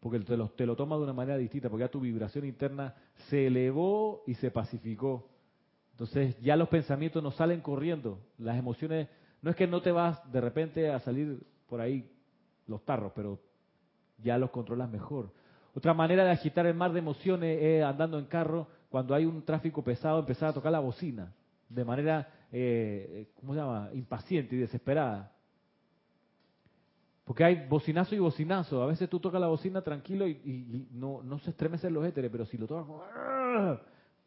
porque 0.00 0.18
te 0.20 0.36
lo, 0.36 0.48
te 0.50 0.64
lo 0.66 0.76
toma 0.76 0.96
de 0.96 1.02
una 1.02 1.12
manera 1.12 1.36
distinta, 1.36 1.68
porque 1.68 1.84
ya 1.84 1.90
tu 1.90 2.00
vibración 2.00 2.46
interna 2.46 2.94
se 3.28 3.46
elevó 3.46 4.22
y 4.26 4.34
se 4.34 4.50
pacificó. 4.50 5.28
Entonces 5.92 6.40
ya 6.40 6.56
los 6.56 6.68
pensamientos 6.68 7.22
no 7.22 7.30
salen 7.30 7.60
corriendo, 7.60 8.18
las 8.38 8.58
emociones, 8.58 9.08
no 9.42 9.50
es 9.50 9.56
que 9.56 9.66
no 9.66 9.82
te 9.82 9.92
vas 9.92 10.20
de 10.32 10.40
repente 10.40 10.88
a 10.90 11.00
salir 11.00 11.42
por 11.68 11.82
ahí 11.82 12.10
los 12.66 12.82
tarros, 12.84 13.12
pero 13.14 13.38
ya 14.22 14.38
los 14.38 14.50
controlas 14.50 14.90
mejor. 14.90 15.30
Otra 15.74 15.94
manera 15.94 16.24
de 16.24 16.30
agitar 16.30 16.66
el 16.66 16.74
mar 16.74 16.92
de 16.92 16.98
emociones 16.98 17.62
es 17.62 17.84
andando 17.84 18.18
en 18.18 18.26
carro, 18.26 18.66
cuando 18.88 19.14
hay 19.14 19.24
un 19.24 19.42
tráfico 19.42 19.82
pesado, 19.82 20.18
empezar 20.18 20.50
a 20.50 20.52
tocar 20.52 20.72
la 20.72 20.80
bocina, 20.80 21.32
de 21.68 21.84
manera, 21.84 22.28
eh, 22.50 23.28
¿cómo 23.38 23.54
se 23.54 23.60
llama?, 23.60 23.90
impaciente 23.92 24.56
y 24.56 24.58
desesperada. 24.58 25.32
Porque 27.24 27.44
hay 27.44 27.66
bocinazo 27.68 28.16
y 28.16 28.18
bocinazo. 28.18 28.82
A 28.82 28.86
veces 28.86 29.08
tú 29.08 29.20
tocas 29.20 29.40
la 29.40 29.46
bocina 29.46 29.82
tranquilo 29.82 30.26
y, 30.26 30.88
no, 30.90 31.22
no 31.22 31.38
se 31.38 31.50
estremecen 31.50 31.94
los 31.94 32.04
éteres, 32.04 32.28
pero 32.32 32.44
si 32.44 32.58
lo 32.58 32.66
tocas, 32.66 32.86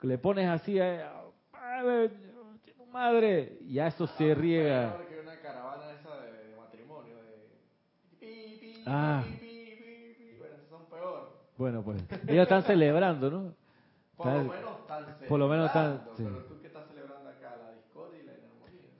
le 0.02 0.18
pones 0.18 0.48
así, 0.48 0.80
eh, 0.80 1.04
madre, 2.91 3.58
y 3.68 3.80
a 3.80 3.88
eso 3.88 4.08
se 4.08 4.34
riega. 4.34 4.98
una 5.22 5.36
caravana 5.41 5.91
esa 6.00 6.16
de, 6.22 6.56
matrimonio, 6.56 7.16
de 8.22 8.84
ah. 8.86 9.24
Bueno, 11.64 11.82
pues 11.82 12.03
ellos 12.28 12.43
están 12.43 12.64
celebrando, 12.64 13.32
¿no? 13.32 13.53
Por 14.18 14.28
lo 14.28 14.43
menos 14.43 14.82
están 14.82 15.28
Por 15.30 15.39
lo 15.39 15.47
menos 15.47 15.68
están, 15.68 16.01
Pero 16.18 16.43
tú 16.43 16.59
qué 16.59 16.68
estás 16.68 16.86
celebrando 16.89 17.30
acá, 17.30 17.55
la 17.55 17.72
discordia 17.72 18.20
y 18.22 18.26
la 18.26 18.34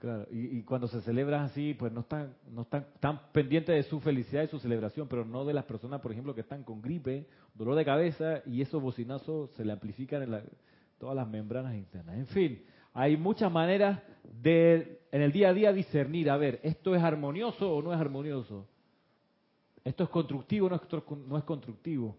Claro, 0.00 0.26
y, 0.30 0.62
cuando 0.62 0.88
se 0.88 1.02
celebra 1.02 1.44
así, 1.44 1.74
pues 1.74 1.92
no 1.92 2.00
están, 2.00 2.34
no 2.50 2.62
están 2.62 2.86
tan 3.00 3.20
pendientes 3.32 3.74
de 3.74 3.82
su 3.82 4.00
felicidad 4.00 4.44
y 4.44 4.46
su 4.46 4.58
celebración, 4.58 5.08
pero 5.08 5.26
no 5.26 5.44
de 5.44 5.52
las 5.52 5.66
personas, 5.66 6.00
por 6.00 6.10
ejemplo, 6.12 6.34
que 6.34 6.40
están 6.40 6.64
con 6.64 6.80
gripe, 6.80 7.26
dolor 7.52 7.74
de 7.74 7.84
cabeza, 7.84 8.40
y 8.46 8.62
esos 8.62 8.80
bocinazos 8.80 9.50
se 9.50 9.62
le 9.62 9.72
amplifican 9.72 10.22
en 10.22 10.42
todas 10.98 11.14
las 11.14 11.28
membranas 11.28 11.74
internas. 11.74 12.16
En 12.16 12.26
fin, 12.28 12.64
hay 12.94 13.18
muchas 13.18 13.52
maneras 13.52 14.00
de, 14.40 15.02
en 15.12 15.20
el 15.20 15.32
día 15.32 15.50
a 15.50 15.52
día, 15.52 15.70
discernir, 15.70 16.30
a 16.30 16.38
ver, 16.38 16.60
¿esto 16.62 16.94
es 16.94 17.02
armonioso 17.02 17.70
o 17.70 17.82
no 17.82 17.92
es 17.92 18.00
armonioso? 18.00 18.66
¿Esto 19.84 20.04
es 20.04 20.08
constructivo 20.08 20.66
o 20.68 20.70
no 20.70 20.76
es, 20.76 20.82
no 21.28 21.36
es 21.36 21.44
constructivo? 21.44 22.16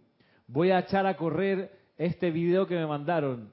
Voy 0.48 0.72
a 0.72 0.80
echar 0.80 1.06
a 1.06 1.18
correr 1.18 1.72
este 1.98 2.32
video 2.32 2.68
que 2.68 2.76
me 2.76 2.86
mandaron. 2.86 3.52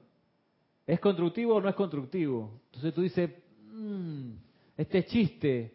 ¿Es 0.85 0.99
constructivo 0.99 1.55
o 1.55 1.61
no 1.61 1.69
es 1.69 1.75
constructivo? 1.75 2.59
Entonces 2.65 2.93
tú 2.93 3.01
dices, 3.01 3.29
Mm, 3.73 4.35
este 4.77 5.03
chiste, 5.05 5.73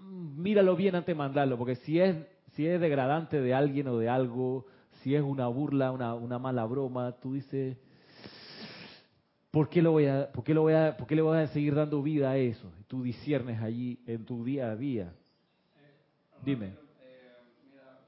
mm, 0.00 0.42
míralo 0.42 0.74
bien 0.74 0.96
antes 0.96 1.06
de 1.06 1.14
mandarlo, 1.14 1.56
porque 1.56 1.76
si 1.76 2.00
es, 2.00 2.16
si 2.52 2.66
es 2.66 2.80
degradante 2.80 3.40
de 3.40 3.54
alguien 3.54 3.86
o 3.86 3.98
de 3.98 4.08
algo, 4.08 4.66
si 5.02 5.14
es 5.14 5.22
una 5.22 5.46
burla, 5.46 5.92
una, 5.92 6.14
una 6.14 6.40
mala 6.40 6.64
broma, 6.64 7.12
tú 7.20 7.34
dices, 7.34 7.76
¿por 9.52 9.68
qué, 9.68 9.82
lo 9.82 9.92
voy 9.92 10.06
a, 10.06 10.32
por, 10.32 10.42
qué 10.42 10.52
lo 10.52 10.62
voy 10.62 10.72
a, 10.72 10.96
¿por 10.96 11.06
qué 11.06 11.14
le 11.14 11.22
voy 11.22 11.38
a 11.38 11.46
seguir 11.46 11.76
dando 11.76 12.02
vida 12.02 12.30
a 12.30 12.36
eso? 12.36 12.72
Y 12.80 12.82
tú 12.84 13.04
disiernes 13.04 13.62
allí 13.62 14.00
en 14.06 14.24
tu 14.24 14.44
día 14.44 14.72
a 14.72 14.76
día. 14.76 15.12
Dime. 16.44 16.74
Eh, 17.00 17.32
mira, 17.70 18.00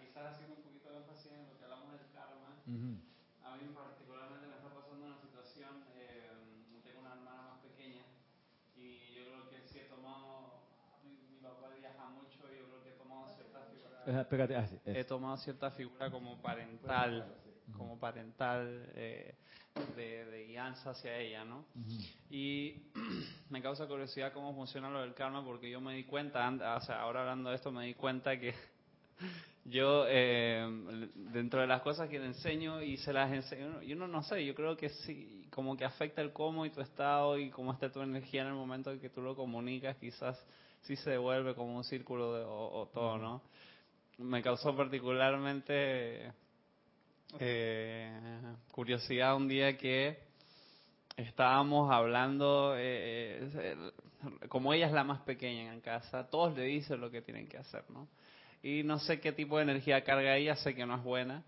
quizás 0.00 0.32
haciendo 0.32 0.54
un 0.54 0.62
poquito 0.62 0.90
de 0.90 0.98
énfasis 0.98 1.32
en 1.32 1.48
lo 1.48 1.58
que 1.58 1.64
hablamos 1.64 1.90
del 1.90 2.00
karma. 2.66 2.94
Ah, 14.06 14.26
he 14.84 15.04
tomado 15.04 15.36
cierta 15.38 15.70
figura 15.70 16.10
como 16.10 16.36
parental, 16.40 17.24
como 17.72 17.98
parental 17.98 18.90
eh, 18.94 19.34
de, 19.96 20.26
de, 20.26 20.46
guianza 20.46 20.90
hacia 20.90 21.16
ella, 21.18 21.44
¿no? 21.44 21.64
Y 22.30 22.82
me 23.50 23.62
causa 23.62 23.86
curiosidad 23.86 24.32
cómo 24.32 24.54
funciona 24.54 24.90
lo 24.90 25.00
del 25.00 25.14
karma 25.14 25.44
porque 25.44 25.70
yo 25.70 25.80
me 25.80 25.94
di 25.94 26.04
cuenta, 26.04 26.48
o 26.76 26.80
sea, 26.80 27.00
ahora 27.00 27.20
hablando 27.20 27.48
de 27.50 27.56
esto 27.56 27.72
me 27.72 27.86
di 27.86 27.94
cuenta 27.94 28.38
que 28.38 28.54
yo 29.64 30.04
eh, 30.08 30.66
dentro 31.14 31.60
de 31.60 31.66
las 31.66 31.82
cosas 31.82 32.08
que 32.08 32.18
le 32.18 32.26
enseño 32.26 32.82
y 32.82 32.96
se 32.98 33.12
las 33.12 33.32
enseño, 33.32 33.82
yo 33.82 33.96
no, 33.96 34.06
no 34.06 34.22
sé, 34.22 34.44
yo 34.44 34.54
creo 34.54 34.76
que 34.76 34.90
sí, 34.90 35.46
como 35.50 35.76
que 35.76 35.84
afecta 35.84 36.20
el 36.20 36.32
cómo 36.32 36.66
y 36.66 36.70
tu 36.70 36.80
estado 36.80 37.38
y 37.38 37.50
cómo 37.50 37.72
está 37.72 37.90
tu 37.90 38.02
energía 38.02 38.42
en 38.42 38.48
el 38.48 38.54
momento 38.54 38.92
en 38.92 39.00
que 39.00 39.10
tú 39.10 39.22
lo 39.22 39.34
comunicas, 39.34 39.96
quizás 39.96 40.38
sí 40.82 40.96
se 40.96 41.10
devuelve 41.10 41.54
como 41.54 41.76
un 41.76 41.84
círculo 41.84 42.34
de, 42.34 42.44
o 42.46 42.90
todo, 42.92 43.18
¿no? 43.18 43.42
me 44.18 44.42
causó 44.42 44.76
particularmente 44.76 46.32
eh, 47.40 48.20
curiosidad 48.70 49.36
un 49.36 49.48
día 49.48 49.76
que 49.76 50.18
estábamos 51.16 51.90
hablando, 51.90 52.74
eh, 52.76 53.76
como 54.48 54.72
ella 54.72 54.86
es 54.86 54.92
la 54.92 55.04
más 55.04 55.20
pequeña 55.22 55.72
en 55.72 55.80
casa, 55.80 56.28
todos 56.28 56.56
le 56.56 56.64
dicen 56.64 57.00
lo 57.00 57.10
que 57.10 57.22
tienen 57.22 57.48
que 57.48 57.58
hacer, 57.58 57.84
¿no? 57.90 58.08
Y 58.64 58.82
no 58.82 58.98
sé 58.98 59.20
qué 59.20 59.30
tipo 59.30 59.58
de 59.58 59.64
energía 59.64 60.02
carga 60.04 60.38
ella, 60.38 60.56
sé 60.56 60.74
que 60.74 60.86
no 60.86 60.96
es 60.96 61.02
buena. 61.02 61.42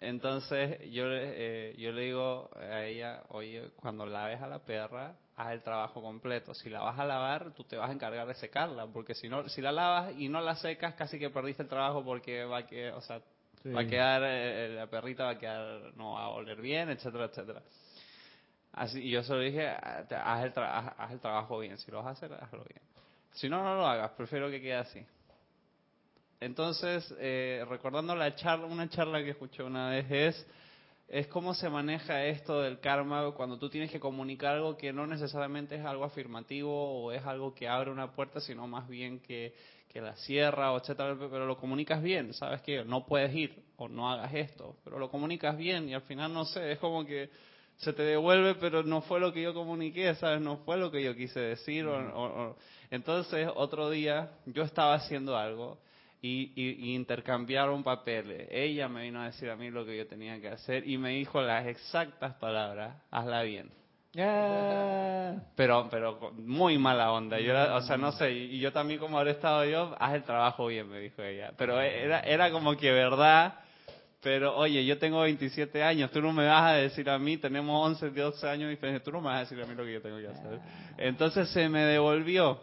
Entonces 0.00 0.78
yo, 0.92 1.02
yo 1.02 1.90
le 1.90 2.02
digo 2.02 2.48
a 2.54 2.84
ella, 2.84 3.24
oye, 3.30 3.70
cuando 3.74 4.06
laves 4.06 4.40
a 4.40 4.46
la 4.46 4.60
perra, 4.60 5.16
haz 5.34 5.50
el 5.50 5.62
trabajo 5.62 6.00
completo. 6.00 6.54
Si 6.54 6.70
la 6.70 6.82
vas 6.82 7.00
a 7.00 7.04
lavar, 7.04 7.52
tú 7.52 7.64
te 7.64 7.76
vas 7.76 7.90
a 7.90 7.92
encargar 7.92 8.28
de 8.28 8.34
secarla, 8.34 8.86
porque 8.86 9.12
si 9.12 9.28
no, 9.28 9.48
si 9.48 9.60
la 9.60 9.72
lavas 9.72 10.14
y 10.16 10.28
no 10.28 10.40
la 10.40 10.54
secas, 10.54 10.94
casi 10.94 11.18
que 11.18 11.30
perdiste 11.30 11.64
el 11.64 11.68
trabajo 11.68 12.04
porque 12.04 12.44
va 12.44 12.58
a 12.58 12.66
quedar, 12.68 12.94
o 12.94 13.00
sea, 13.00 13.20
va 13.74 13.80
a 13.80 13.86
quedar, 13.88 14.22
eh, 14.24 14.68
la 14.76 14.86
perrita 14.86 15.24
va 15.24 15.30
a 15.30 15.38
quedar, 15.40 15.96
no 15.96 16.12
va 16.12 16.26
a 16.26 16.28
oler 16.28 16.60
bien, 16.60 16.90
etcétera, 16.90 17.24
etcétera. 17.24 17.62
Así, 18.70 19.00
y 19.00 19.10
yo 19.10 19.24
solo 19.24 19.40
dije, 19.40 19.66
haz 19.66 20.44
el, 20.44 20.52
haz 20.56 21.10
el 21.10 21.18
trabajo 21.18 21.58
bien, 21.58 21.76
si 21.76 21.90
lo 21.90 22.04
vas 22.04 22.06
a 22.06 22.10
hacer, 22.10 22.32
hazlo 22.34 22.62
bien. 22.62 22.82
Si 23.32 23.48
no, 23.48 23.64
no 23.64 23.74
lo 23.74 23.84
hagas, 23.84 24.12
prefiero 24.12 24.48
que 24.48 24.60
quede 24.60 24.76
así. 24.76 25.04
Entonces, 26.40 27.14
eh, 27.18 27.64
recordando 27.68 28.14
la 28.14 28.34
charla, 28.34 28.66
una 28.66 28.88
charla 28.88 29.22
que 29.22 29.30
escuché 29.30 29.62
una 29.62 29.90
vez 29.90 30.06
es, 30.10 30.46
es 31.08 31.26
cómo 31.28 31.54
se 31.54 31.70
maneja 31.70 32.24
esto 32.24 32.60
del 32.60 32.80
karma 32.80 33.30
cuando 33.32 33.58
tú 33.58 33.70
tienes 33.70 33.90
que 33.90 34.00
comunicar 34.00 34.56
algo 34.56 34.76
que 34.76 34.92
no 34.92 35.06
necesariamente 35.06 35.76
es 35.76 35.84
algo 35.84 36.04
afirmativo 36.04 37.04
o 37.04 37.12
es 37.12 37.24
algo 37.24 37.54
que 37.54 37.68
abre 37.68 37.90
una 37.90 38.12
puerta, 38.12 38.40
sino 38.40 38.66
más 38.66 38.86
bien 38.88 39.20
que, 39.20 39.54
que 39.88 40.00
la 40.00 40.14
cierra, 40.16 40.72
o 40.72 40.78
etcétera, 40.78 41.16
pero 41.18 41.46
lo 41.46 41.56
comunicas 41.56 42.02
bien, 42.02 42.34
sabes 42.34 42.60
que 42.62 42.84
no 42.84 43.06
puedes 43.06 43.34
ir 43.34 43.64
o 43.76 43.88
no 43.88 44.10
hagas 44.10 44.34
esto, 44.34 44.76
pero 44.84 44.98
lo 44.98 45.10
comunicas 45.10 45.56
bien 45.56 45.88
y 45.88 45.94
al 45.94 46.02
final 46.02 46.34
no 46.34 46.44
sé, 46.44 46.72
es 46.72 46.78
como 46.78 47.06
que 47.06 47.30
se 47.76 47.92
te 47.92 48.02
devuelve, 48.02 48.56
pero 48.56 48.82
no 48.82 49.00
fue 49.02 49.20
lo 49.20 49.32
que 49.32 49.42
yo 49.42 49.54
comuniqué, 49.54 50.14
¿sabes? 50.16 50.40
No 50.40 50.58
fue 50.58 50.76
lo 50.76 50.90
que 50.90 51.02
yo 51.02 51.14
quise 51.14 51.40
decir. 51.40 51.86
o, 51.86 52.56
entonces, 52.90 53.48
otro 53.54 53.90
día, 53.90 54.30
yo 54.46 54.62
estaba 54.62 54.94
haciendo 54.94 55.36
algo 55.36 55.78
y, 56.26 56.52
y, 56.56 56.94
intercambiaron 56.94 57.82
papeles. 57.82 58.48
Ella 58.50 58.88
me 58.88 59.02
vino 59.02 59.20
a 59.20 59.26
decir 59.26 59.48
a 59.50 59.56
mí 59.56 59.70
lo 59.70 59.84
que 59.84 59.96
yo 59.96 60.06
tenía 60.06 60.40
que 60.40 60.48
hacer 60.48 60.88
y 60.88 60.98
me 60.98 61.10
dijo 61.10 61.40
las 61.40 61.66
exactas 61.66 62.34
palabras, 62.34 62.96
hazla 63.10 63.42
bien. 63.42 63.70
Pero, 65.56 65.88
pero 65.90 66.32
muy 66.38 66.78
mala 66.78 67.12
onda. 67.12 67.38
Yo 67.38 67.54
o 67.74 67.82
sea, 67.82 67.96
no 67.96 68.12
sé, 68.12 68.32
y 68.32 68.58
yo 68.58 68.72
también 68.72 68.98
como 68.98 69.18
habré 69.18 69.32
estado 69.32 69.64
yo, 69.66 69.94
haz 69.98 70.14
el 70.14 70.22
trabajo 70.24 70.66
bien, 70.66 70.88
me 70.88 70.98
dijo 71.00 71.22
ella. 71.22 71.52
Pero 71.56 71.80
era, 71.80 72.20
era 72.20 72.50
como 72.50 72.76
que 72.76 72.90
verdad, 72.90 73.54
pero 74.22 74.56
oye, 74.56 74.84
yo 74.86 74.98
tengo 74.98 75.20
27 75.20 75.82
años, 75.82 76.10
tú 76.10 76.22
no 76.22 76.32
me 76.32 76.46
vas 76.46 76.62
a 76.62 76.74
decir 76.74 77.08
a 77.10 77.18
mí, 77.18 77.36
tenemos 77.36 77.86
11, 77.86 78.10
12 78.10 78.48
años 78.48 78.70
diferentes, 78.70 79.04
tú 79.04 79.12
no 79.12 79.20
me 79.20 79.28
vas 79.28 79.36
a 79.36 79.40
decir 79.40 79.62
a 79.62 79.66
mí 79.66 79.74
lo 79.74 79.84
que 79.84 79.92
yo 79.92 80.02
tengo 80.02 80.18
que 80.18 80.28
hacer. 80.28 80.60
Entonces 80.96 81.50
se 81.50 81.68
me 81.68 81.84
devolvió 81.84 82.60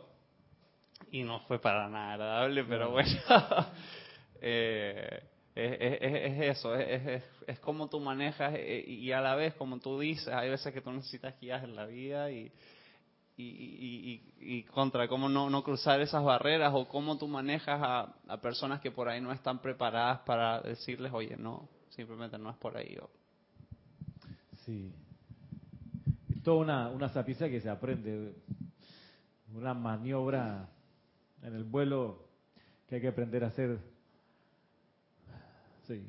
y 1.13 1.21
no 1.21 1.41
fue 1.41 1.59
para 1.59 1.87
nada 1.87 2.13
agradable, 2.13 2.63
pero 2.63 2.89
bueno, 2.89 3.07
eh, 4.41 5.23
es, 5.53 6.57
eso, 6.57 6.73
es, 6.73 7.23
es, 7.45 7.59
como 7.59 7.87
tú 7.87 7.99
manejas 7.99 8.55
eh, 8.55 8.83
y 8.87 9.11
a 9.11 9.21
la 9.21 9.35
vez, 9.35 9.53
como 9.53 9.77
tú 9.77 9.99
dices, 9.99 10.29
hay 10.29 10.49
veces 10.49 10.73
que 10.73 10.81
tú 10.81 10.91
necesitas 10.91 11.39
guías 11.39 11.63
en 11.63 11.75
la 11.75 11.85
vida 11.85 12.31
y, 12.31 12.51
y, 13.37 14.23
y, 14.39 14.63
contra 14.63 15.07
cómo 15.07 15.29
no, 15.29 15.51
no, 15.51 15.63
cruzar 15.63 16.01
esas 16.01 16.23
barreras 16.23 16.73
o 16.73 16.87
cómo 16.87 17.15
tú 17.15 17.27
manejas 17.27 17.79
a, 17.79 18.15
a, 18.27 18.41
personas 18.41 18.81
que 18.81 18.89
por 18.89 19.07
ahí 19.07 19.21
no 19.21 19.31
están 19.31 19.59
preparadas 19.59 20.21
para 20.21 20.61
decirles, 20.61 21.13
oye, 21.13 21.37
no, 21.37 21.69
simplemente 21.89 22.39
no 22.39 22.49
es 22.49 22.57
por 22.57 22.75
ahí. 22.75 22.97
Sí. 24.65 24.91
Es 26.35 26.41
toda 26.41 26.57
una, 26.57 26.89
una 26.89 27.09
sapiencia 27.09 27.47
que 27.51 27.61
se 27.61 27.69
aprende, 27.69 28.33
una 29.53 29.75
maniobra 29.75 30.72
en 31.43 31.55
el 31.55 31.63
vuelo 31.63 32.19
que 32.87 32.95
hay 32.95 33.01
que 33.01 33.07
aprender 33.07 33.43
a 33.43 33.47
hacer. 33.47 33.77
Sí. 35.87 36.01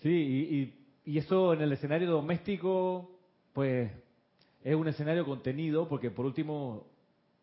Sí, 0.00 0.10
y, 0.10 1.10
y, 1.10 1.18
eso 1.18 1.52
en 1.54 1.62
el 1.62 1.72
escenario 1.72 2.10
doméstico, 2.10 3.10
pues 3.52 3.90
es 4.62 4.74
un 4.74 4.86
escenario 4.86 5.24
contenido, 5.24 5.88
porque 5.88 6.10
por 6.10 6.26
último, 6.26 6.86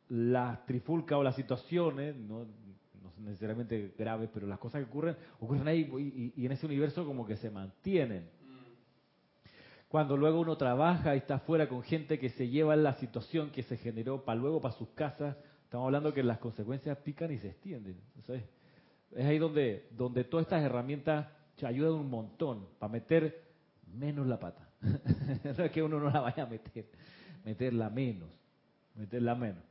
las 0.09 0.65
trifulcas 0.65 1.17
o 1.17 1.23
las 1.23 1.36
situaciones, 1.36 2.15
no, 2.15 2.45
no 2.45 3.13
necesariamente 3.25 3.93
graves, 3.97 4.29
pero 4.34 4.47
las 4.47 4.59
cosas 4.59 4.84
que 4.84 4.89
ocurren, 4.89 5.17
ocurren 5.39 5.67
ahí 5.67 5.82
y, 6.36 6.41
y 6.41 6.45
en 6.45 6.51
ese 6.51 6.65
universo 6.65 7.05
como 7.05 7.25
que 7.25 7.36
se 7.38 7.49
mantienen. 7.49 8.29
Cuando 9.89 10.15
luego 10.15 10.39
uno 10.39 10.55
trabaja 10.55 11.15
y 11.15 11.17
está 11.17 11.39
fuera 11.39 11.67
con 11.67 11.84
gente 11.84 12.17
que 12.17 12.29
se 12.29 12.47
lleva 12.47 12.77
la 12.77 12.93
situación 12.93 13.49
que 13.49 13.63
se 13.63 13.75
generó 13.75 14.23
para 14.23 14.39
luego 14.39 14.61
para 14.61 14.73
sus 14.75 14.88
casas, 14.89 15.36
Estamos 15.72 15.86
hablando 15.86 16.13
que 16.13 16.22
las 16.22 16.38
consecuencias 16.38 16.97
pican 16.97 17.32
y 17.32 17.38
se 17.38 17.47
extienden. 17.47 17.95
es 19.15 19.26
ahí 19.26 19.38
donde, 19.38 19.88
donde 19.91 20.26
todas 20.26 20.45
estas 20.45 20.63
herramientas 20.63 21.30
te 21.55 21.65
ayudan 21.65 21.93
un 21.93 22.09
montón 22.09 22.67
para 22.78 22.91
meter 22.91 23.41
menos 23.93 24.28
la 24.28 24.38
pata. 24.38 24.67
no 24.82 25.63
es 25.63 25.72
que 25.72 25.82
uno 25.82 25.97
no 25.97 26.09
la 26.09 26.19
vaya 26.19 26.43
a 26.43 26.45
meter, 26.45 26.88
meterla 27.45 27.89
menos, 27.89 28.30
meterla 28.95 29.34
menos, 29.34 29.63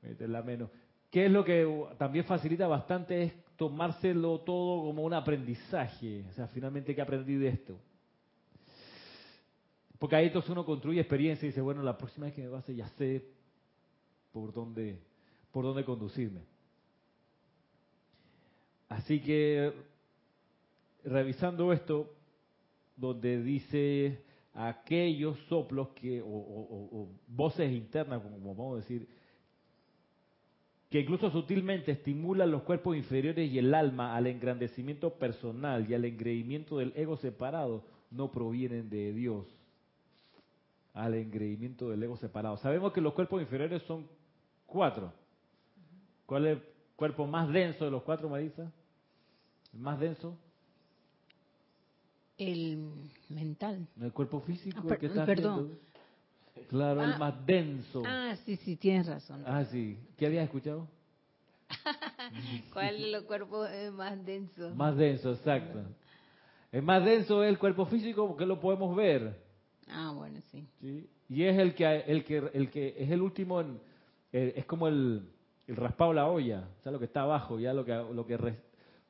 meterla 0.00 0.40
menos. 0.40 0.70
¿Qué 1.10 1.26
es 1.26 1.32
lo 1.32 1.44
que 1.44 1.84
también 1.98 2.24
facilita 2.26 2.68
bastante? 2.68 3.20
Es 3.20 3.32
tomárselo 3.56 4.42
todo 4.42 4.84
como 4.84 5.02
un 5.02 5.14
aprendizaje. 5.14 6.26
O 6.30 6.32
sea, 6.32 6.46
finalmente, 6.46 6.94
¿qué 6.94 7.02
aprendí 7.02 7.34
de 7.34 7.48
esto? 7.48 7.76
Porque 9.98 10.14
ahí 10.14 10.26
entonces 10.26 10.48
uno 10.48 10.64
construye 10.64 11.00
experiencia 11.00 11.44
y 11.44 11.48
dice, 11.48 11.60
bueno, 11.60 11.82
la 11.82 11.98
próxima 11.98 12.26
vez 12.26 12.36
que 12.36 12.42
me 12.44 12.50
pase 12.50 12.72
ya 12.72 12.86
sé 12.90 13.24
por 14.30 14.52
dónde 14.52 15.09
por 15.52 15.64
dónde 15.64 15.84
conducirme. 15.84 16.40
Así 18.88 19.20
que, 19.20 19.72
revisando 21.04 21.72
esto, 21.72 22.12
donde 22.96 23.42
dice 23.42 24.22
aquellos 24.52 25.38
soplos 25.48 25.88
que, 25.90 26.22
o, 26.24 27.08
voces 27.28 27.72
internas, 27.72 28.20
como 28.20 28.54
vamos 28.54 28.74
a 28.74 28.80
decir, 28.80 29.08
que 30.90 31.00
incluso 31.00 31.30
sutilmente 31.30 31.92
estimulan 31.92 32.50
los 32.50 32.62
cuerpos 32.62 32.96
inferiores 32.96 33.50
y 33.50 33.58
el 33.58 33.72
alma 33.74 34.16
al 34.16 34.26
engrandecimiento 34.26 35.14
personal 35.14 35.88
y 35.88 35.94
al 35.94 36.04
engreimiento 36.04 36.78
del 36.78 36.92
ego 36.96 37.16
separado, 37.16 37.84
no 38.10 38.32
provienen 38.32 38.90
de 38.90 39.12
Dios. 39.12 39.46
Al 40.92 41.14
engreimiento 41.14 41.90
del 41.90 42.02
ego 42.02 42.16
separado. 42.16 42.56
Sabemos 42.56 42.92
que 42.92 43.00
los 43.00 43.12
cuerpos 43.12 43.40
inferiores 43.40 43.82
son 43.82 44.08
cuatro. 44.66 45.12
¿Cuál 46.30 46.46
es 46.46 46.58
el 46.58 46.62
cuerpo 46.94 47.26
más 47.26 47.52
denso 47.52 47.84
de 47.84 47.90
los 47.90 48.04
cuatro, 48.04 48.28
Marisa? 48.28 48.70
¿El 49.74 49.80
más 49.80 49.98
denso? 49.98 50.38
El 52.38 53.10
mental. 53.28 53.88
El 54.00 54.12
cuerpo 54.12 54.40
físico, 54.42 54.80
ah, 54.88 55.26
perdón. 55.26 55.76
Claro, 56.68 57.02
el 57.02 57.14
ah. 57.14 57.18
más 57.18 57.44
denso. 57.44 58.04
Ah, 58.06 58.36
sí, 58.44 58.54
sí, 58.54 58.76
tienes 58.76 59.08
razón. 59.08 59.42
Ah, 59.44 59.64
sí. 59.64 59.98
¿Qué 60.16 60.26
habías 60.26 60.44
escuchado? 60.44 60.86
¿Cuál 62.72 62.94
es 62.94 63.14
el 63.14 63.24
cuerpo 63.24 63.66
más 63.94 64.24
denso? 64.24 64.72
Más 64.76 64.96
denso, 64.96 65.32
exacto. 65.32 65.82
El 66.70 66.82
más 66.82 67.04
denso 67.04 67.42
es 67.42 67.48
el 67.48 67.58
cuerpo 67.58 67.86
físico 67.86 68.28
porque 68.28 68.46
lo 68.46 68.60
podemos 68.60 68.94
ver. 68.94 69.36
Ah, 69.88 70.12
bueno, 70.14 70.40
sí. 70.52 70.64
Y 71.28 71.42
es 71.42 71.58
el 71.58 71.74
que, 71.74 72.04
el 72.06 72.22
que, 72.22 72.36
el 72.54 72.70
que 72.70 72.94
es 72.96 73.10
el 73.10 73.20
último, 73.20 73.60
en, 73.60 73.80
eh, 74.32 74.52
es 74.54 74.64
como 74.66 74.86
el, 74.86 75.28
el 75.70 75.76
raspado 75.76 76.12
la 76.12 76.26
olla, 76.26 76.68
o 76.80 76.82
sea, 76.82 76.90
lo 76.90 76.98
que 76.98 77.04
está 77.04 77.22
abajo, 77.22 77.60
ya 77.60 77.72
lo 77.72 77.84
que, 77.84 77.94
lo 77.94 78.26
que 78.26 78.36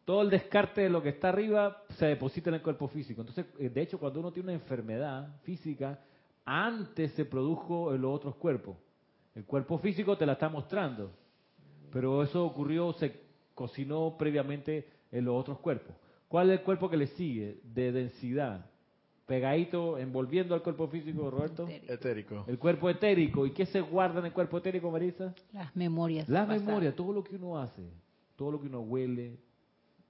todo 0.04 0.20
el 0.20 0.28
descarte 0.28 0.82
de 0.82 0.90
lo 0.90 1.02
que 1.02 1.08
está 1.08 1.30
arriba 1.30 1.84
se 1.96 2.04
deposita 2.04 2.50
en 2.50 2.56
el 2.56 2.62
cuerpo 2.62 2.86
físico. 2.88 3.22
Entonces, 3.22 3.46
eh, 3.58 3.70
de 3.70 3.80
hecho, 3.80 3.98
cuando 3.98 4.20
uno 4.20 4.30
tiene 4.30 4.52
una 4.52 4.60
enfermedad 4.60 5.40
física, 5.42 5.98
antes 6.44 7.12
se 7.12 7.24
produjo 7.24 7.94
en 7.94 8.02
los 8.02 8.14
otros 8.14 8.34
cuerpos. 8.36 8.76
El 9.34 9.46
cuerpo 9.46 9.78
físico 9.78 10.18
te 10.18 10.26
la 10.26 10.34
está 10.34 10.50
mostrando, 10.50 11.12
pero 11.90 12.22
eso 12.22 12.44
ocurrió, 12.44 12.92
se 12.92 13.22
cocinó 13.54 14.16
previamente 14.18 14.86
en 15.12 15.24
los 15.24 15.40
otros 15.40 15.60
cuerpos. 15.60 15.96
¿Cuál 16.28 16.50
es 16.50 16.58
el 16.58 16.64
cuerpo 16.64 16.90
que 16.90 16.98
le 16.98 17.06
sigue? 17.06 17.58
De 17.64 17.90
densidad. 17.90 18.66
Pegadito, 19.30 19.96
envolviendo 19.96 20.56
al 20.56 20.62
cuerpo 20.64 20.88
físico, 20.88 21.30
Roberto. 21.30 21.68
Etérico. 21.68 22.44
El 22.48 22.58
cuerpo 22.58 22.90
etérico. 22.90 23.46
¿Y 23.46 23.52
qué 23.52 23.64
se 23.64 23.80
guarda 23.80 24.18
en 24.18 24.26
el 24.26 24.32
cuerpo 24.32 24.58
etérico, 24.58 24.90
Marisa? 24.90 25.32
Las 25.52 25.76
memorias. 25.76 26.28
Las 26.28 26.48
memorias, 26.48 26.96
todo 26.96 27.12
lo 27.12 27.22
que 27.22 27.36
uno 27.36 27.56
hace, 27.56 27.80
todo 28.34 28.50
lo 28.50 28.60
que 28.60 28.66
uno 28.66 28.80
huele, 28.80 29.38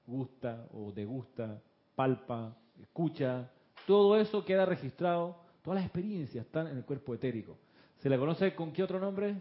gusta 0.07 0.66
o 0.73 0.91
degusta, 0.91 1.61
palpa, 1.95 2.57
escucha, 2.81 3.51
todo 3.87 4.18
eso 4.18 4.43
queda 4.43 4.64
registrado, 4.64 5.37
todas 5.62 5.81
las 5.81 5.85
experiencias 5.85 6.47
están 6.47 6.68
en 6.68 6.79
el 6.79 6.87
cuerpo 6.87 7.14
etérico. 7.14 7.59
¿Se 7.99 8.09
le 8.09 8.18
conoce 8.18 8.55
con 8.55 8.73
qué 8.73 8.83
otro 8.83 8.99
nombre? 8.99 9.37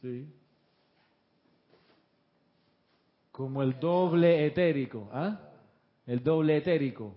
Sí. 0.00 0.26
Como 3.30 3.62
el 3.62 3.78
doble 3.78 4.46
etérico, 4.46 5.10
¿ah? 5.12 5.48
El 6.06 6.22
doble 6.22 6.56
etérico. 6.56 7.16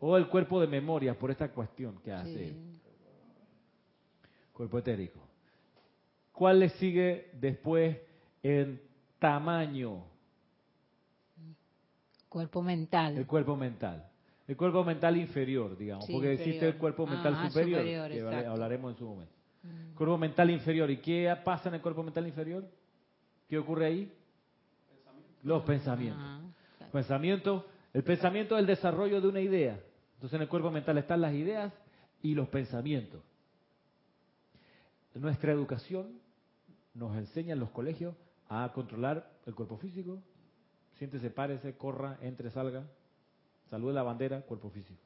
O 0.00 0.16
el 0.16 0.28
cuerpo 0.28 0.60
de 0.60 0.66
memoria, 0.66 1.18
por 1.18 1.30
esta 1.30 1.48
cuestión 1.48 1.98
que 2.02 2.12
hace. 2.12 2.54
Cuerpo 4.52 4.78
etérico. 4.78 5.20
¿Cuál 6.32 6.60
le 6.60 6.68
sigue 6.70 7.30
después 7.34 7.96
en 8.42 8.80
tamaño. 9.18 10.04
Cuerpo 12.28 12.62
mental. 12.62 13.16
El 13.16 13.26
cuerpo 13.26 13.56
mental. 13.56 14.08
El 14.46 14.56
cuerpo 14.56 14.84
mental 14.84 15.16
inferior, 15.16 15.76
digamos, 15.76 16.06
porque 16.08 16.34
existe 16.34 16.68
el 16.68 16.76
cuerpo 16.76 17.06
mental 17.06 17.34
ah, 17.36 17.48
superior, 17.48 17.82
que 17.82 18.20
hablaremos 18.46 18.92
en 18.92 18.98
su 18.98 19.04
momento. 19.04 19.32
Mm. 19.62 19.94
Cuerpo 19.94 20.18
mental 20.18 20.50
inferior. 20.50 20.90
¿Y 20.90 20.98
qué 20.98 21.34
pasa 21.44 21.68
en 21.68 21.76
el 21.76 21.80
cuerpo 21.80 22.04
mental 22.04 22.26
inferior? 22.26 22.64
¿Qué 23.48 23.58
ocurre 23.58 23.86
ahí? 23.86 24.12
Los 25.42 25.64
pensamientos. 25.64 26.22
Ah, 26.22 26.40
pensamiento, 26.92 27.66
el 27.96 28.04
pensamiento 28.04 28.56
es 28.56 28.60
el 28.60 28.66
desarrollo 28.66 29.22
de 29.22 29.28
una 29.28 29.40
idea. 29.40 29.80
Entonces 30.16 30.36
en 30.36 30.42
el 30.42 30.48
cuerpo 30.48 30.70
mental 30.70 30.98
están 30.98 31.22
las 31.22 31.32
ideas 31.32 31.72
y 32.20 32.34
los 32.34 32.46
pensamientos. 32.46 33.22
Nuestra 35.14 35.50
educación 35.50 36.20
nos 36.92 37.16
enseña 37.16 37.54
en 37.54 37.58
los 37.58 37.70
colegios 37.70 38.14
a 38.50 38.70
controlar 38.74 39.30
el 39.46 39.54
cuerpo 39.54 39.78
físico. 39.78 40.22
Siéntese, 40.98 41.30
párese, 41.30 41.78
corra, 41.78 42.18
entre, 42.20 42.50
salga. 42.50 42.84
Salude 43.70 43.94
la 43.94 44.02
bandera, 44.02 44.42
cuerpo 44.42 44.68
físico. 44.68 45.00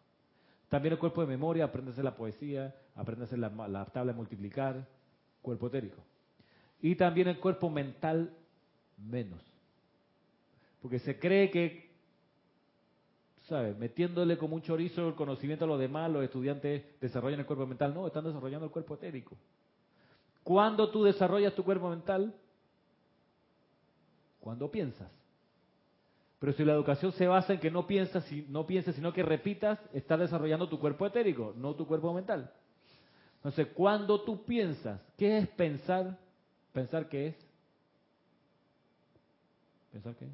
También 0.69 0.95
el 0.95 0.99
cuerpo 0.99 1.21
de 1.21 1.29
memoria, 1.29 1.67
aprende 1.67 1.91
a 1.91 1.93
hacer 1.93 2.05
la 2.05 2.17
poesía, 2.17 2.75
aprende 2.97 3.23
a 3.23 3.27
hacer 3.27 3.39
la, 3.39 3.85
tabla 3.93 4.11
de 4.11 4.17
multiplicar, 4.17 4.85
cuerpo 5.43 5.69
etérico. 5.69 6.03
Y 6.83 6.97
también 6.97 7.29
el 7.29 7.39
cuerpo 7.39 7.71
mental 7.71 8.37
menos. 8.99 9.45
Porque 10.83 10.99
se 10.99 11.21
cree 11.21 11.53
que, 11.53 11.90
¿sabes? 13.51 13.77
Metiéndole 13.77 14.39
como 14.39 14.55
un 14.55 14.63
chorizo 14.63 15.09
el 15.09 15.17
conocimiento 15.17 15.65
a 15.65 15.69
los 15.69 15.81
demás, 15.81 16.09
los 16.09 16.23
estudiantes 16.23 16.85
desarrollan 17.01 17.41
el 17.41 17.47
cuerpo 17.47 17.67
mental. 17.67 17.93
No, 17.93 18.07
están 18.07 18.25
desarrollando 18.25 18.67
el 18.67 18.73
cuerpo 18.73 18.95
etérico. 18.95 19.37
Cuando 20.45 20.89
tú 20.91 21.03
desarrollas 21.03 21.55
tu 21.55 21.65
cuerpo 21.65 21.91
mental, 21.91 22.33
cuando 24.39 24.71
piensas. 24.71 25.11
Pero 26.39 26.53
si 26.53 26.65
la 26.65 26.73
educación 26.73 27.11
se 27.13 27.27
basa 27.27 27.53
en 27.53 27.61
que 27.61 27.73
no 27.73 27.89
piensas, 27.89 28.25
no 28.49 28.67
pienses, 28.67 28.95
sino 28.95 29.13
que 29.13 29.25
repitas, 29.25 29.81
estás 29.93 30.21
desarrollando 30.21 30.69
tu 30.69 30.79
cuerpo 30.79 31.05
etérico, 31.07 31.53
no 31.57 31.75
tu 31.75 31.89
cuerpo 31.89 32.15
mental. 32.15 32.51
Entonces, 33.39 33.67
cuando 33.75 34.23
tú 34.23 34.45
piensas, 34.45 35.01
¿qué 35.19 35.39
es 35.39 35.49
pensar? 35.49 36.17
¿Pensar 36.73 37.09
qué 37.09 37.29
es? 37.29 37.37
¿Pensar 39.91 40.15
qué 40.15 40.27
es? 40.27 40.33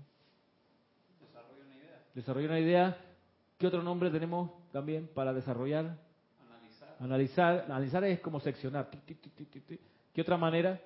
Desarrollar 1.18 1.64
una 1.64 1.76
idea. 1.76 2.02
Desarrollar 2.14 2.50
una 2.50 2.60
idea. 2.60 3.05
¿Qué 3.58 3.66
otro 3.66 3.82
nombre 3.82 4.10
tenemos 4.10 4.50
también 4.72 5.08
para 5.14 5.32
desarrollar? 5.32 5.96
Analizar. 6.48 6.96
Analizar, 7.00 7.64
analizar 7.66 8.04
es 8.04 8.20
como 8.20 8.40
seccionar. 8.40 8.90
¿Qué 10.12 10.20
otra 10.20 10.36
manera? 10.36 10.80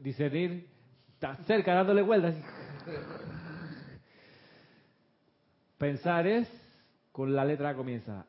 discernir, 0.00 0.68
está 1.14 1.36
cerca 1.44 1.74
dándole 1.74 2.02
vueltas. 2.02 2.34
Pensar 5.78 6.26
es, 6.26 6.48
con 7.12 7.34
la 7.34 7.44
letra 7.44 7.74
comienza, 7.74 8.26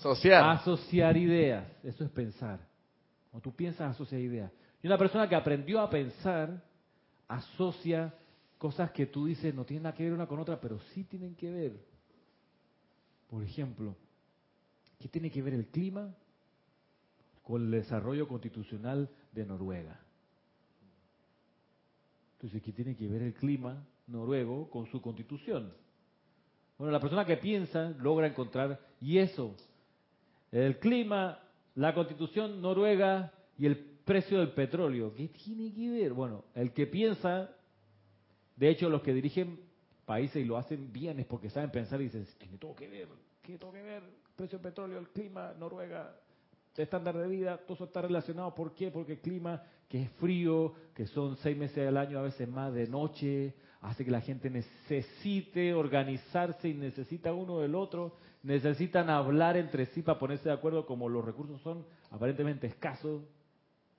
asociar. 0.00 0.50
asociar 0.50 1.16
ideas. 1.16 1.66
Eso 1.82 2.04
es 2.04 2.10
pensar. 2.10 2.58
Cuando 3.30 3.42
tú 3.42 3.54
piensas, 3.54 3.94
asociar 3.94 4.20
ideas. 4.20 4.50
Y 4.82 4.86
una 4.86 4.98
persona 4.98 5.28
que 5.28 5.36
aprendió 5.36 5.80
a 5.80 5.88
pensar, 5.90 6.62
asocia 7.28 8.14
cosas 8.58 8.90
que 8.92 9.06
tú 9.06 9.26
dices 9.26 9.54
no 9.54 9.64
tienen 9.64 9.84
nada 9.84 9.96
que 9.96 10.04
ver 10.04 10.12
una 10.12 10.26
con 10.26 10.38
otra, 10.38 10.60
pero 10.60 10.78
sí 10.94 11.04
tienen 11.04 11.34
que 11.34 11.50
ver. 11.50 11.84
Por 13.28 13.42
ejemplo, 13.42 13.96
¿qué 14.98 15.08
tiene 15.08 15.30
que 15.30 15.42
ver 15.42 15.54
el 15.54 15.66
clima 15.66 16.14
con 17.44 17.62
el 17.62 17.70
desarrollo 17.70 18.26
constitucional 18.26 19.08
de 19.32 19.46
Noruega. 19.46 20.00
Entonces, 22.36 22.62
¿qué 22.62 22.72
tiene 22.72 22.96
que 22.96 23.06
ver 23.06 23.22
el 23.22 23.34
clima 23.34 23.86
noruego 24.06 24.68
con 24.70 24.86
su 24.86 25.00
constitución? 25.00 25.72
Bueno, 26.78 26.92
la 26.92 27.00
persona 27.00 27.24
que 27.24 27.36
piensa 27.36 27.90
logra 28.00 28.26
encontrar, 28.26 28.80
y 29.00 29.18
eso, 29.18 29.54
el 30.50 30.78
clima, 30.78 31.38
la 31.74 31.94
constitución 31.94 32.60
noruega 32.60 33.32
y 33.58 33.66
el 33.66 33.93
precio 34.04 34.38
del 34.38 34.52
petróleo, 34.52 35.14
¿qué 35.14 35.28
tiene 35.28 35.72
que 35.72 35.90
ver? 35.90 36.12
Bueno, 36.12 36.44
el 36.54 36.72
que 36.72 36.86
piensa, 36.86 37.50
de 38.56 38.68
hecho 38.68 38.88
los 38.88 39.02
que 39.02 39.14
dirigen 39.14 39.60
países 40.04 40.42
y 40.42 40.44
lo 40.44 40.56
hacen 40.56 40.92
bien 40.92 41.18
es 41.20 41.26
porque 41.26 41.50
saben 41.50 41.70
pensar 41.70 42.00
y 42.00 42.04
dicen, 42.04 42.26
tiene 42.38 42.58
todo 42.58 42.74
que 42.74 42.88
ver, 42.88 43.08
¿qué 43.42 43.58
todo 43.58 43.72
que 43.72 43.82
ver? 43.82 44.02
precio 44.36 44.58
del 44.58 44.68
petróleo, 44.68 44.98
el 44.98 45.08
clima, 45.08 45.54
Noruega, 45.58 46.16
estándar 46.76 47.16
de 47.16 47.28
vida, 47.28 47.58
todo 47.58 47.74
eso 47.74 47.84
está 47.84 48.02
relacionado. 48.02 48.54
¿Por 48.54 48.74
qué? 48.74 48.90
Porque 48.90 49.12
el 49.12 49.20
clima, 49.20 49.62
que 49.88 50.02
es 50.02 50.10
frío, 50.12 50.74
que 50.94 51.06
son 51.06 51.36
seis 51.36 51.56
meses 51.56 51.86
al 51.86 51.96
año, 51.96 52.18
a 52.18 52.22
veces 52.22 52.48
más 52.48 52.74
de 52.74 52.88
noche, 52.88 53.54
hace 53.80 54.04
que 54.04 54.10
la 54.10 54.20
gente 54.20 54.50
necesite 54.50 55.74
organizarse 55.74 56.68
y 56.68 56.74
necesita 56.74 57.32
uno 57.32 57.60
del 57.60 57.74
otro, 57.74 58.16
necesitan 58.42 59.08
hablar 59.08 59.56
entre 59.56 59.86
sí 59.86 60.02
para 60.02 60.18
ponerse 60.18 60.48
de 60.48 60.54
acuerdo, 60.54 60.84
como 60.86 61.08
los 61.08 61.24
recursos 61.24 61.60
son 61.60 61.86
aparentemente 62.10 62.66
escasos 62.66 63.22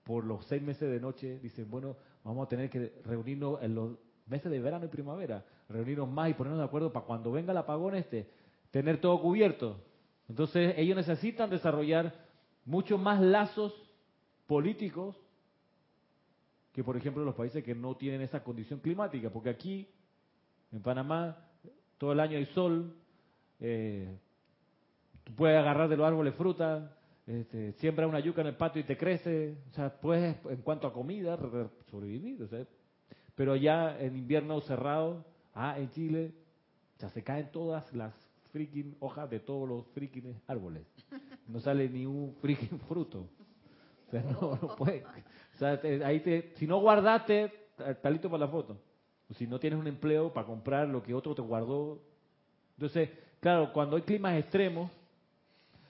por 0.06 0.24
los 0.24 0.46
seis 0.46 0.62
meses 0.62 0.90
de 0.90 1.00
noche, 1.00 1.40
dicen, 1.40 1.70
bueno, 1.70 1.98
vamos 2.24 2.46
a 2.46 2.50
tener 2.50 2.70
que 2.70 2.94
reunirnos 3.04 3.62
en 3.64 3.74
los 3.74 3.98
meses 4.28 4.52
de 4.52 4.60
verano 4.60 4.86
y 4.86 4.90
primavera, 4.90 5.44
reunirnos 5.68 6.08
más 6.08 6.30
y 6.30 6.36
ponernos 6.36 6.60
de 6.60 6.66
acuerdo 6.66 6.94
para 6.94 7.06
cuando 7.06 7.32
venga 7.32 7.52
el 7.52 7.58
apagón 7.58 7.96
este, 7.96 8.30
tener 8.70 9.02
todo 9.02 9.20
cubierto. 9.20 9.82
Entonces 10.30 10.76
ellos 10.78 10.96
necesitan 10.96 11.50
desarrollar 11.50 12.14
mucho 12.66 13.00
más 13.00 13.20
lazos 13.20 13.74
políticos 14.46 15.16
que, 16.72 16.84
por 16.84 16.98
ejemplo, 16.98 17.26
los 17.26 17.36
países 17.36 17.64
que 17.64 17.74
no 17.74 17.96
tienen 17.96 18.22
esa 18.22 18.44
condición 18.44 18.80
climática, 18.82 19.32
porque 19.32 19.50
aquí, 19.50 19.90
en 20.72 20.84
Panamá, 20.84 21.38
todo 21.98 22.12
el 22.12 22.20
año 22.20 22.38
hay 22.38 22.46
sol, 22.48 22.96
eh, 23.60 24.20
tú 25.24 25.34
puedes 25.34 25.58
agarrar 25.58 25.90
de 25.90 25.98
los 25.98 26.06
árboles 26.06 26.36
fruta, 26.36 26.95
este, 27.28 27.74
siembra 27.74 28.08
una 28.08 28.20
yuca 28.20 28.42
en 28.42 28.48
el 28.48 28.56
patio 28.56 28.82
y 28.82 28.86
te 28.86 28.98
crece, 28.98 29.56
o 29.72 29.74
sea, 29.74 29.90
puedes, 30.00 30.38
en 30.46 30.62
cuanto 30.62 30.88
a 30.88 30.94
comida, 30.94 31.38
sobrevivir, 31.90 32.44
o 32.44 32.48
sea, 32.48 32.66
pero 33.36 33.56
ya 33.56 34.00
en 34.00 34.16
invierno 34.16 34.62
cerrado, 34.62 35.26
ah, 35.54 35.78
en 35.78 35.90
Chile, 35.92 36.34
se 37.14 37.24
caen 37.24 37.52
todas 37.52 37.94
las 37.94 38.14
freaking 38.52 38.96
hojas 39.00 39.30
de 39.30 39.40
todos 39.40 39.68
los 39.68 39.86
freaking 39.88 40.34
árboles. 40.48 40.84
No 41.48 41.60
sale 41.60 41.90
ni 41.90 42.06
un 42.06 42.34
freaking 42.42 42.80
fruto. 42.88 43.28
O 44.08 44.12
sea, 44.12 44.22
no, 44.24 44.58
no 44.62 44.76
puede. 44.76 45.04
O 45.04 45.58
sea, 45.58 45.80
ahí 46.06 46.22
te, 46.22 46.54
si 46.56 46.66
no 46.66 46.80
guardaste, 46.80 47.52
talito 48.02 48.30
para 48.30 48.46
la 48.46 48.52
foto. 48.52 48.78
Si 49.36 49.46
no 49.46 49.60
tienes 49.60 49.80
un 49.80 49.88
empleo 49.88 50.32
para 50.34 50.48
comprar 50.48 50.88
lo 50.88 51.04
que 51.04 51.14
otro 51.14 51.36
te 51.36 51.42
guardó. 51.42 52.02
Entonces, 52.78 53.10
claro, 53.40 53.74
cuando 53.74 53.96
hay 53.96 54.04
climas 54.04 54.38
extremos, 54.38 54.92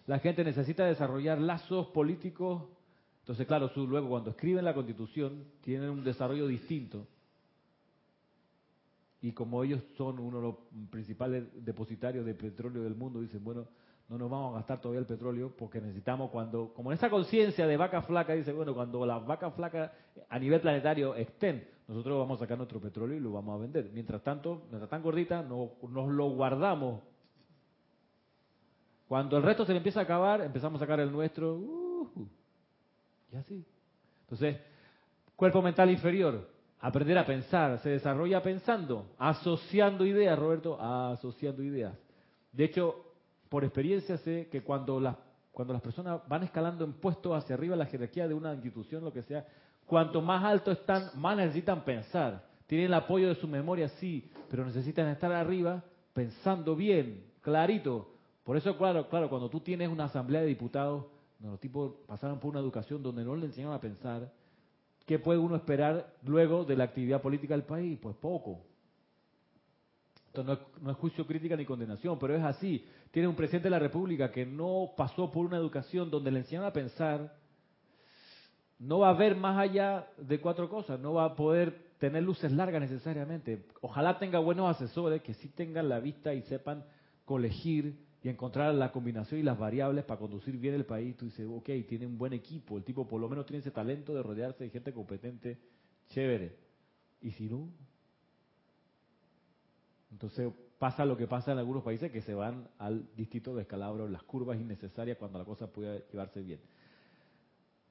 la 0.07 0.19
gente 0.19 0.43
necesita 0.43 0.85
desarrollar 0.85 1.39
lazos 1.39 1.87
políticos. 1.87 2.63
Entonces, 3.21 3.47
claro, 3.47 3.69
su, 3.69 3.87
luego 3.87 4.09
cuando 4.09 4.29
escriben 4.29 4.65
la 4.65 4.73
constitución, 4.73 5.45
tienen 5.61 5.89
un 5.89 6.03
desarrollo 6.03 6.47
distinto. 6.47 7.07
Y 9.21 9.31
como 9.31 9.63
ellos 9.63 9.81
son 9.97 10.19
uno 10.19 10.37
de 10.37 10.43
los 10.43 10.55
principales 10.91 11.45
depositarios 11.65 12.25
de 12.25 12.35
petróleo 12.35 12.83
del 12.83 12.93
mundo, 12.93 13.21
dicen, 13.21 13.43
bueno, 13.43 13.67
no 14.07 14.19
nos 14.19 14.29
vamos 14.29 14.53
a 14.53 14.57
gastar 14.57 14.79
todavía 14.79 14.99
el 14.99 15.07
petróleo 15.07 15.51
porque 15.57 15.81
necesitamos 15.81 16.29
cuando, 16.29 16.71
como 16.75 16.91
en 16.91 16.97
esa 16.97 17.09
conciencia 17.09 17.65
de 17.65 17.75
vaca 17.75 18.03
flaca, 18.03 18.33
dice, 18.33 18.53
bueno, 18.53 18.75
cuando 18.75 19.03
las 19.03 19.25
vacas 19.25 19.55
flacas 19.55 19.91
a 20.29 20.37
nivel 20.37 20.61
planetario 20.61 21.15
estén, 21.15 21.67
nosotros 21.87 22.19
vamos 22.19 22.37
a 22.37 22.45
sacar 22.45 22.57
nuestro 22.57 22.79
petróleo 22.79 23.17
y 23.17 23.19
lo 23.19 23.31
vamos 23.31 23.57
a 23.57 23.61
vender. 23.61 23.89
Mientras 23.93 24.21
tanto, 24.21 24.67
mientras 24.69 24.89
tan 24.89 25.01
gordita, 25.01 25.41
no, 25.41 25.71
nos 25.89 26.07
lo 26.09 26.29
guardamos. 26.29 27.01
Cuando 29.07 29.37
el 29.37 29.43
resto 29.43 29.65
se 29.65 29.71
le 29.71 29.77
empieza 29.77 29.99
a 29.99 30.03
acabar, 30.03 30.41
empezamos 30.41 30.81
a 30.81 30.85
sacar 30.85 30.99
el 30.99 31.11
nuestro. 31.11 31.55
Uh, 31.55 32.27
y 33.31 33.35
así. 33.35 33.65
Entonces, 34.21 34.57
cuerpo 35.35 35.61
mental 35.61 35.91
inferior, 35.91 36.49
aprender 36.79 37.17
a 37.17 37.25
pensar, 37.25 37.79
se 37.79 37.89
desarrolla 37.89 38.41
pensando, 38.41 39.07
asociando 39.17 40.05
ideas, 40.05 40.37
Roberto, 40.37 40.79
asociando 40.81 41.61
ideas. 41.61 41.93
De 42.51 42.63
hecho, 42.63 43.05
por 43.49 43.63
experiencia 43.63 44.17
sé 44.17 44.47
que 44.51 44.63
cuando 44.63 44.99
las, 44.99 45.15
cuando 45.51 45.73
las 45.73 45.81
personas 45.81 46.21
van 46.27 46.43
escalando 46.43 46.83
en 46.83 46.93
puestos 46.93 47.35
hacia 47.35 47.55
arriba 47.55 47.75
la 47.75 47.85
jerarquía 47.85 48.27
de 48.27 48.33
una 48.33 48.53
institución, 48.53 49.03
lo 49.03 49.13
que 49.13 49.21
sea, 49.23 49.45
cuanto 49.85 50.21
más 50.21 50.43
alto 50.43 50.71
están, 50.71 51.09
más 51.15 51.37
necesitan 51.37 51.83
pensar. 51.83 52.43
Tienen 52.65 52.87
el 52.87 52.93
apoyo 52.95 53.27
de 53.27 53.35
su 53.35 53.47
memoria, 53.47 53.87
sí, 53.89 54.29
pero 54.49 54.65
necesitan 54.65 55.07
estar 55.09 55.31
arriba 55.31 55.83
pensando 56.13 56.75
bien, 56.75 57.23
clarito. 57.41 58.14
Por 58.45 58.55
eso, 58.55 58.77
claro, 58.77 59.09
claro, 59.09 59.27
cuando 59.27 59.49
tú 59.49 59.59
tienes 59.59 59.89
una 59.89 60.05
asamblea 60.05 60.39
de 60.39 60.47
diputados, 60.47 61.05
los 61.41 61.59
tipos 61.59 61.95
pasaron 62.07 62.39
por 62.39 62.51
una 62.51 62.61
educación 62.61 63.03
donde 63.03 63.25
no 63.25 63.35
le 63.35 63.47
enseñaron 63.47 63.75
a 63.75 63.81
pensar, 63.81 64.31
¿qué 65.05 65.19
puede 65.19 65.39
uno 65.39 65.57
esperar 65.57 66.15
luego 66.23 66.63
de 66.63 66.77
la 66.77 66.85
actividad 66.85 67.21
política 67.21 67.55
del 67.55 67.65
país? 67.65 67.99
Pues 68.01 68.15
poco 68.15 68.61
no 70.43 70.91
es, 70.91 70.97
juicio, 70.97 71.25
crítica 71.25 71.55
ni 71.55 71.65
condenación, 71.65 72.17
pero 72.19 72.35
es 72.35 72.43
así. 72.43 72.85
Tiene 73.11 73.27
un 73.27 73.35
presidente 73.35 73.67
de 73.67 73.71
la 73.71 73.79
República 73.79 74.31
que 74.31 74.45
no 74.45 74.91
pasó 74.97 75.31
por 75.31 75.45
una 75.45 75.57
educación 75.57 76.09
donde 76.09 76.31
le 76.31 76.39
enseñan 76.39 76.65
a 76.65 76.73
pensar, 76.73 77.35
no 78.79 78.99
va 78.99 79.09
a 79.09 79.13
ver 79.13 79.35
más 79.35 79.57
allá 79.57 80.07
de 80.17 80.39
cuatro 80.39 80.69
cosas, 80.69 80.99
no 80.99 81.13
va 81.13 81.25
a 81.25 81.35
poder 81.35 81.93
tener 81.99 82.23
luces 82.23 82.51
largas 82.51 82.81
necesariamente. 82.81 83.65
Ojalá 83.81 84.19
tenga 84.19 84.39
buenos 84.39 84.69
asesores 84.75 85.21
que 85.21 85.33
sí 85.35 85.49
tengan 85.49 85.87
la 85.87 85.99
vista 85.99 86.33
y 86.33 86.41
sepan 86.43 86.83
colegir 87.23 88.04
y 88.25 88.29
encontrar 88.29 88.73
la 88.73 88.91
combinación 88.91 89.39
y 89.39 89.43
las 89.43 89.55
variables 89.55 90.03
para 90.03 90.19
conducir 90.19 90.57
bien 90.57 90.73
el 90.73 90.83
país. 90.83 91.15
Tú 91.15 91.25
dices, 91.25 91.45
ok, 91.47 91.69
tiene 91.87 92.07
un 92.07 92.17
buen 92.17 92.33
equipo, 92.33 92.75
el 92.75 92.83
tipo 92.83 93.07
por 93.07 93.21
lo 93.21 93.29
menos 93.29 93.45
tiene 93.45 93.59
ese 93.59 93.69
talento 93.69 94.15
de 94.15 94.23
rodearse 94.23 94.63
de 94.63 94.71
gente 94.71 94.91
competente, 94.91 95.59
chévere. 96.09 96.55
Y 97.21 97.29
si 97.33 97.47
no, 97.47 97.69
entonces 100.09 100.51
pasa 100.79 101.05
lo 101.05 101.15
que 101.15 101.27
pasa 101.27 101.51
en 101.51 101.59
algunos 101.59 101.83
países 101.83 102.11
que 102.11 102.23
se 102.23 102.33
van 102.33 102.67
al 102.79 103.07
distrito 103.15 103.53
de 103.53 103.61
escalabro, 103.61 104.09
las 104.09 104.23
curvas 104.23 104.59
innecesarias 104.59 105.19
cuando 105.19 105.37
la 105.37 105.45
cosa 105.45 105.71
puede 105.71 106.03
llevarse 106.11 106.41
bien. 106.41 106.61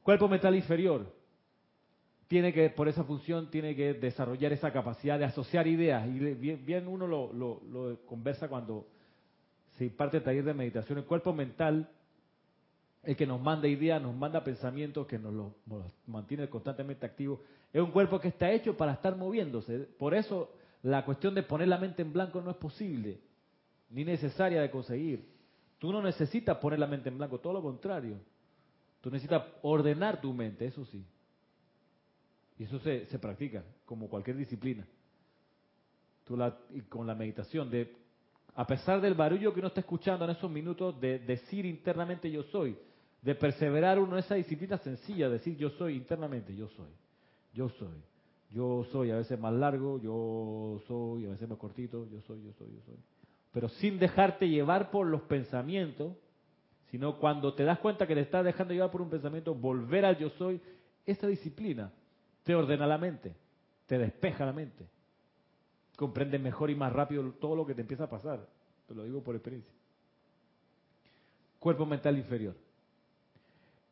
Cuerpo 0.02 0.26
mental 0.26 0.56
inferior 0.56 1.14
tiene 2.26 2.52
que, 2.52 2.70
por 2.70 2.88
esa 2.88 3.04
función, 3.04 3.52
tiene 3.52 3.76
que 3.76 3.94
desarrollar 3.94 4.52
esa 4.52 4.72
capacidad 4.72 5.16
de 5.16 5.26
asociar 5.26 5.68
ideas. 5.68 6.08
Y 6.08 6.18
bien, 6.34 6.88
uno 6.88 7.06
lo, 7.06 8.00
conversa 8.06 8.48
cuando 8.48 8.88
se 9.76 9.84
imparte 9.84 10.18
el 10.18 10.22
taller 10.22 10.44
de 10.44 10.54
meditación. 10.54 10.98
El 10.98 11.04
cuerpo 11.04 11.32
mental, 11.32 11.88
el 13.02 13.16
que 13.16 13.26
nos 13.26 13.40
manda 13.40 13.68
ideas, 13.68 14.00
nos 14.00 14.14
manda 14.14 14.44
pensamientos, 14.44 15.06
que 15.06 15.18
nos, 15.18 15.32
nos 15.32 15.92
mantiene 16.06 16.48
constantemente 16.48 17.04
activos, 17.06 17.40
es 17.72 17.82
un 17.82 17.90
cuerpo 17.90 18.20
que 18.20 18.28
está 18.28 18.50
hecho 18.52 18.76
para 18.76 18.92
estar 18.92 19.16
moviéndose. 19.16 19.78
Por 19.98 20.14
eso 20.14 20.52
la 20.82 21.04
cuestión 21.04 21.34
de 21.34 21.42
poner 21.42 21.68
la 21.68 21.78
mente 21.78 22.02
en 22.02 22.12
blanco 22.12 22.40
no 22.40 22.50
es 22.50 22.56
posible, 22.56 23.18
ni 23.90 24.04
necesaria 24.04 24.62
de 24.62 24.70
conseguir. 24.70 25.28
Tú 25.78 25.92
no 25.92 26.00
necesitas 26.00 26.56
poner 26.58 26.78
la 26.78 26.86
mente 26.86 27.08
en 27.08 27.18
blanco, 27.18 27.40
todo 27.40 27.54
lo 27.54 27.62
contrario. 27.62 28.18
Tú 29.00 29.10
necesitas 29.10 29.42
ordenar 29.62 30.20
tu 30.20 30.32
mente, 30.32 30.66
eso 30.66 30.84
sí. 30.86 31.04
Y 32.58 32.64
eso 32.64 32.78
se, 32.78 33.06
se 33.06 33.18
practica, 33.18 33.64
como 33.84 34.08
cualquier 34.08 34.36
disciplina. 34.36 34.86
Tú 36.24 36.36
la, 36.36 36.56
y 36.72 36.80
con 36.82 37.06
la 37.06 37.14
meditación, 37.14 37.70
de, 37.70 37.92
a 38.54 38.66
pesar 38.66 39.00
del 39.00 39.14
barullo 39.14 39.52
que 39.52 39.58
uno 39.58 39.68
está 39.68 39.80
escuchando 39.80 40.24
en 40.24 40.30
esos 40.30 40.50
minutos, 40.50 41.00
de 41.00 41.18
decir 41.18 41.66
internamente 41.66 42.30
yo 42.30 42.42
soy, 42.44 42.76
de 43.20 43.34
perseverar 43.34 43.98
uno 43.98 44.16
esa 44.16 44.34
disciplina 44.34 44.78
sencilla, 44.78 45.28
decir 45.28 45.56
yo 45.56 45.70
soy 45.70 45.96
internamente, 45.96 46.54
yo 46.54 46.68
soy, 46.68 46.90
yo 47.52 47.68
soy. 47.70 48.02
Yo 48.50 48.84
soy 48.92 49.10
a 49.10 49.16
veces 49.16 49.38
más 49.40 49.52
largo, 49.52 50.00
yo 50.00 50.80
soy 50.86 51.26
a 51.26 51.30
veces 51.30 51.48
más 51.48 51.58
cortito, 51.58 52.06
yo 52.08 52.20
soy, 52.20 52.40
yo 52.44 52.52
soy, 52.52 52.68
yo 52.72 52.80
soy. 52.86 52.94
Pero 53.50 53.68
sin 53.68 53.98
dejarte 53.98 54.48
llevar 54.48 54.92
por 54.92 55.08
los 55.08 55.22
pensamientos, 55.22 56.12
sino 56.90 57.18
cuando 57.18 57.54
te 57.54 57.64
das 57.64 57.80
cuenta 57.80 58.06
que 58.06 58.14
te 58.14 58.20
estás 58.20 58.44
dejando 58.44 58.72
llevar 58.72 58.92
por 58.92 59.02
un 59.02 59.10
pensamiento, 59.10 59.56
volver 59.56 60.04
al 60.04 60.18
yo 60.18 60.30
soy, 60.30 60.60
esa 61.04 61.26
disciplina 61.26 61.92
te 62.44 62.54
ordena 62.54 62.86
la 62.86 62.98
mente, 62.98 63.34
te 63.86 63.98
despeja 63.98 64.46
la 64.46 64.52
mente, 64.52 64.86
comprendes 65.96 66.40
mejor 66.40 66.70
y 66.70 66.74
más 66.74 66.92
rápido 66.92 67.32
todo 67.40 67.56
lo 67.56 67.66
que 67.66 67.74
te 67.74 67.82
empieza 67.82 68.04
a 68.04 68.10
pasar. 68.10 68.46
Te 68.86 68.94
lo 68.94 69.04
digo 69.04 69.22
por 69.22 69.34
experiencia. 69.34 69.72
Cuerpo 71.58 71.86
mental 71.86 72.18
inferior. 72.18 72.54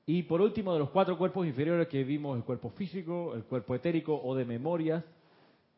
Y 0.04 0.24
por 0.24 0.40
último, 0.40 0.72
de 0.72 0.80
los 0.80 0.90
cuatro 0.90 1.16
cuerpos 1.16 1.46
inferiores 1.46 1.88
que 1.88 2.02
vimos, 2.04 2.36
el 2.36 2.44
cuerpo 2.44 2.70
físico, 2.70 3.34
el 3.34 3.44
cuerpo 3.44 3.74
etérico 3.74 4.20
o 4.22 4.34
de 4.34 4.44
memorias, 4.44 5.04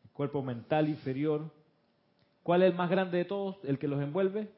el 0.03 0.09
cuerpo 0.11 0.41
mental 0.41 0.89
inferior. 0.89 1.49
¿Cuál 2.43 2.63
es 2.63 2.71
el 2.71 2.75
más 2.75 2.89
grande 2.89 3.19
de 3.19 3.25
todos? 3.25 3.57
¿El 3.63 3.77
que 3.77 3.87
los 3.87 4.01
envuelve? 4.01 4.49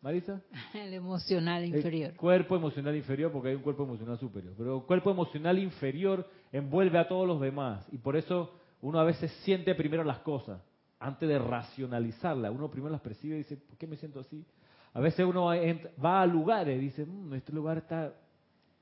Marisa? 0.00 0.40
El 0.74 0.94
emocional 0.94 1.64
inferior. 1.64 2.10
El 2.10 2.16
cuerpo 2.16 2.56
emocional 2.56 2.94
inferior, 2.94 3.32
porque 3.32 3.48
hay 3.48 3.54
un 3.56 3.62
cuerpo 3.62 3.82
emocional 3.84 4.18
superior. 4.18 4.54
Pero 4.56 4.76
el 4.76 4.82
cuerpo 4.84 5.10
emocional 5.10 5.58
inferior 5.58 6.28
envuelve 6.52 6.98
a 6.98 7.08
todos 7.08 7.26
los 7.26 7.40
demás. 7.40 7.86
Y 7.92 7.98
por 7.98 8.16
eso 8.16 8.52
uno 8.80 9.00
a 9.00 9.04
veces 9.04 9.32
siente 9.42 9.74
primero 9.74 10.04
las 10.04 10.20
cosas, 10.20 10.60
antes 11.00 11.28
de 11.28 11.38
racionalizarlas. 11.38 12.52
Uno 12.52 12.70
primero 12.70 12.92
las 12.92 13.00
percibe 13.00 13.36
y 13.36 13.38
dice, 13.38 13.56
¿por 13.56 13.76
qué 13.76 13.86
me 13.86 13.96
siento 13.96 14.20
así? 14.20 14.44
A 14.94 15.00
veces 15.00 15.24
uno 15.26 15.46
va 16.04 16.22
a 16.22 16.26
lugares 16.26 16.76
y 16.76 16.80
dice, 16.80 17.04
mm, 17.04 17.34
este 17.34 17.52
lugar 17.52 17.78
está 17.78 18.14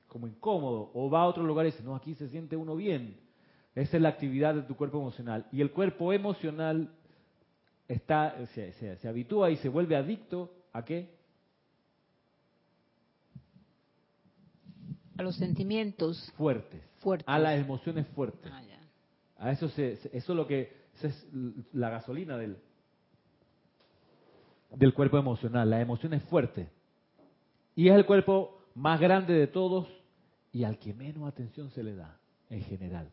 como 0.07 0.27
incómodo, 0.27 0.89
o 0.93 1.09
va 1.09 1.21
a 1.21 1.27
otro 1.27 1.43
lugar 1.43 1.65
y 1.65 1.71
dice, 1.71 1.83
no, 1.83 1.95
aquí 1.95 2.15
se 2.15 2.29
siente 2.29 2.55
uno 2.55 2.75
bien. 2.75 3.19
Esa 3.75 3.97
es 3.97 4.01
la 4.01 4.09
actividad 4.09 4.55
de 4.55 4.63
tu 4.63 4.75
cuerpo 4.75 4.97
emocional. 4.97 5.45
Y 5.51 5.61
el 5.61 5.71
cuerpo 5.71 6.11
emocional 6.13 6.89
está, 7.87 8.35
se, 8.47 8.71
se, 8.73 9.07
habitúa 9.07 9.51
y 9.51 9.57
se 9.57 9.69
vuelve 9.69 9.95
adicto 9.95 10.51
a 10.73 10.83
qué? 10.83 11.15
A 15.17 15.23
los 15.23 15.35
sentimientos 15.35 16.31
fuertes, 16.37 16.81
fuertes. 16.99 17.27
a 17.27 17.37
las 17.37 17.59
emociones 17.59 18.07
fuertes. 18.07 18.51
Ah, 18.51 18.61
a 19.39 19.51
eso 19.51 19.69
se, 19.69 19.93
eso 19.93 20.09
es 20.11 20.29
lo 20.29 20.47
que 20.47 20.86
es 21.03 21.27
la 21.73 21.89
gasolina 21.89 22.37
del 22.37 22.57
del 24.71 24.93
cuerpo 24.93 25.17
emocional. 25.17 25.69
La 25.69 25.81
emoción 25.81 26.13
es 26.13 26.23
fuerte 26.23 26.69
y 27.75 27.89
es 27.89 27.95
el 27.95 28.05
cuerpo 28.05 28.59
más 28.75 28.99
grande 28.99 29.33
de 29.33 29.47
todos 29.47 29.87
y 30.51 30.63
al 30.63 30.77
que 30.79 30.93
menos 30.93 31.27
atención 31.27 31.69
se 31.71 31.83
le 31.83 31.95
da, 31.95 32.19
en 32.49 32.61
general. 32.61 33.11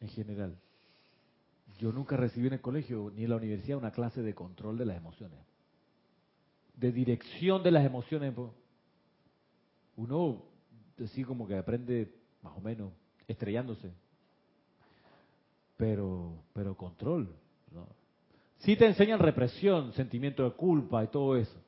En 0.00 0.08
general. 0.08 0.56
Yo 1.78 1.92
nunca 1.92 2.16
recibí 2.16 2.46
en 2.46 2.54
el 2.54 2.60
colegio 2.60 3.10
ni 3.14 3.24
en 3.24 3.30
la 3.30 3.36
universidad 3.36 3.78
una 3.78 3.90
clase 3.90 4.22
de 4.22 4.34
control 4.34 4.78
de 4.78 4.86
las 4.86 4.96
emociones, 4.96 5.38
de 6.74 6.92
dirección 6.92 7.62
de 7.62 7.70
las 7.70 7.84
emociones. 7.84 8.34
Uno, 9.96 10.44
así 11.02 11.24
como 11.24 11.46
que 11.46 11.56
aprende 11.56 12.14
más 12.42 12.56
o 12.56 12.60
menos, 12.60 12.92
estrellándose. 13.26 13.92
Pero, 15.76 16.44
pero 16.52 16.76
control. 16.76 17.34
¿no? 17.72 17.86
Sí 18.58 18.76
te 18.76 18.86
enseñan 18.86 19.18
represión, 19.18 19.92
sentimiento 19.92 20.44
de 20.44 20.52
culpa 20.52 21.04
y 21.04 21.08
todo 21.08 21.36
eso. 21.36 21.58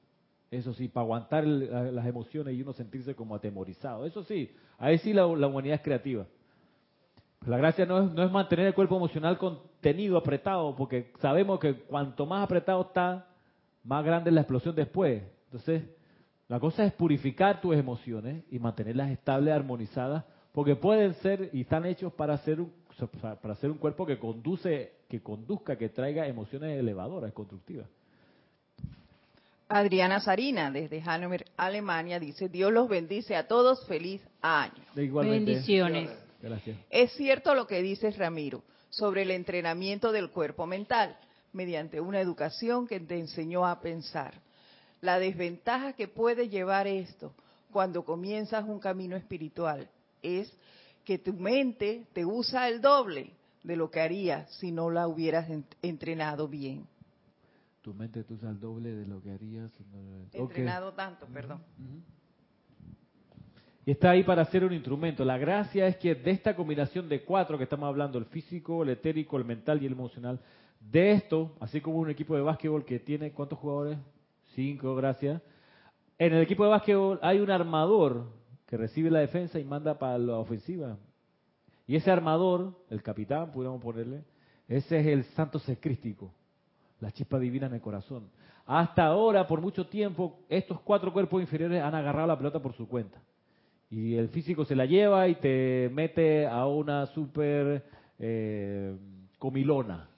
Eso 0.50 0.72
sí, 0.72 0.88
para 0.88 1.04
aguantar 1.04 1.44
las 1.44 2.06
emociones 2.06 2.54
y 2.54 2.62
uno 2.62 2.72
sentirse 2.72 3.14
como 3.14 3.34
atemorizado. 3.34 4.06
Eso 4.06 4.22
sí, 4.22 4.50
ahí 4.78 4.98
sí 4.98 5.12
la, 5.12 5.26
humanidad 5.26 5.76
es 5.76 5.82
creativa. 5.82 6.26
La 7.46 7.58
gracia 7.58 7.84
no 7.84 8.02
es, 8.02 8.12
no 8.12 8.22
es 8.22 8.30
mantener 8.30 8.66
el 8.66 8.74
cuerpo 8.74 8.96
emocional 8.96 9.38
contenido, 9.38 10.16
apretado, 10.16 10.74
porque 10.74 11.12
sabemos 11.18 11.58
que 11.58 11.74
cuanto 11.74 12.26
más 12.26 12.44
apretado 12.44 12.82
está, 12.82 13.28
más 13.84 14.04
grande 14.04 14.30
es 14.30 14.34
la 14.34 14.40
explosión 14.42 14.74
después. 14.74 15.22
Entonces, 15.46 15.82
la 16.48 16.60
cosa 16.60 16.84
es 16.84 16.92
purificar 16.92 17.60
tus 17.60 17.74
emociones 17.74 18.44
y 18.50 18.58
mantenerlas 18.58 19.10
estables, 19.10 19.52
armonizadas, 19.52 20.24
porque 20.52 20.76
pueden 20.76 21.14
ser 21.14 21.50
y 21.52 21.62
están 21.62 21.84
hechos 21.84 22.12
para 22.12 22.34
hacer 22.34 22.60
un, 22.60 22.72
para 23.40 23.54
hacer 23.54 23.70
un 23.70 23.78
cuerpo 23.78 24.06
que 24.06 24.18
conduce, 24.18 24.92
que 25.08 25.20
conduzca, 25.20 25.76
que 25.76 25.88
traiga 25.90 26.26
emociones 26.26 26.78
elevadoras, 26.78 27.32
constructivas. 27.32 27.86
Adriana 29.68 30.20
Sarina, 30.20 30.70
desde 30.70 31.02
Hannover, 31.02 31.44
Alemania, 31.56 32.20
dice, 32.20 32.48
Dios 32.48 32.72
los 32.72 32.88
bendice 32.88 33.34
a 33.34 33.48
todos, 33.48 33.84
feliz 33.86 34.22
año. 34.40 34.82
Bendiciones. 34.94 36.10
Gracias. 36.40 36.76
Es 36.88 37.12
cierto 37.12 37.54
lo 37.54 37.66
que 37.66 37.82
dices, 37.82 38.16
Ramiro, 38.16 38.62
sobre 38.90 39.22
el 39.22 39.32
entrenamiento 39.32 40.12
del 40.12 40.30
cuerpo 40.30 40.66
mental, 40.66 41.16
mediante 41.52 42.00
una 42.00 42.20
educación 42.20 42.86
que 42.86 43.00
te 43.00 43.18
enseñó 43.18 43.66
a 43.66 43.80
pensar. 43.80 44.34
La 45.00 45.18
desventaja 45.18 45.94
que 45.94 46.06
puede 46.06 46.48
llevar 46.48 46.86
esto 46.86 47.32
cuando 47.72 48.04
comienzas 48.04 48.64
un 48.64 48.78
camino 48.78 49.16
espiritual 49.16 49.88
es 50.22 50.52
que 51.06 51.18
tu 51.18 51.32
mente 51.34 52.08
te 52.12 52.26
usa 52.26 52.68
el 52.68 52.80
doble 52.80 53.30
de 53.62 53.76
lo 53.76 53.90
que 53.90 54.00
haría 54.00 54.44
si 54.48 54.72
no 54.72 54.90
la 54.90 55.06
hubieras 55.06 55.48
entrenado 55.80 56.48
bien. 56.48 56.84
Tu 57.80 57.94
mente 57.94 58.24
te 58.24 58.34
usa 58.34 58.50
el 58.50 58.58
doble 58.58 58.92
de 58.92 59.06
lo 59.06 59.22
que 59.22 59.30
harías 59.30 59.70
si 59.72 59.84
no 59.84 60.26
Entrenado 60.32 60.92
tanto, 60.94 61.26
perdón. 61.26 61.62
Y 63.84 63.92
está 63.92 64.10
ahí 64.10 64.24
para 64.24 64.42
hacer 64.42 64.64
un 64.64 64.72
instrumento. 64.72 65.24
La 65.24 65.38
gracia 65.38 65.86
es 65.86 65.96
que 65.96 66.16
de 66.16 66.32
esta 66.32 66.56
combinación 66.56 67.08
de 67.08 67.22
cuatro 67.22 67.56
que 67.56 67.64
estamos 67.64 67.86
hablando, 67.86 68.18
el 68.18 68.24
físico, 68.24 68.82
el 68.82 68.88
etérico, 68.88 69.36
el 69.36 69.44
mental 69.44 69.80
y 69.80 69.86
el 69.86 69.92
emocional, 69.92 70.40
de 70.80 71.12
esto, 71.12 71.56
así 71.60 71.80
como 71.80 71.98
un 71.98 72.10
equipo 72.10 72.34
de 72.34 72.42
básquetbol 72.42 72.84
que 72.84 72.98
tiene, 72.98 73.30
¿cuántos 73.30 73.60
jugadores? 73.60 73.96
Cinco, 74.56 74.96
gracias. 74.96 75.40
En 76.18 76.34
el 76.34 76.42
equipo 76.42 76.64
de 76.64 76.70
básquetbol 76.70 77.20
hay 77.22 77.38
un 77.38 77.50
armador 77.52 78.26
que 78.66 78.76
recibe 78.76 79.10
la 79.10 79.20
defensa 79.20 79.58
y 79.58 79.64
manda 79.64 79.98
para 79.98 80.18
la 80.18 80.38
ofensiva. 80.38 80.98
Y 81.86 81.96
ese 81.96 82.10
armador, 82.10 82.74
el 82.90 83.02
capitán, 83.02 83.52
pudiéramos 83.52 83.80
ponerle, 83.80 84.24
ese 84.68 84.98
es 84.98 85.06
el 85.06 85.24
santo 85.34 85.58
secrístico, 85.60 86.32
la 87.00 87.12
chispa 87.12 87.38
divina 87.38 87.66
en 87.66 87.74
el 87.74 87.80
corazón. 87.80 88.28
Hasta 88.66 89.06
ahora, 89.06 89.46
por 89.46 89.60
mucho 89.60 89.86
tiempo, 89.86 90.40
estos 90.48 90.80
cuatro 90.80 91.12
cuerpos 91.12 91.40
inferiores 91.40 91.80
han 91.80 91.94
agarrado 91.94 92.26
la 92.26 92.36
pelota 92.36 92.60
por 92.60 92.72
su 92.74 92.88
cuenta. 92.88 93.20
Y 93.88 94.16
el 94.16 94.28
físico 94.30 94.64
se 94.64 94.74
la 94.74 94.84
lleva 94.84 95.28
y 95.28 95.36
te 95.36 95.88
mete 95.92 96.46
a 96.48 96.66
una 96.66 97.06
super 97.06 97.84
eh, 98.18 98.96
comilona. 99.38 100.08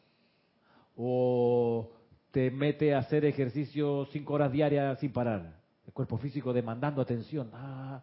O 0.96 1.90
te 2.30 2.50
mete 2.50 2.94
a 2.94 3.00
hacer 3.00 3.26
ejercicio 3.26 4.06
cinco 4.06 4.32
horas 4.32 4.50
diarias 4.50 4.98
sin 5.00 5.12
parar. 5.12 5.58
El 5.86 5.92
cuerpo 5.92 6.16
físico 6.16 6.54
demandando 6.54 7.02
atención. 7.02 7.50
Ah, 7.52 8.02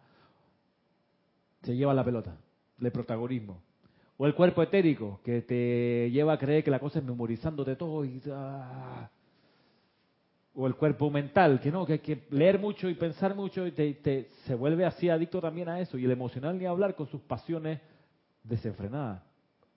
se 1.66 1.76
lleva 1.76 1.92
la 1.92 2.04
pelota, 2.04 2.36
el 2.80 2.90
protagonismo. 2.90 3.62
O 4.16 4.26
el 4.26 4.34
cuerpo 4.34 4.62
etérico, 4.62 5.20
que 5.22 5.42
te 5.42 6.10
lleva 6.10 6.32
a 6.32 6.38
creer 6.38 6.64
que 6.64 6.70
la 6.70 6.78
cosa 6.78 7.00
es 7.00 7.04
memorizándote 7.04 7.76
todo 7.76 8.04
y... 8.04 8.22
Ah. 8.32 9.10
O 10.58 10.66
el 10.66 10.74
cuerpo 10.74 11.10
mental, 11.10 11.60
que 11.60 11.70
no, 11.70 11.84
que 11.84 11.94
hay 11.94 11.98
que 11.98 12.26
leer 12.30 12.58
mucho 12.58 12.88
y 12.88 12.94
pensar 12.94 13.34
mucho 13.34 13.66
y 13.66 13.72
te, 13.72 14.30
se 14.46 14.54
vuelve 14.54 14.86
así 14.86 15.10
adicto 15.10 15.38
también 15.38 15.68
a 15.68 15.80
eso. 15.80 15.98
Y 15.98 16.06
el 16.06 16.10
emocional 16.10 16.58
ni 16.58 16.64
hablar 16.64 16.94
con 16.94 17.08
sus 17.08 17.20
pasiones 17.20 17.78
desenfrenadas 18.42 19.22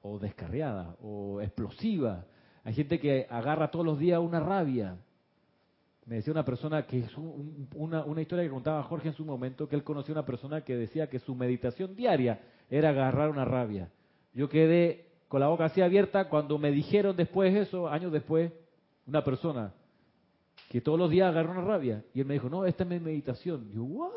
o 0.02 0.18
descarriadas 0.18 0.96
o 1.02 1.42
explosivas 1.42 2.24
hay 2.64 2.74
gente 2.74 3.00
que 3.00 3.26
agarra 3.30 3.72
todos 3.72 3.86
los 3.86 4.00
días 4.00 4.20
una 4.20 4.40
rabia. 4.40 4.98
Me 6.10 6.16
decía 6.16 6.34
una 6.34 6.43
persona 6.43 6.88
que 6.88 7.01
es 7.01 7.12
una, 7.76 8.03
una 8.03 8.20
historia 8.20 8.43
que 8.43 8.49
contaba 8.49 8.82
Jorge 8.82 9.10
en 9.10 9.14
su 9.14 9.24
momento, 9.24 9.70
que 9.70 9.76
él 9.76 9.84
conoció 9.84 10.12
una 10.12 10.26
persona 10.26 10.62
que 10.62 10.76
decía 10.76 11.07
que 11.07 11.20
su 11.20 11.36
meditación 11.36 11.95
diaria 11.95 12.39
era 12.68 12.89
agarrar 12.89 13.30
una 13.30 13.45
rabia. 13.45 13.91
Yo 14.34 14.49
quedé 14.49 15.05
con 15.28 15.39
la 15.39 15.49
boca 15.49 15.66
así 15.66 15.82
abierta 15.82 16.28
cuando 16.28 16.57
me 16.57 16.72
dijeron 16.72 17.16
después 17.16 17.53
eso, 17.55 17.88
años 17.88 18.12
después, 18.12 18.51
una 19.05 19.24
persona 19.24 19.72
que 20.72 20.82
todos 20.82 20.97
los 20.97 21.12
días 21.12 21.30
agarra 21.30 21.51
una 21.51 21.62
rabia. 21.62 22.03
Y 22.16 22.22
él 22.22 22.26
me 22.26 22.34
dijo, 22.34 22.49
no, 22.49 22.66
esta 22.66 22.86
es 22.86 22.89
mi 22.89 22.99
meditación. 22.99 23.68
Y 23.70 23.76
yo, 23.76 23.84
¿what? 23.84 24.10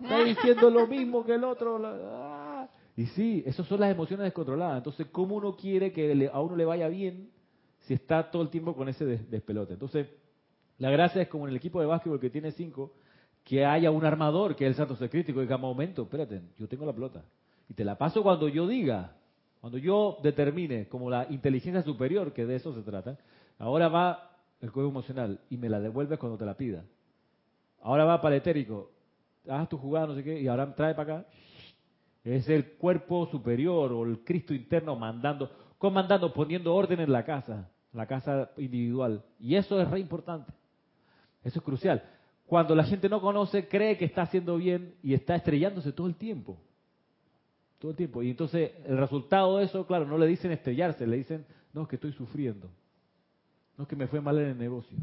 Está 0.00 0.22
diciendo 0.22 0.70
lo 0.70 0.86
mismo 0.86 1.24
que 1.24 1.34
el 1.34 1.42
otro. 1.42 1.80
Ah". 1.84 2.68
Y 2.94 3.06
sí, 3.06 3.42
esas 3.44 3.66
son 3.66 3.80
las 3.80 3.90
emociones 3.90 4.22
descontroladas. 4.22 4.76
Entonces, 4.76 5.08
¿cómo 5.10 5.34
uno 5.34 5.56
quiere 5.56 5.90
que 5.90 6.30
a 6.32 6.40
uno 6.40 6.54
le 6.54 6.64
vaya 6.64 6.86
bien 6.86 7.32
si 7.80 7.94
está 7.94 8.30
todo 8.30 8.42
el 8.42 8.50
tiempo 8.50 8.74
con 8.76 8.88
ese 8.88 9.04
despelote. 9.04 9.74
Entonces, 9.74 10.06
la 10.78 10.90
gracia 10.90 11.22
es 11.22 11.28
como 11.28 11.44
en 11.46 11.50
el 11.50 11.56
equipo 11.56 11.80
de 11.80 11.86
básquetbol 11.86 12.20
que 12.20 12.30
tiene 12.30 12.52
cinco, 12.52 12.92
que 13.44 13.64
haya 13.64 13.90
un 13.90 14.04
armador 14.04 14.56
que 14.56 14.64
es 14.64 14.70
el 14.70 14.74
santo 14.74 14.96
secrítico 14.96 15.40
y 15.40 15.44
diga, 15.44 15.56
momento, 15.56 16.02
espérate, 16.02 16.42
yo 16.58 16.68
tengo 16.68 16.86
la 16.86 16.92
pelota. 16.92 17.22
Y 17.68 17.74
te 17.74 17.84
la 17.84 17.96
paso 17.96 18.22
cuando 18.22 18.48
yo 18.48 18.66
diga, 18.66 19.12
cuando 19.60 19.78
yo 19.78 20.18
determine 20.22 20.88
como 20.88 21.10
la 21.10 21.26
inteligencia 21.30 21.82
superior, 21.82 22.32
que 22.32 22.46
de 22.46 22.56
eso 22.56 22.74
se 22.74 22.82
trata. 22.82 23.16
Ahora 23.58 23.88
va 23.88 24.30
el 24.60 24.72
cuerpo 24.72 24.90
emocional 24.90 25.40
y 25.50 25.56
me 25.56 25.68
la 25.68 25.80
devuelves 25.80 26.18
cuando 26.18 26.38
te 26.38 26.44
la 26.44 26.56
pida. 26.56 26.84
Ahora 27.82 28.04
va 28.04 28.20
para 28.20 28.34
el 28.34 28.40
etérico, 28.40 28.90
haz 29.48 29.68
tu 29.68 29.78
jugada, 29.78 30.08
no 30.08 30.14
sé 30.14 30.24
qué, 30.24 30.40
y 30.40 30.48
ahora 30.48 30.74
trae 30.74 30.94
para 30.94 31.18
acá. 31.18 31.28
Es 32.24 32.48
el 32.48 32.72
cuerpo 32.72 33.26
superior 33.26 33.92
o 33.92 34.04
el 34.04 34.24
Cristo 34.24 34.54
interno 34.54 34.96
mandando, 34.96 35.50
comandando, 35.78 36.32
poniendo 36.32 36.74
orden 36.74 37.00
en 37.00 37.12
la 37.12 37.24
casa 37.24 37.70
la 37.94 38.06
casa 38.06 38.50
individual. 38.58 39.22
Y 39.38 39.54
eso 39.54 39.80
es 39.80 39.88
re 39.88 40.00
importante. 40.00 40.52
Eso 41.44 41.58
es 41.58 41.64
crucial. 41.64 42.02
Cuando 42.46 42.74
la 42.74 42.84
gente 42.84 43.08
no 43.08 43.20
conoce, 43.20 43.68
cree 43.68 43.96
que 43.96 44.04
está 44.04 44.22
haciendo 44.22 44.56
bien 44.56 44.94
y 45.02 45.14
está 45.14 45.34
estrellándose 45.36 45.92
todo 45.92 46.06
el 46.06 46.16
tiempo. 46.16 46.58
Todo 47.78 47.90
el 47.92 47.96
tiempo. 47.96 48.22
Y 48.22 48.30
entonces 48.30 48.72
el 48.86 48.98
resultado 48.98 49.58
de 49.58 49.64
eso, 49.64 49.86
claro, 49.86 50.06
no 50.06 50.18
le 50.18 50.26
dicen 50.26 50.52
estrellarse, 50.52 51.06
le 51.06 51.16
dicen, 51.16 51.46
no, 51.72 51.82
es 51.82 51.88
que 51.88 51.96
estoy 51.96 52.12
sufriendo. 52.12 52.70
No 53.76 53.84
es 53.84 53.88
que 53.88 53.96
me 53.96 54.06
fue 54.06 54.20
mal 54.20 54.38
en 54.38 54.48
el 54.48 54.58
negocio. 54.58 54.96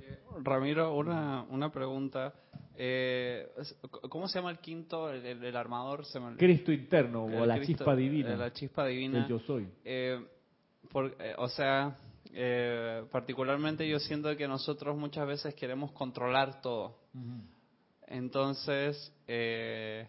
Eh, 0.00 0.18
Ramiro, 0.42 0.94
una, 0.94 1.44
una 1.50 1.70
pregunta. 1.70 2.34
Eh, 2.76 3.48
¿Cómo 4.10 4.28
se 4.28 4.38
llama 4.38 4.50
el 4.50 4.58
quinto, 4.58 5.10
el, 5.10 5.56
armador? 5.56 6.04
Se 6.04 6.20
Cristo 6.36 6.72
interno 6.72 7.24
o 7.24 7.46
la 7.46 7.60
chispa 7.62 7.96
divina. 7.96 8.36
La 8.36 8.52
chispa 8.52 8.86
divina. 8.86 9.26
yo 9.26 9.38
soy. 9.38 9.66
Eh, 9.84 10.20
o 11.38 11.48
sea, 11.48 11.96
eh, 12.38 13.04
particularmente 13.10 13.88
yo 13.88 13.98
siento 13.98 14.36
que 14.36 14.46
nosotros 14.46 14.94
muchas 14.94 15.26
veces 15.26 15.54
queremos 15.54 15.90
controlar 15.92 16.60
todo. 16.60 16.98
Entonces, 18.06 19.10
eh, 19.26 20.06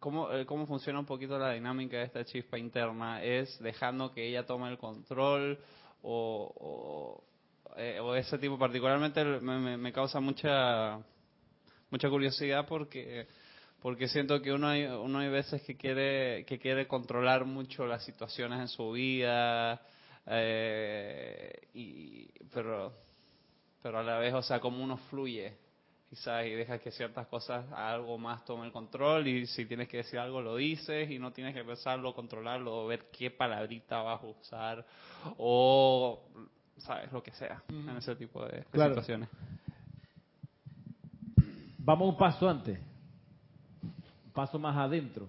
¿cómo, 0.00 0.32
eh, 0.32 0.46
¿cómo 0.46 0.66
funciona 0.66 0.98
un 0.98 1.04
poquito 1.04 1.38
la 1.38 1.52
dinámica 1.52 1.98
de 1.98 2.04
esta 2.04 2.24
chispa 2.24 2.58
interna? 2.58 3.22
¿Es 3.22 3.58
dejando 3.58 4.10
que 4.14 4.26
ella 4.26 4.46
tome 4.46 4.70
el 4.70 4.78
control 4.78 5.58
o, 6.00 7.20
o, 7.76 8.14
ese 8.14 8.38
tipo? 8.38 8.58
Particularmente 8.58 9.22
me, 9.22 9.76
me, 9.76 9.92
causa 9.92 10.18
mucha 10.18 10.98
mucha 11.90 12.08
curiosidad 12.08 12.66
porque 12.66 13.26
porque 13.82 14.08
siento 14.08 14.40
que 14.40 14.50
uno 14.50 14.68
hay, 14.68 14.84
uno 14.84 15.18
hay 15.18 15.28
veces 15.28 15.60
que 15.62 15.76
quiere 15.76 16.46
que 16.46 16.58
quiere 16.58 16.88
controlar 16.88 17.44
mucho 17.44 17.84
las 17.84 18.02
situaciones 18.02 18.60
en 18.60 18.68
su 18.68 18.92
vida 18.92 19.82
eh, 20.26 21.68
y, 21.74 22.28
pero, 22.52 22.92
pero 23.82 23.98
a 23.98 24.02
la 24.02 24.18
vez, 24.18 24.34
o 24.34 24.42
sea, 24.42 24.60
como 24.60 24.82
uno 24.82 24.96
fluye, 24.96 25.56
quizás, 26.08 26.46
y 26.46 26.50
deja 26.50 26.78
que 26.78 26.90
ciertas 26.90 27.26
cosas, 27.28 27.70
algo 27.72 28.18
más 28.18 28.44
tome 28.44 28.66
el 28.66 28.72
control, 28.72 29.28
y 29.28 29.46
si 29.46 29.66
tienes 29.66 29.88
que 29.88 29.98
decir 29.98 30.18
algo, 30.18 30.40
lo 30.40 30.56
dices, 30.56 31.10
y 31.10 31.18
no 31.18 31.32
tienes 31.32 31.54
que 31.54 31.64
pensarlo, 31.64 32.14
controlarlo, 32.14 32.84
o 32.84 32.86
ver 32.86 33.10
qué 33.10 33.30
palabrita 33.30 34.02
vas 34.02 34.22
a 34.22 34.26
usar, 34.26 34.86
o, 35.38 36.24
sabes, 36.78 37.12
lo 37.12 37.22
que 37.22 37.32
sea, 37.32 37.62
en 37.68 37.96
ese 37.96 38.16
tipo 38.16 38.44
de, 38.44 38.64
situaciones. 38.64 39.28
Vamos 41.78 42.08
un 42.08 42.16
paso 42.16 42.48
antes, 42.48 42.80
un 44.24 44.32
paso 44.32 44.58
más 44.58 44.76
adentro. 44.76 45.28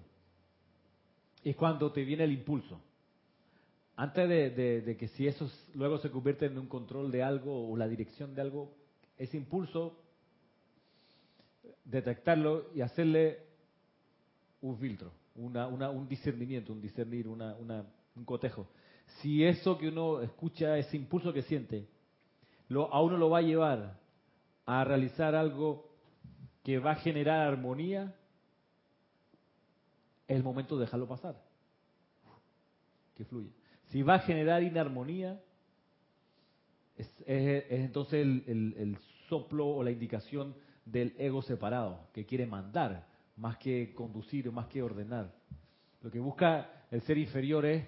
Es 1.44 1.54
cuando 1.54 1.92
te 1.92 2.02
viene 2.04 2.24
el 2.24 2.32
impulso 2.32 2.80
antes 4.00 4.28
de, 4.28 4.96
que 4.96 5.08
si 5.08 5.26
eso 5.26 5.50
luego 5.74 5.98
se 5.98 6.08
convierte 6.08 6.46
en 6.46 6.56
un 6.56 6.68
control 6.68 7.10
de 7.10 7.24
algo 7.24 7.68
o 7.68 7.76
la 7.76 7.88
dirección 7.88 8.32
de 8.32 8.40
algo, 8.40 8.72
ese 9.16 9.36
impulso, 9.36 9.98
detectarlo 11.84 12.72
y 12.76 12.80
hacerle 12.80 13.40
un 14.60 14.78
filtro, 14.78 15.10
un 15.34 16.06
discernimiento, 16.08 16.72
un 16.72 16.80
discernir, 16.80 17.26
un 17.26 18.24
cotejo. 18.24 18.68
Si 19.20 19.44
eso 19.44 19.76
que 19.76 19.88
uno 19.88 20.20
escucha, 20.20 20.78
ese 20.78 20.96
impulso 20.96 21.32
que 21.32 21.42
siente, 21.42 21.88
lo, 22.68 22.94
a 22.94 23.02
uno 23.02 23.16
lo 23.16 23.30
va 23.30 23.38
a 23.38 23.42
llevar 23.42 23.98
a 24.64 24.84
realizar 24.84 25.34
algo 25.34 25.90
que 26.62 26.78
va 26.78 26.92
a 26.92 26.96
generar 27.00 27.40
armonía, 27.40 28.14
es 30.28 30.36
el 30.36 30.44
momento 30.44 30.76
de 30.76 30.84
dejarlo 30.84 31.08
pasar. 31.08 31.42
Que 33.16 33.24
fluya. 33.24 33.57
Si 33.88 34.02
va 34.02 34.14
a 34.14 34.18
generar 34.20 34.62
inarmonía, 34.62 35.40
es, 36.96 37.10
entonces 37.26 38.20
el, 38.24 38.74
el 38.76 38.98
soplo 39.28 39.66
o 39.66 39.82
la 39.82 39.90
indicación 39.90 40.54
del 40.84 41.14
ego 41.18 41.42
separado, 41.42 42.08
que 42.12 42.26
quiere 42.26 42.46
mandar, 42.46 43.06
más 43.36 43.56
que 43.58 43.94
conducir, 43.94 44.50
más 44.50 44.66
que 44.66 44.82
ordenar. 44.82 45.32
Lo 46.02 46.10
que 46.10 46.18
busca 46.18 46.84
el 46.90 47.02
ser 47.02 47.18
inferior 47.18 47.64
es 47.66 47.86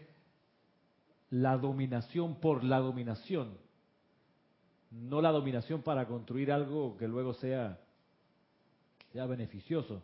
la 1.30 1.56
dominación 1.56 2.36
por 2.36 2.64
la 2.64 2.78
dominación, 2.78 3.56
no 4.90 5.20
la 5.22 5.30
dominación 5.30 5.82
para 5.82 6.06
construir 6.06 6.50
algo 6.50 6.96
que 6.96 7.06
luego 7.06 7.34
sea, 7.34 7.80
sea 9.12 9.26
beneficioso. 9.26 10.02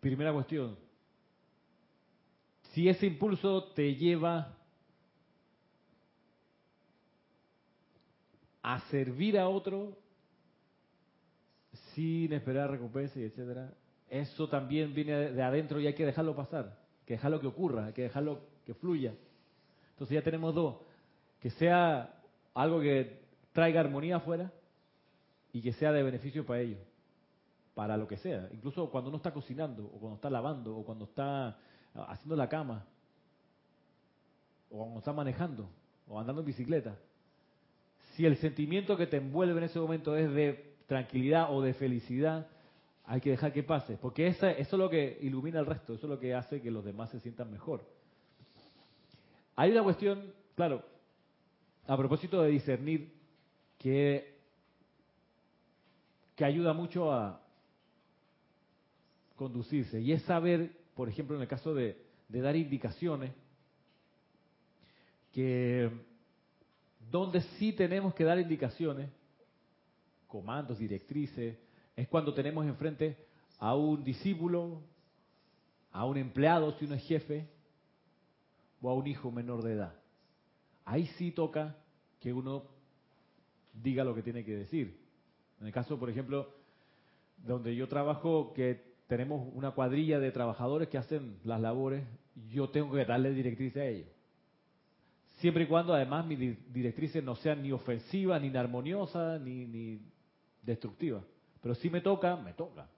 Primera 0.00 0.32
cuestión, 0.32 0.76
si 2.72 2.88
ese 2.88 3.06
impulso 3.06 3.64
te 3.74 3.94
lleva 3.94 4.56
a 8.62 8.80
servir 8.90 9.38
a 9.38 9.48
otro 9.48 9.98
sin 11.94 12.32
esperar 12.32 12.70
recompensa 12.70 13.18
y 13.18 13.24
etcétera, 13.24 13.74
eso 14.08 14.48
también 14.48 14.94
viene 14.94 15.32
de 15.32 15.42
adentro 15.42 15.80
y 15.80 15.86
hay 15.86 15.94
que 15.94 16.06
dejarlo 16.06 16.34
pasar, 16.34 16.78
que 17.06 17.14
dejarlo 17.14 17.40
que 17.40 17.46
ocurra, 17.46 17.86
hay 17.86 17.92
que 17.92 18.02
dejarlo 18.02 18.40
que 18.64 18.74
fluya. 18.74 19.14
Entonces 19.90 20.14
ya 20.14 20.22
tenemos 20.22 20.54
dos, 20.54 20.76
que 21.40 21.50
sea 21.50 22.14
algo 22.54 22.80
que 22.80 23.20
traiga 23.52 23.80
armonía 23.80 24.16
afuera 24.16 24.50
y 25.52 25.60
que 25.60 25.72
sea 25.72 25.92
de 25.92 26.02
beneficio 26.02 26.46
para 26.46 26.60
ellos, 26.60 26.80
para 27.74 27.96
lo 27.96 28.08
que 28.08 28.16
sea. 28.16 28.48
Incluso 28.52 28.90
cuando 28.90 29.08
uno 29.08 29.18
está 29.18 29.32
cocinando, 29.32 29.84
o 29.84 29.98
cuando 29.98 30.14
está 30.14 30.30
lavando, 30.30 30.76
o 30.76 30.84
cuando 30.84 31.04
está 31.04 31.58
haciendo 31.94 32.36
la 32.36 32.48
cama, 32.48 32.84
o 34.70 34.78
cuando 34.78 34.98
está 34.98 35.12
manejando, 35.12 35.68
o 36.08 36.18
andando 36.18 36.40
en 36.40 36.46
bicicleta 36.46 36.96
si 38.14 38.26
el 38.26 38.36
sentimiento 38.36 38.96
que 38.96 39.06
te 39.06 39.16
envuelve 39.16 39.58
en 39.58 39.64
ese 39.64 39.78
momento 39.78 40.16
es 40.16 40.30
de 40.32 40.74
tranquilidad 40.86 41.52
o 41.52 41.62
de 41.62 41.74
felicidad, 41.74 42.46
hay 43.04 43.20
que 43.20 43.30
dejar 43.30 43.52
que 43.52 43.62
pase, 43.62 43.96
porque 43.96 44.26
eso 44.26 44.46
es 44.46 44.72
lo 44.72 44.90
que 44.90 45.18
ilumina 45.22 45.60
el 45.60 45.66
resto, 45.66 45.94
eso 45.94 46.06
es 46.06 46.10
lo 46.10 46.18
que 46.18 46.34
hace 46.34 46.60
que 46.60 46.70
los 46.70 46.84
demás 46.84 47.10
se 47.10 47.20
sientan 47.20 47.50
mejor. 47.50 47.84
Hay 49.56 49.70
una 49.70 49.82
cuestión, 49.82 50.32
claro, 50.54 50.82
a 51.86 51.96
propósito 51.96 52.42
de 52.42 52.50
discernir, 52.50 53.12
que, 53.78 54.38
que 56.36 56.44
ayuda 56.44 56.72
mucho 56.72 57.12
a 57.12 57.40
conducirse, 59.36 60.00
y 60.00 60.12
es 60.12 60.22
saber, 60.22 60.70
por 60.94 61.08
ejemplo, 61.08 61.36
en 61.36 61.42
el 61.42 61.48
caso 61.48 61.74
de, 61.74 61.96
dar 62.28 62.56
indicaciones, 62.56 63.32
que 65.32 65.90
donde 67.10 67.40
sí 67.58 67.72
tenemos 67.72 68.14
que 68.14 68.24
dar 68.24 68.38
indicaciones, 68.38 69.10
comandos, 70.28 70.78
directrices, 70.78 71.56
es 71.96 72.08
cuando 72.08 72.32
tenemos 72.32 72.66
enfrente 72.66 73.16
a 73.58 73.74
un 73.74 74.02
discípulo, 74.02 74.80
a 75.92 76.04
un 76.04 76.16
empleado 76.16 76.72
si 76.78 76.84
uno 76.84 76.94
es 76.94 77.04
jefe, 77.04 77.46
o 78.80 78.90
a 78.90 78.94
un 78.94 79.06
hijo 79.06 79.30
menor 79.30 79.62
de 79.62 79.74
edad. 79.74 79.94
Ahí 80.84 81.06
sí 81.18 81.30
toca 81.30 81.76
que 82.20 82.32
uno 82.32 82.64
diga 83.72 84.04
lo 84.04 84.14
que 84.14 84.22
tiene 84.22 84.44
que 84.44 84.56
decir. 84.56 84.98
En 85.60 85.66
el 85.66 85.72
caso, 85.72 85.98
por 85.98 86.10
ejemplo, 86.10 86.48
donde 87.38 87.74
yo 87.76 87.88
trabajo, 87.88 88.52
que 88.54 88.91
tenemos 89.06 89.48
una 89.54 89.72
cuadrilla 89.72 90.18
de 90.18 90.30
trabajadores 90.30 90.88
que 90.88 90.98
hacen 90.98 91.38
las 91.44 91.60
labores, 91.60 92.04
yo 92.50 92.70
tengo 92.70 92.92
que 92.92 93.04
darle 93.04 93.32
directrices 93.32 93.82
a 93.82 93.86
ellos 93.86 94.08
siempre 95.42 95.64
y 95.64 95.66
cuando 95.66 95.92
además 95.92 96.24
mis 96.24 96.38
directrices 96.72 97.22
no 97.22 97.34
sean 97.34 97.62
ni 97.62 97.72
ofensivas, 97.72 98.40
ni 98.40 98.56
armoniosas, 98.56 99.40
ni, 99.40 99.66
ni 99.66 100.00
destructivas. 100.62 101.24
Pero 101.60 101.74
si 101.74 101.90
me 101.90 102.00
toca, 102.00 102.36
me 102.36 102.52
toca. 102.52 102.88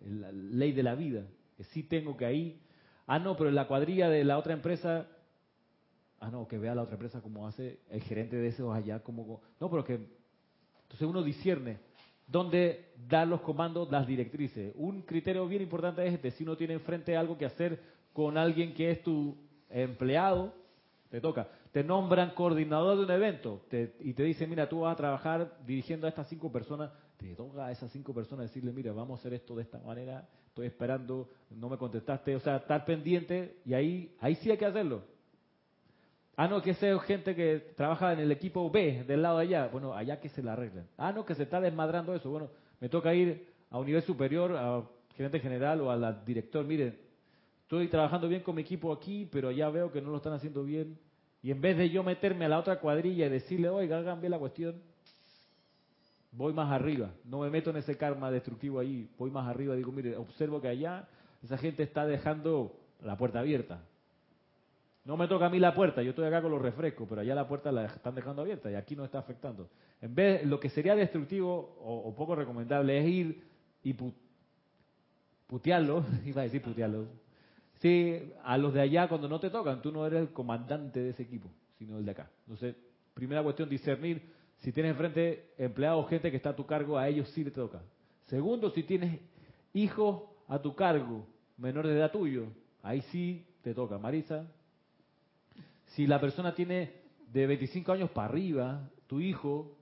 es 0.00 0.12
la 0.12 0.30
ley 0.30 0.72
de 0.72 0.84
la 0.84 0.94
vida, 0.94 1.26
que 1.56 1.64
sí 1.64 1.82
tengo 1.82 2.16
que 2.16 2.24
ahí. 2.24 2.62
Ah, 3.08 3.18
no, 3.18 3.36
pero 3.36 3.48
en 3.48 3.56
la 3.56 3.66
cuadrilla 3.66 4.08
de 4.08 4.22
la 4.22 4.38
otra 4.38 4.52
empresa, 4.52 5.08
ah, 6.20 6.30
no, 6.30 6.46
que 6.46 6.56
vea 6.56 6.74
la 6.74 6.82
otra 6.82 6.94
empresa 6.94 7.20
como 7.20 7.48
hace 7.48 7.80
el 7.90 8.02
gerente 8.02 8.36
de 8.36 8.48
esos 8.48 8.72
allá, 8.72 9.00
como... 9.02 9.40
No, 9.60 9.68
pero 9.68 9.84
que... 9.84 9.94
Entonces 9.94 11.06
uno 11.06 11.22
discierne 11.22 11.78
dónde 12.28 12.92
dar 13.08 13.26
los 13.26 13.40
comandos, 13.40 13.90
las 13.90 14.06
directrices. 14.06 14.72
Un 14.76 15.02
criterio 15.02 15.48
bien 15.48 15.62
importante 15.62 16.06
es 16.06 16.14
este, 16.14 16.30
si 16.30 16.44
uno 16.44 16.56
tiene 16.56 16.74
enfrente 16.74 17.16
algo 17.16 17.36
que 17.36 17.46
hacer 17.46 17.80
con 18.12 18.38
alguien 18.38 18.74
que 18.74 18.90
es 18.90 19.02
tu 19.02 19.36
empleado, 19.68 20.52
te 21.10 21.20
toca 21.20 21.48
te 21.72 21.84
nombran 21.84 22.30
coordinador 22.30 22.96
de 22.96 23.04
un 23.04 23.10
evento 23.10 23.62
y 24.00 24.14
te 24.14 24.22
dicen, 24.22 24.48
mira, 24.48 24.68
tú 24.68 24.80
vas 24.80 24.94
a 24.94 24.96
trabajar 24.96 25.58
dirigiendo 25.66 26.06
a 26.06 26.10
estas 26.10 26.28
cinco 26.28 26.50
personas, 26.50 26.90
te 27.16 27.34
toca 27.34 27.66
a 27.66 27.72
esas 27.72 27.90
cinco 27.92 28.14
personas 28.14 28.46
decirle, 28.46 28.72
mira, 28.72 28.92
vamos 28.92 29.18
a 29.18 29.20
hacer 29.20 29.34
esto 29.34 29.54
de 29.54 29.62
esta 29.62 29.78
manera, 29.78 30.26
estoy 30.46 30.66
esperando, 30.66 31.28
no 31.50 31.68
me 31.68 31.76
contestaste, 31.76 32.34
o 32.36 32.40
sea, 32.40 32.56
estar 32.56 32.84
pendiente 32.84 33.60
y 33.64 33.74
ahí, 33.74 34.16
ahí 34.20 34.34
sí 34.36 34.50
hay 34.50 34.56
que 34.56 34.66
hacerlo. 34.66 35.04
Ah, 36.40 36.46
no, 36.46 36.62
que 36.62 36.72
sea 36.74 36.96
gente 37.00 37.34
que 37.34 37.74
trabaja 37.76 38.12
en 38.12 38.20
el 38.20 38.30
equipo 38.30 38.70
B, 38.70 39.02
del 39.02 39.22
lado 39.22 39.38
de 39.38 39.42
allá, 39.42 39.66
bueno, 39.72 39.92
allá 39.92 40.20
que 40.20 40.28
se 40.28 40.40
la 40.40 40.52
arreglen. 40.52 40.86
Ah, 40.96 41.10
no, 41.10 41.24
que 41.24 41.34
se 41.34 41.42
está 41.42 41.60
desmadrando 41.60 42.14
eso, 42.14 42.30
bueno, 42.30 42.48
me 42.78 42.88
toca 42.88 43.12
ir 43.12 43.44
a 43.70 43.78
un 43.80 43.86
nivel 43.86 44.02
superior, 44.02 44.56
a 44.56 44.84
gerente 45.16 45.40
general 45.40 45.80
o 45.80 45.90
al 45.90 46.24
director, 46.24 46.64
mire, 46.64 46.96
estoy 47.62 47.88
trabajando 47.88 48.28
bien 48.28 48.42
con 48.42 48.54
mi 48.54 48.62
equipo 48.62 48.92
aquí, 48.92 49.28
pero 49.32 49.48
allá 49.48 49.68
veo 49.68 49.90
que 49.90 50.00
no 50.00 50.10
lo 50.10 50.18
están 50.18 50.32
haciendo 50.32 50.62
bien, 50.62 50.96
y 51.42 51.50
en 51.50 51.60
vez 51.60 51.76
de 51.76 51.90
yo 51.90 52.04
meterme 52.04 52.44
a 52.44 52.48
la 52.50 52.60
otra 52.60 52.78
cuadrilla 52.78 53.26
y 53.26 53.30
decirle, 53.30 53.68
oiga, 53.68 53.98
hagan 53.98 54.20
la 54.30 54.38
cuestión, 54.38 54.80
voy 56.30 56.52
más 56.52 56.70
arriba. 56.70 57.10
No 57.24 57.40
me 57.40 57.50
meto 57.50 57.70
en 57.70 57.78
ese 57.78 57.96
karma 57.96 58.30
destructivo 58.30 58.78
ahí, 58.78 59.10
voy 59.18 59.32
más 59.32 59.48
arriba. 59.48 59.74
Digo, 59.74 59.90
mire, 59.90 60.16
observo 60.16 60.60
que 60.60 60.68
allá 60.68 61.08
esa 61.42 61.58
gente 61.58 61.82
está 61.82 62.06
dejando 62.06 62.76
la 63.02 63.16
puerta 63.16 63.40
abierta. 63.40 63.82
No 65.08 65.16
me 65.16 65.26
toca 65.26 65.46
a 65.46 65.48
mí 65.48 65.58
la 65.58 65.72
puerta, 65.72 66.02
yo 66.02 66.10
estoy 66.10 66.26
acá 66.26 66.42
con 66.42 66.50
los 66.50 66.60
refrescos, 66.60 67.08
pero 67.08 67.22
allá 67.22 67.34
la 67.34 67.48
puerta 67.48 67.72
la 67.72 67.86
están 67.86 68.14
dejando 68.14 68.42
abierta 68.42 68.70
y 68.70 68.74
aquí 68.74 68.94
no 68.94 69.06
está 69.06 69.18
afectando. 69.18 69.70
En 70.02 70.14
vez, 70.14 70.44
lo 70.44 70.60
que 70.60 70.68
sería 70.68 70.94
destructivo 70.94 71.78
o, 71.80 72.14
poco 72.14 72.34
recomendable 72.34 72.98
es 72.98 73.08
ir 73.08 73.42
y 73.82 73.96
putearlo, 75.46 76.04
iba 76.26 76.42
a 76.42 76.44
decir 76.44 76.60
putearlo, 76.60 77.06
Sí, 77.80 78.20
a 78.44 78.58
los 78.58 78.74
de 78.74 78.82
allá 78.82 79.08
cuando 79.08 79.30
no 79.30 79.40
te 79.40 79.48
tocan, 79.48 79.80
tú 79.80 79.90
no 79.90 80.06
eres 80.06 80.20
el 80.20 80.28
comandante 80.34 81.00
de 81.00 81.10
ese 81.10 81.22
equipo, 81.22 81.48
sino 81.78 81.96
el 81.96 82.04
de 82.04 82.10
acá. 82.10 82.28
Entonces, 82.40 82.76
primera 83.14 83.42
cuestión, 83.42 83.66
discernir 83.70 84.20
si 84.58 84.72
tienes 84.72 84.90
enfrente 84.90 85.54
empleados 85.56 86.06
gente 86.10 86.30
que 86.30 86.36
está 86.36 86.50
a 86.50 86.56
tu 86.56 86.66
cargo, 86.66 86.98
a 86.98 87.08
ellos 87.08 87.30
sí 87.30 87.44
le 87.44 87.50
toca. 87.50 87.80
Segundo, 88.26 88.68
si 88.72 88.82
tienes 88.82 89.20
hijos 89.72 90.24
a 90.48 90.58
tu 90.58 90.74
cargo, 90.74 91.24
menor 91.56 91.86
de 91.86 91.96
edad 91.96 92.12
tuyo, 92.12 92.48
ahí 92.82 93.00
sí 93.10 93.46
te 93.62 93.72
toca. 93.72 93.96
Marisa, 93.96 94.46
si 95.88 96.06
la 96.06 96.20
persona 96.20 96.54
tiene 96.54 96.92
de 97.32 97.46
25 97.46 97.92
años 97.92 98.10
para 98.10 98.28
arriba, 98.28 98.90
tu 99.06 99.20
hijo 99.20 99.76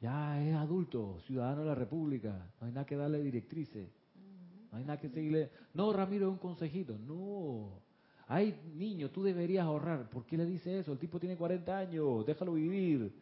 ya 0.00 0.42
es 0.42 0.54
adulto, 0.54 1.20
ciudadano 1.26 1.62
de 1.62 1.68
la 1.68 1.74
República, 1.74 2.50
no 2.60 2.66
hay 2.66 2.72
nada 2.72 2.86
que 2.86 2.96
darle 2.96 3.22
directrices. 3.22 3.88
No 4.70 4.78
hay 4.78 4.84
nada 4.84 5.00
que 5.00 5.08
seguirle. 5.08 5.50
No, 5.74 5.92
Ramiro, 5.92 6.26
es 6.26 6.32
un 6.32 6.38
consejito. 6.38 6.98
No. 6.98 7.80
Ay, 8.26 8.60
niño, 8.74 9.10
tú 9.10 9.22
deberías 9.22 9.64
ahorrar. 9.64 10.10
¿Por 10.10 10.26
qué 10.26 10.36
le 10.36 10.44
dice 10.44 10.80
eso? 10.80 10.92
El 10.92 10.98
tipo 10.98 11.18
tiene 11.18 11.36
40 11.36 11.78
años, 11.78 12.26
déjalo 12.26 12.54
vivir. 12.54 13.12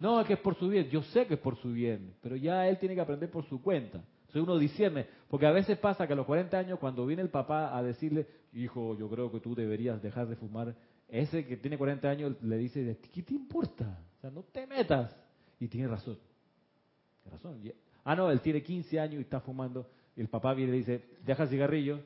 No, 0.00 0.20
es 0.20 0.26
que 0.26 0.32
es 0.32 0.40
por 0.40 0.56
su 0.56 0.68
bien. 0.68 0.88
Yo 0.88 1.02
sé 1.02 1.26
que 1.26 1.34
es 1.34 1.40
por 1.40 1.56
su 1.56 1.72
bien, 1.72 2.14
pero 2.20 2.36
ya 2.36 2.66
él 2.68 2.78
tiene 2.78 2.94
que 2.94 3.00
aprender 3.00 3.30
por 3.30 3.44
su 3.44 3.62
cuenta. 3.62 4.02
Entonces 4.34 4.52
uno 4.52 4.58
discierne, 4.58 5.06
porque 5.28 5.46
a 5.46 5.52
veces 5.52 5.78
pasa 5.78 6.08
que 6.08 6.12
a 6.12 6.16
los 6.16 6.26
40 6.26 6.58
años, 6.58 6.80
cuando 6.80 7.06
viene 7.06 7.22
el 7.22 7.30
papá 7.30 7.76
a 7.76 7.80
decirle, 7.84 8.26
hijo, 8.52 8.98
yo 8.98 9.08
creo 9.08 9.30
que 9.30 9.38
tú 9.38 9.54
deberías 9.54 10.02
dejar 10.02 10.26
de 10.26 10.34
fumar, 10.34 10.74
ese 11.06 11.46
que 11.46 11.56
tiene 11.56 11.78
40 11.78 12.10
años 12.10 12.42
le 12.42 12.56
dice, 12.56 12.98
¿qué 13.12 13.22
te 13.22 13.32
importa? 13.32 13.96
O 14.18 14.20
sea, 14.20 14.30
no 14.30 14.42
te 14.42 14.66
metas. 14.66 15.16
Y 15.60 15.68
tiene 15.68 15.86
razón. 15.86 16.18
Razón. 17.30 17.62
Ah, 18.02 18.16
no, 18.16 18.28
él 18.28 18.40
tiene 18.40 18.60
15 18.60 18.98
años 18.98 19.20
y 19.20 19.22
está 19.22 19.38
fumando 19.38 19.88
y 20.16 20.20
el 20.20 20.28
papá 20.28 20.52
viene 20.52 20.74
y 20.74 20.78
dice, 20.78 21.04
deja 21.24 21.44
el 21.44 21.48
cigarrillo. 21.48 22.00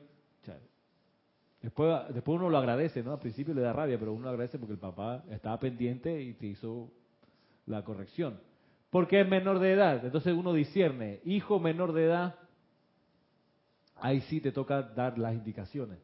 después, 1.63 2.13
después 2.13 2.37
uno 2.37 2.47
lo 2.47 2.59
agradece, 2.59 3.01
¿no? 3.01 3.13
Al 3.13 3.19
principio 3.19 3.55
le 3.55 3.61
da 3.61 3.73
rabia, 3.73 3.97
pero 3.97 4.13
uno 4.13 4.25
lo 4.25 4.29
agradece 4.29 4.59
porque 4.59 4.73
el 4.73 4.79
papá 4.79 5.23
estaba 5.31 5.59
pendiente 5.59 6.21
y 6.21 6.35
te 6.35 6.45
hizo 6.45 6.91
la 7.65 7.83
corrección. 7.83 8.39
Porque 8.89 9.21
es 9.21 9.27
menor 9.27 9.59
de 9.59 9.73
edad. 9.73 10.03
Entonces 10.03 10.33
uno 10.33 10.53
discierne, 10.53 11.21
hijo 11.23 11.59
menor 11.59 11.93
de 11.93 12.05
edad, 12.05 12.35
ahí 13.95 14.21
sí 14.21 14.41
te 14.41 14.51
toca 14.51 14.81
dar 14.81 15.17
las 15.17 15.33
indicaciones. 15.33 15.99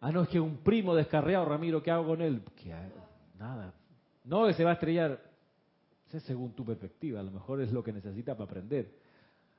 Ah, 0.00 0.12
no, 0.12 0.22
es 0.22 0.28
que 0.28 0.38
un 0.38 0.58
primo 0.58 0.94
descarriado, 0.94 1.44
Ramiro, 1.46 1.82
¿qué 1.82 1.90
hago 1.90 2.06
con 2.06 2.20
él? 2.20 2.42
Que, 2.54 2.74
nada. 3.38 3.72
No, 4.24 4.46
que 4.46 4.54
se 4.54 4.64
va 4.64 4.70
a 4.70 4.74
estrellar. 4.74 5.20
Según 6.24 6.52
tu 6.52 6.64
perspectiva, 6.64 7.20
a 7.20 7.22
lo 7.22 7.30
mejor 7.30 7.60
es 7.60 7.72
lo 7.72 7.82
que 7.82 7.92
necesita 7.92 8.34
para 8.34 8.44
aprender. 8.44 8.90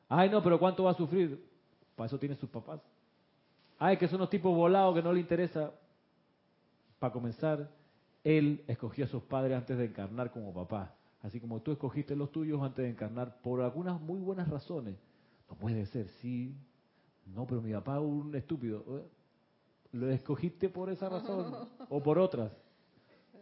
Ay, 0.09 0.29
no, 0.29 0.41
pero 0.41 0.57
¿cuánto 0.57 0.85
va 0.85 0.91
a 0.91 0.95
sufrir? 0.95 1.43
Para 1.95 2.07
eso 2.07 2.17
tiene 2.17 2.35
sus 2.35 2.49
papás. 2.49 2.79
Ay, 3.77 3.97
que 3.97 4.07
son 4.07 4.15
unos 4.15 4.29
tipos 4.29 4.55
volados 4.55 4.95
que 4.95 5.03
no 5.03 5.13
le 5.13 5.19
interesa. 5.19 5.71
Para 6.99 7.13
comenzar, 7.13 7.69
él 8.23 8.63
escogió 8.67 9.05
a 9.05 9.07
sus 9.07 9.23
padres 9.23 9.55
antes 9.57 9.77
de 9.77 9.85
encarnar 9.85 10.31
como 10.31 10.53
papá. 10.53 10.95
Así 11.21 11.39
como 11.39 11.61
tú 11.61 11.71
escogiste 11.71 12.15
los 12.15 12.31
tuyos 12.31 12.61
antes 12.61 12.83
de 12.83 12.91
encarnar 12.91 13.41
por 13.41 13.61
algunas 13.61 13.99
muy 13.99 14.19
buenas 14.19 14.47
razones. 14.49 14.97
No 15.49 15.57
puede 15.57 15.85
ser, 15.87 16.07
sí. 16.21 16.55
No, 17.25 17.45
pero 17.45 17.61
mi 17.61 17.73
papá 17.73 17.95
es 17.95 18.03
un 18.03 18.35
estúpido. 18.35 18.83
Eh, 18.87 19.07
¿Lo 19.93 20.09
escogiste 20.11 20.69
por 20.69 20.89
esa 20.89 21.09
razón 21.09 21.67
o 21.89 22.01
por 22.01 22.19
otras? 22.19 22.51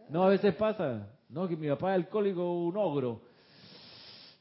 No, 0.08 0.24
a 0.24 0.28
veces 0.28 0.54
pasa. 0.54 1.10
No, 1.28 1.48
que 1.48 1.56
mi 1.56 1.68
papá 1.68 1.94
es 1.94 2.04
alcohólico, 2.04 2.64
un 2.64 2.76
ogro. 2.76 3.22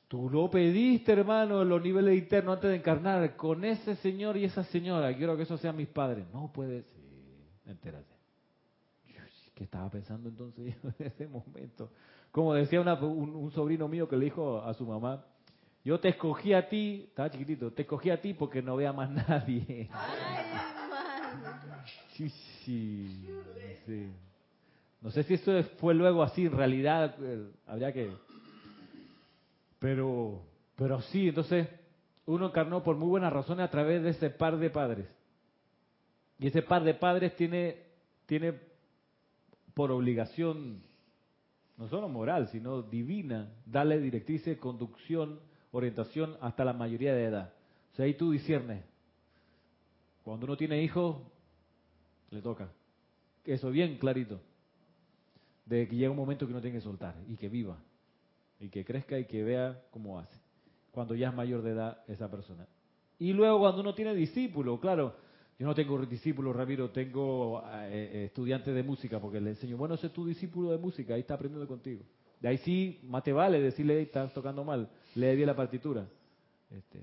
Tú 0.08 0.30
lo 0.30 0.50
pediste, 0.50 1.12
hermano, 1.14 1.64
en 1.64 1.70
los 1.70 1.82
niveles 1.82 2.18
internos 2.18 2.56
antes 2.56 2.70
de 2.70 2.78
encarnar 2.78 3.36
con 3.36 3.66
ese 3.66 3.96
señor 3.98 4.38
y 4.38 4.46
esa 4.46 4.64
señora. 4.66 5.16
Quiero 5.16 5.36
que 5.36 5.44
esos 5.44 5.60
sean 5.60 5.76
mis 5.76 5.88
padres. 5.88 6.26
No 6.32 6.52
puede 6.54 6.84
ser. 6.84 7.02
Entérate. 7.66 8.16
¿Qué 9.56 9.64
estaba 9.64 9.90
pensando 9.90 10.28
entonces 10.28 10.76
en 10.84 11.06
ese 11.08 11.28
momento? 11.28 11.90
Como 12.36 12.54
decía 12.54 12.82
un, 12.82 13.50
sobrino 13.54 13.88
mío 13.88 14.10
que 14.10 14.18
le 14.18 14.26
dijo 14.26 14.62
a 14.62 14.74
su 14.74 14.86
mamá, 14.86 15.24
yo 15.86 16.02
te 16.02 16.10
escogí 16.10 16.52
a 16.52 16.68
ti, 16.68 17.06
estaba 17.08 17.30
chiquitito, 17.30 17.72
te 17.72 17.84
escogí 17.84 18.10
a 18.10 18.20
ti 18.20 18.34
porque 18.34 18.62
no 18.62 18.76
vea 18.76 18.92
más 18.92 19.10
nadie. 19.30 19.90
sí, 22.12 22.28
sí, 22.66 23.26
sí. 23.86 24.12
No 25.02 25.12
sé 25.12 25.24
si 25.24 25.36
eso 25.36 25.64
fue 25.78 25.94
luego 25.94 26.24
así, 26.24 26.48
en 26.48 26.52
realidad 26.52 27.16
eh, 27.22 27.48
habría 27.68 27.94
que... 27.94 28.12
Pero, 29.80 30.42
pero 30.76 31.00
sí, 31.04 31.30
entonces 31.30 31.70
uno 32.26 32.48
encarnó 32.48 32.84
por 32.84 32.98
muy 32.98 33.08
buenas 33.08 33.32
razones 33.32 33.64
a 33.64 33.72
través 33.72 34.04
de 34.04 34.10
ese 34.10 34.30
par 34.30 34.58
de 34.58 34.70
padres. 34.70 35.08
Y 36.38 36.48
ese 36.48 36.62
par 36.62 36.84
de 36.84 36.96
padres 36.96 37.34
tiene, 37.38 37.78
tiene 38.26 38.60
por 39.74 39.90
obligación 39.90 40.84
no 41.78 41.88
solo 41.90 42.08
moral, 42.08 42.48
sino 42.50 42.82
divina, 42.82 43.52
darle 43.66 44.00
directrices, 44.00 44.58
conducción, 44.58 45.40
orientación 45.72 46.38
hasta 46.42 46.64
la 46.64 46.74
mayoría 46.74 47.14
de 47.14 47.26
edad. 47.26 47.54
O 47.92 47.96
sea, 47.96 48.06
ahí 48.06 48.14
tú 48.14 48.32
disiernes. 48.32 48.84
Cuando 50.24 50.46
uno 50.46 50.58
tiene 50.58 50.82
hijos, 50.82 51.18
le 52.32 52.42
toca. 52.42 52.70
Eso 53.44 53.70
bien 53.72 53.98
clarito. 53.98 54.40
De 55.66 55.88
que 55.88 55.96
llega 55.96 56.12
un 56.12 56.18
momento 56.18 56.46
que 56.46 56.52
uno 56.52 56.62
tiene 56.62 56.78
que 56.78 56.84
soltar 56.84 57.16
y 57.28 57.36
que 57.38 57.50
viva. 57.50 57.78
Y 58.60 58.70
que 58.70 58.86
crezca 58.86 59.20
y 59.20 59.26
que 59.26 59.44
vea 59.44 59.84
cómo 59.92 60.18
hace. 60.20 60.38
Cuando 60.92 61.14
ya 61.14 61.30
es 61.30 61.36
mayor 61.36 61.62
de 61.62 61.72
edad 61.72 62.04
esa 62.08 62.32
persona. 62.32 62.68
Y 63.20 63.34
luego 63.34 63.60
cuando 63.60 63.82
uno 63.82 63.94
tiene 63.94 64.14
discípulos, 64.14 64.80
claro, 64.80 65.16
yo 65.58 65.66
no 65.66 65.74
tengo 65.74 65.98
discípulos, 66.06 66.54
Ramiro, 66.54 66.90
tengo 66.90 67.64
eh, 67.66 67.90
eh, 67.92 68.26
estudiantes 68.26 68.76
de 68.76 68.84
música 68.84 69.22
porque 69.22 69.40
le 69.40 69.52
enseño, 69.52 69.78
bueno, 69.78 69.96
ese 69.96 70.08
es 70.08 70.14
tu 70.14 70.26
discípulo 70.26 70.72
de 70.72 70.78
música, 70.78 71.14
ahí 71.14 71.22
está 71.22 71.36
aprendiendo 71.36 71.66
contigo. 71.66 72.04
De 72.42 72.50
ahí 72.50 72.58
sí, 72.58 73.00
más 73.04 73.24
te 73.24 73.32
vale 73.32 73.62
decirle, 73.62 74.02
estás 74.02 74.34
tocando 74.34 74.66
mal, 74.66 74.90
lee 75.16 75.36
bien 75.36 75.48
la 75.48 75.56
partitura. 75.56 76.06
Este, 76.70 77.00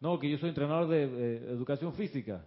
no, 0.00 0.18
que 0.18 0.30
yo 0.30 0.38
soy 0.38 0.48
entrenador 0.48 0.88
de 0.88 1.04
eh, 1.04 1.36
educación 1.50 1.92
física. 1.92 2.42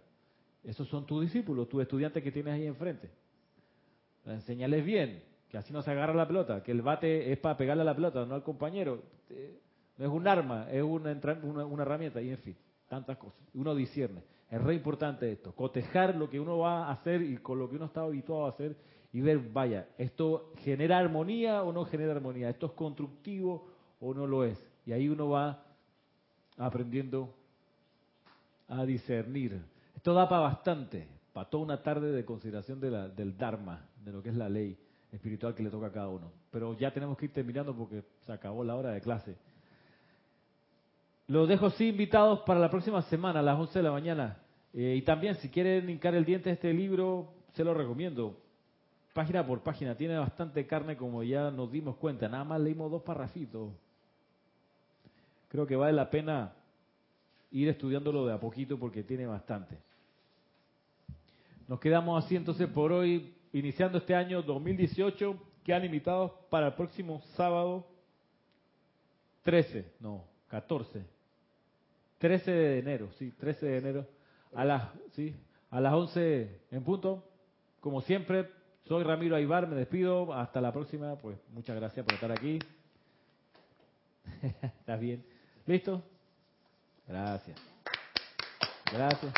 Esos 0.64 0.88
son 0.88 1.06
tus 1.06 1.22
discípulos, 1.22 1.70
tus 1.70 1.84
estudiantes 1.84 2.24
que 2.24 2.32
tienes 2.32 2.54
ahí 2.56 2.66
enfrente. 2.66 3.12
Enseñales 4.26 4.84
bien, 4.84 5.22
que 5.50 5.58
así 5.58 5.72
no 5.72 5.84
se 5.84 5.92
agarra 5.92 6.16
la 6.16 6.28
pelota, 6.28 6.64
que 6.64 6.72
el 6.72 6.82
bate 6.82 7.32
es 7.32 7.38
para 7.38 7.58
pegarle 7.58 7.82
a 7.82 7.86
la 7.86 7.94
pelota, 7.94 8.26
no 8.26 8.34
al 8.34 8.44
compañero. 8.44 9.04
No 9.98 10.06
es 10.06 10.12
un 10.12 10.28
arma, 10.28 10.72
es 10.72 10.82
una 10.82 11.12
herramienta, 11.82 12.22
y 12.22 12.30
en 12.30 12.38
fin, 12.38 12.56
tantas 12.88 13.18
cosas. 13.18 13.40
Uno 13.54 13.76
discierne. 13.76 14.22
Es 14.54 14.62
re 14.62 14.76
importante 14.76 15.32
esto, 15.32 15.52
cotejar 15.56 16.14
lo 16.14 16.30
que 16.30 16.40
uno 16.40 16.60
va 16.60 16.86
a 16.86 16.92
hacer 16.92 17.24
y 17.24 17.38
con 17.38 17.58
lo 17.58 17.68
que 17.68 17.76
uno 17.76 17.86
está 17.86 18.02
habituado 18.02 18.46
a 18.46 18.50
hacer 18.50 18.76
y 19.12 19.20
ver, 19.20 19.40
vaya, 19.40 19.88
¿esto 19.98 20.52
genera 20.58 21.00
armonía 21.00 21.64
o 21.64 21.74
no 21.74 21.86
genera 21.86 22.12
armonía? 22.12 22.50
¿Esto 22.50 22.68
es 22.68 22.74
constructivo 22.74 23.68
o 24.00 24.14
no 24.14 24.28
lo 24.28 24.44
es? 24.44 24.64
Y 24.86 24.92
ahí 24.92 25.10
uno 25.10 25.28
va 25.28 25.66
aprendiendo 26.56 27.34
a 28.68 28.86
discernir. 28.86 29.60
Esto 29.96 30.14
da 30.14 30.30
para 30.30 30.44
bastante, 30.44 31.08
para 31.34 31.50
toda 31.50 31.64
una 31.64 31.82
tarde 31.82 32.12
de 32.12 32.24
consideración 32.24 32.80
de 32.80 32.92
la, 32.92 33.08
del 33.08 33.36
Dharma, 33.36 33.90
de 34.06 34.12
lo 34.12 34.22
que 34.22 34.30
es 34.30 34.36
la 34.36 34.50
ley 34.50 34.78
espiritual 35.12 35.56
que 35.56 35.64
le 35.64 35.72
toca 35.72 35.88
a 35.88 35.92
cada 35.92 36.10
uno. 36.10 36.32
Pero 36.52 36.78
ya 36.78 36.94
tenemos 36.94 37.18
que 37.18 37.26
ir 37.26 37.34
terminando 37.34 37.76
porque 37.76 38.04
se 38.24 38.32
acabó 38.32 38.64
la 38.64 38.76
hora 38.76 38.92
de 38.92 39.02
clase. 39.02 39.36
Los 41.26 41.50
dejo 41.50 41.72
sí 41.72 41.88
invitados 41.88 42.42
para 42.42 42.60
la 42.60 42.70
próxima 42.70 43.02
semana 43.02 43.40
a 43.40 43.44
las 43.44 43.58
11 43.58 43.80
de 43.80 43.84
la 43.84 43.92
mañana. 43.92 44.43
Eh, 44.74 44.96
y 44.98 45.02
también, 45.04 45.36
si 45.36 45.50
quieren 45.50 45.90
hincar 45.90 46.16
el 46.16 46.26
diente 46.26 46.50
a 46.50 46.54
este 46.54 46.74
libro, 46.74 47.32
se 47.54 47.64
lo 47.64 47.74
recomiendo. 47.74 48.38
Página 49.14 49.46
por 49.46 49.62
página, 49.62 49.96
tiene 49.96 50.18
bastante 50.18 50.66
carne 50.66 50.98
como 50.98 51.22
ya 51.22 51.52
nos 51.52 51.72
dimos 51.72 51.96
cuenta. 51.98 52.28
Nada 52.28 52.44
más 52.44 52.60
leímos 52.60 52.90
dos 52.90 53.04
parrafitos. 53.04 53.72
Creo 55.50 55.68
que 55.68 55.76
vale 55.76 55.94
la 55.94 56.10
pena 56.10 56.54
ir 57.52 57.70
estudiándolo 57.70 58.26
de 58.26 58.34
a 58.34 58.40
poquito 58.40 58.80
porque 58.80 59.04
tiene 59.04 59.28
bastante. 59.28 59.78
Nos 61.68 61.80
quedamos 61.80 62.24
así 62.24 62.36
entonces 62.36 62.68
por 62.68 62.92
hoy, 62.92 63.36
iniciando 63.54 64.00
este 64.00 64.16
año 64.16 64.42
2018. 64.42 65.38
Quedan 65.64 65.86
invitados 65.86 66.32
para 66.50 66.68
el 66.68 66.74
próximo 66.74 67.22
sábado 67.36 67.86
13, 69.44 69.94
no, 70.00 70.24
14. 70.48 71.06
13 72.18 72.52
de 72.52 72.80
enero, 72.80 73.10
sí, 73.20 73.32
13 73.38 73.66
de 73.66 73.78
enero 73.78 74.08
a 74.56 74.66
las, 74.66 74.84
sí, 75.14 75.36
a 75.70 75.82
las 75.82 75.94
11 75.94 76.62
en 76.72 76.84
punto. 76.84 77.24
Como 77.80 78.02
siempre, 78.02 78.50
soy 78.86 79.04
Ramiro 79.04 79.36
Aybar, 79.36 79.68
me 79.68 79.76
despido. 79.76 80.34
Hasta 80.34 80.62
la 80.62 80.72
próxima. 80.72 81.16
Pues 81.18 81.38
muchas 81.50 81.76
gracias 81.76 82.06
por 82.06 82.14
estar 82.14 82.32
aquí. 82.32 82.60
¿Estás 84.62 85.00
bien? 85.00 85.26
¿Listo? 85.66 86.04
Gracias. 87.08 87.58
Gracias. 88.92 89.34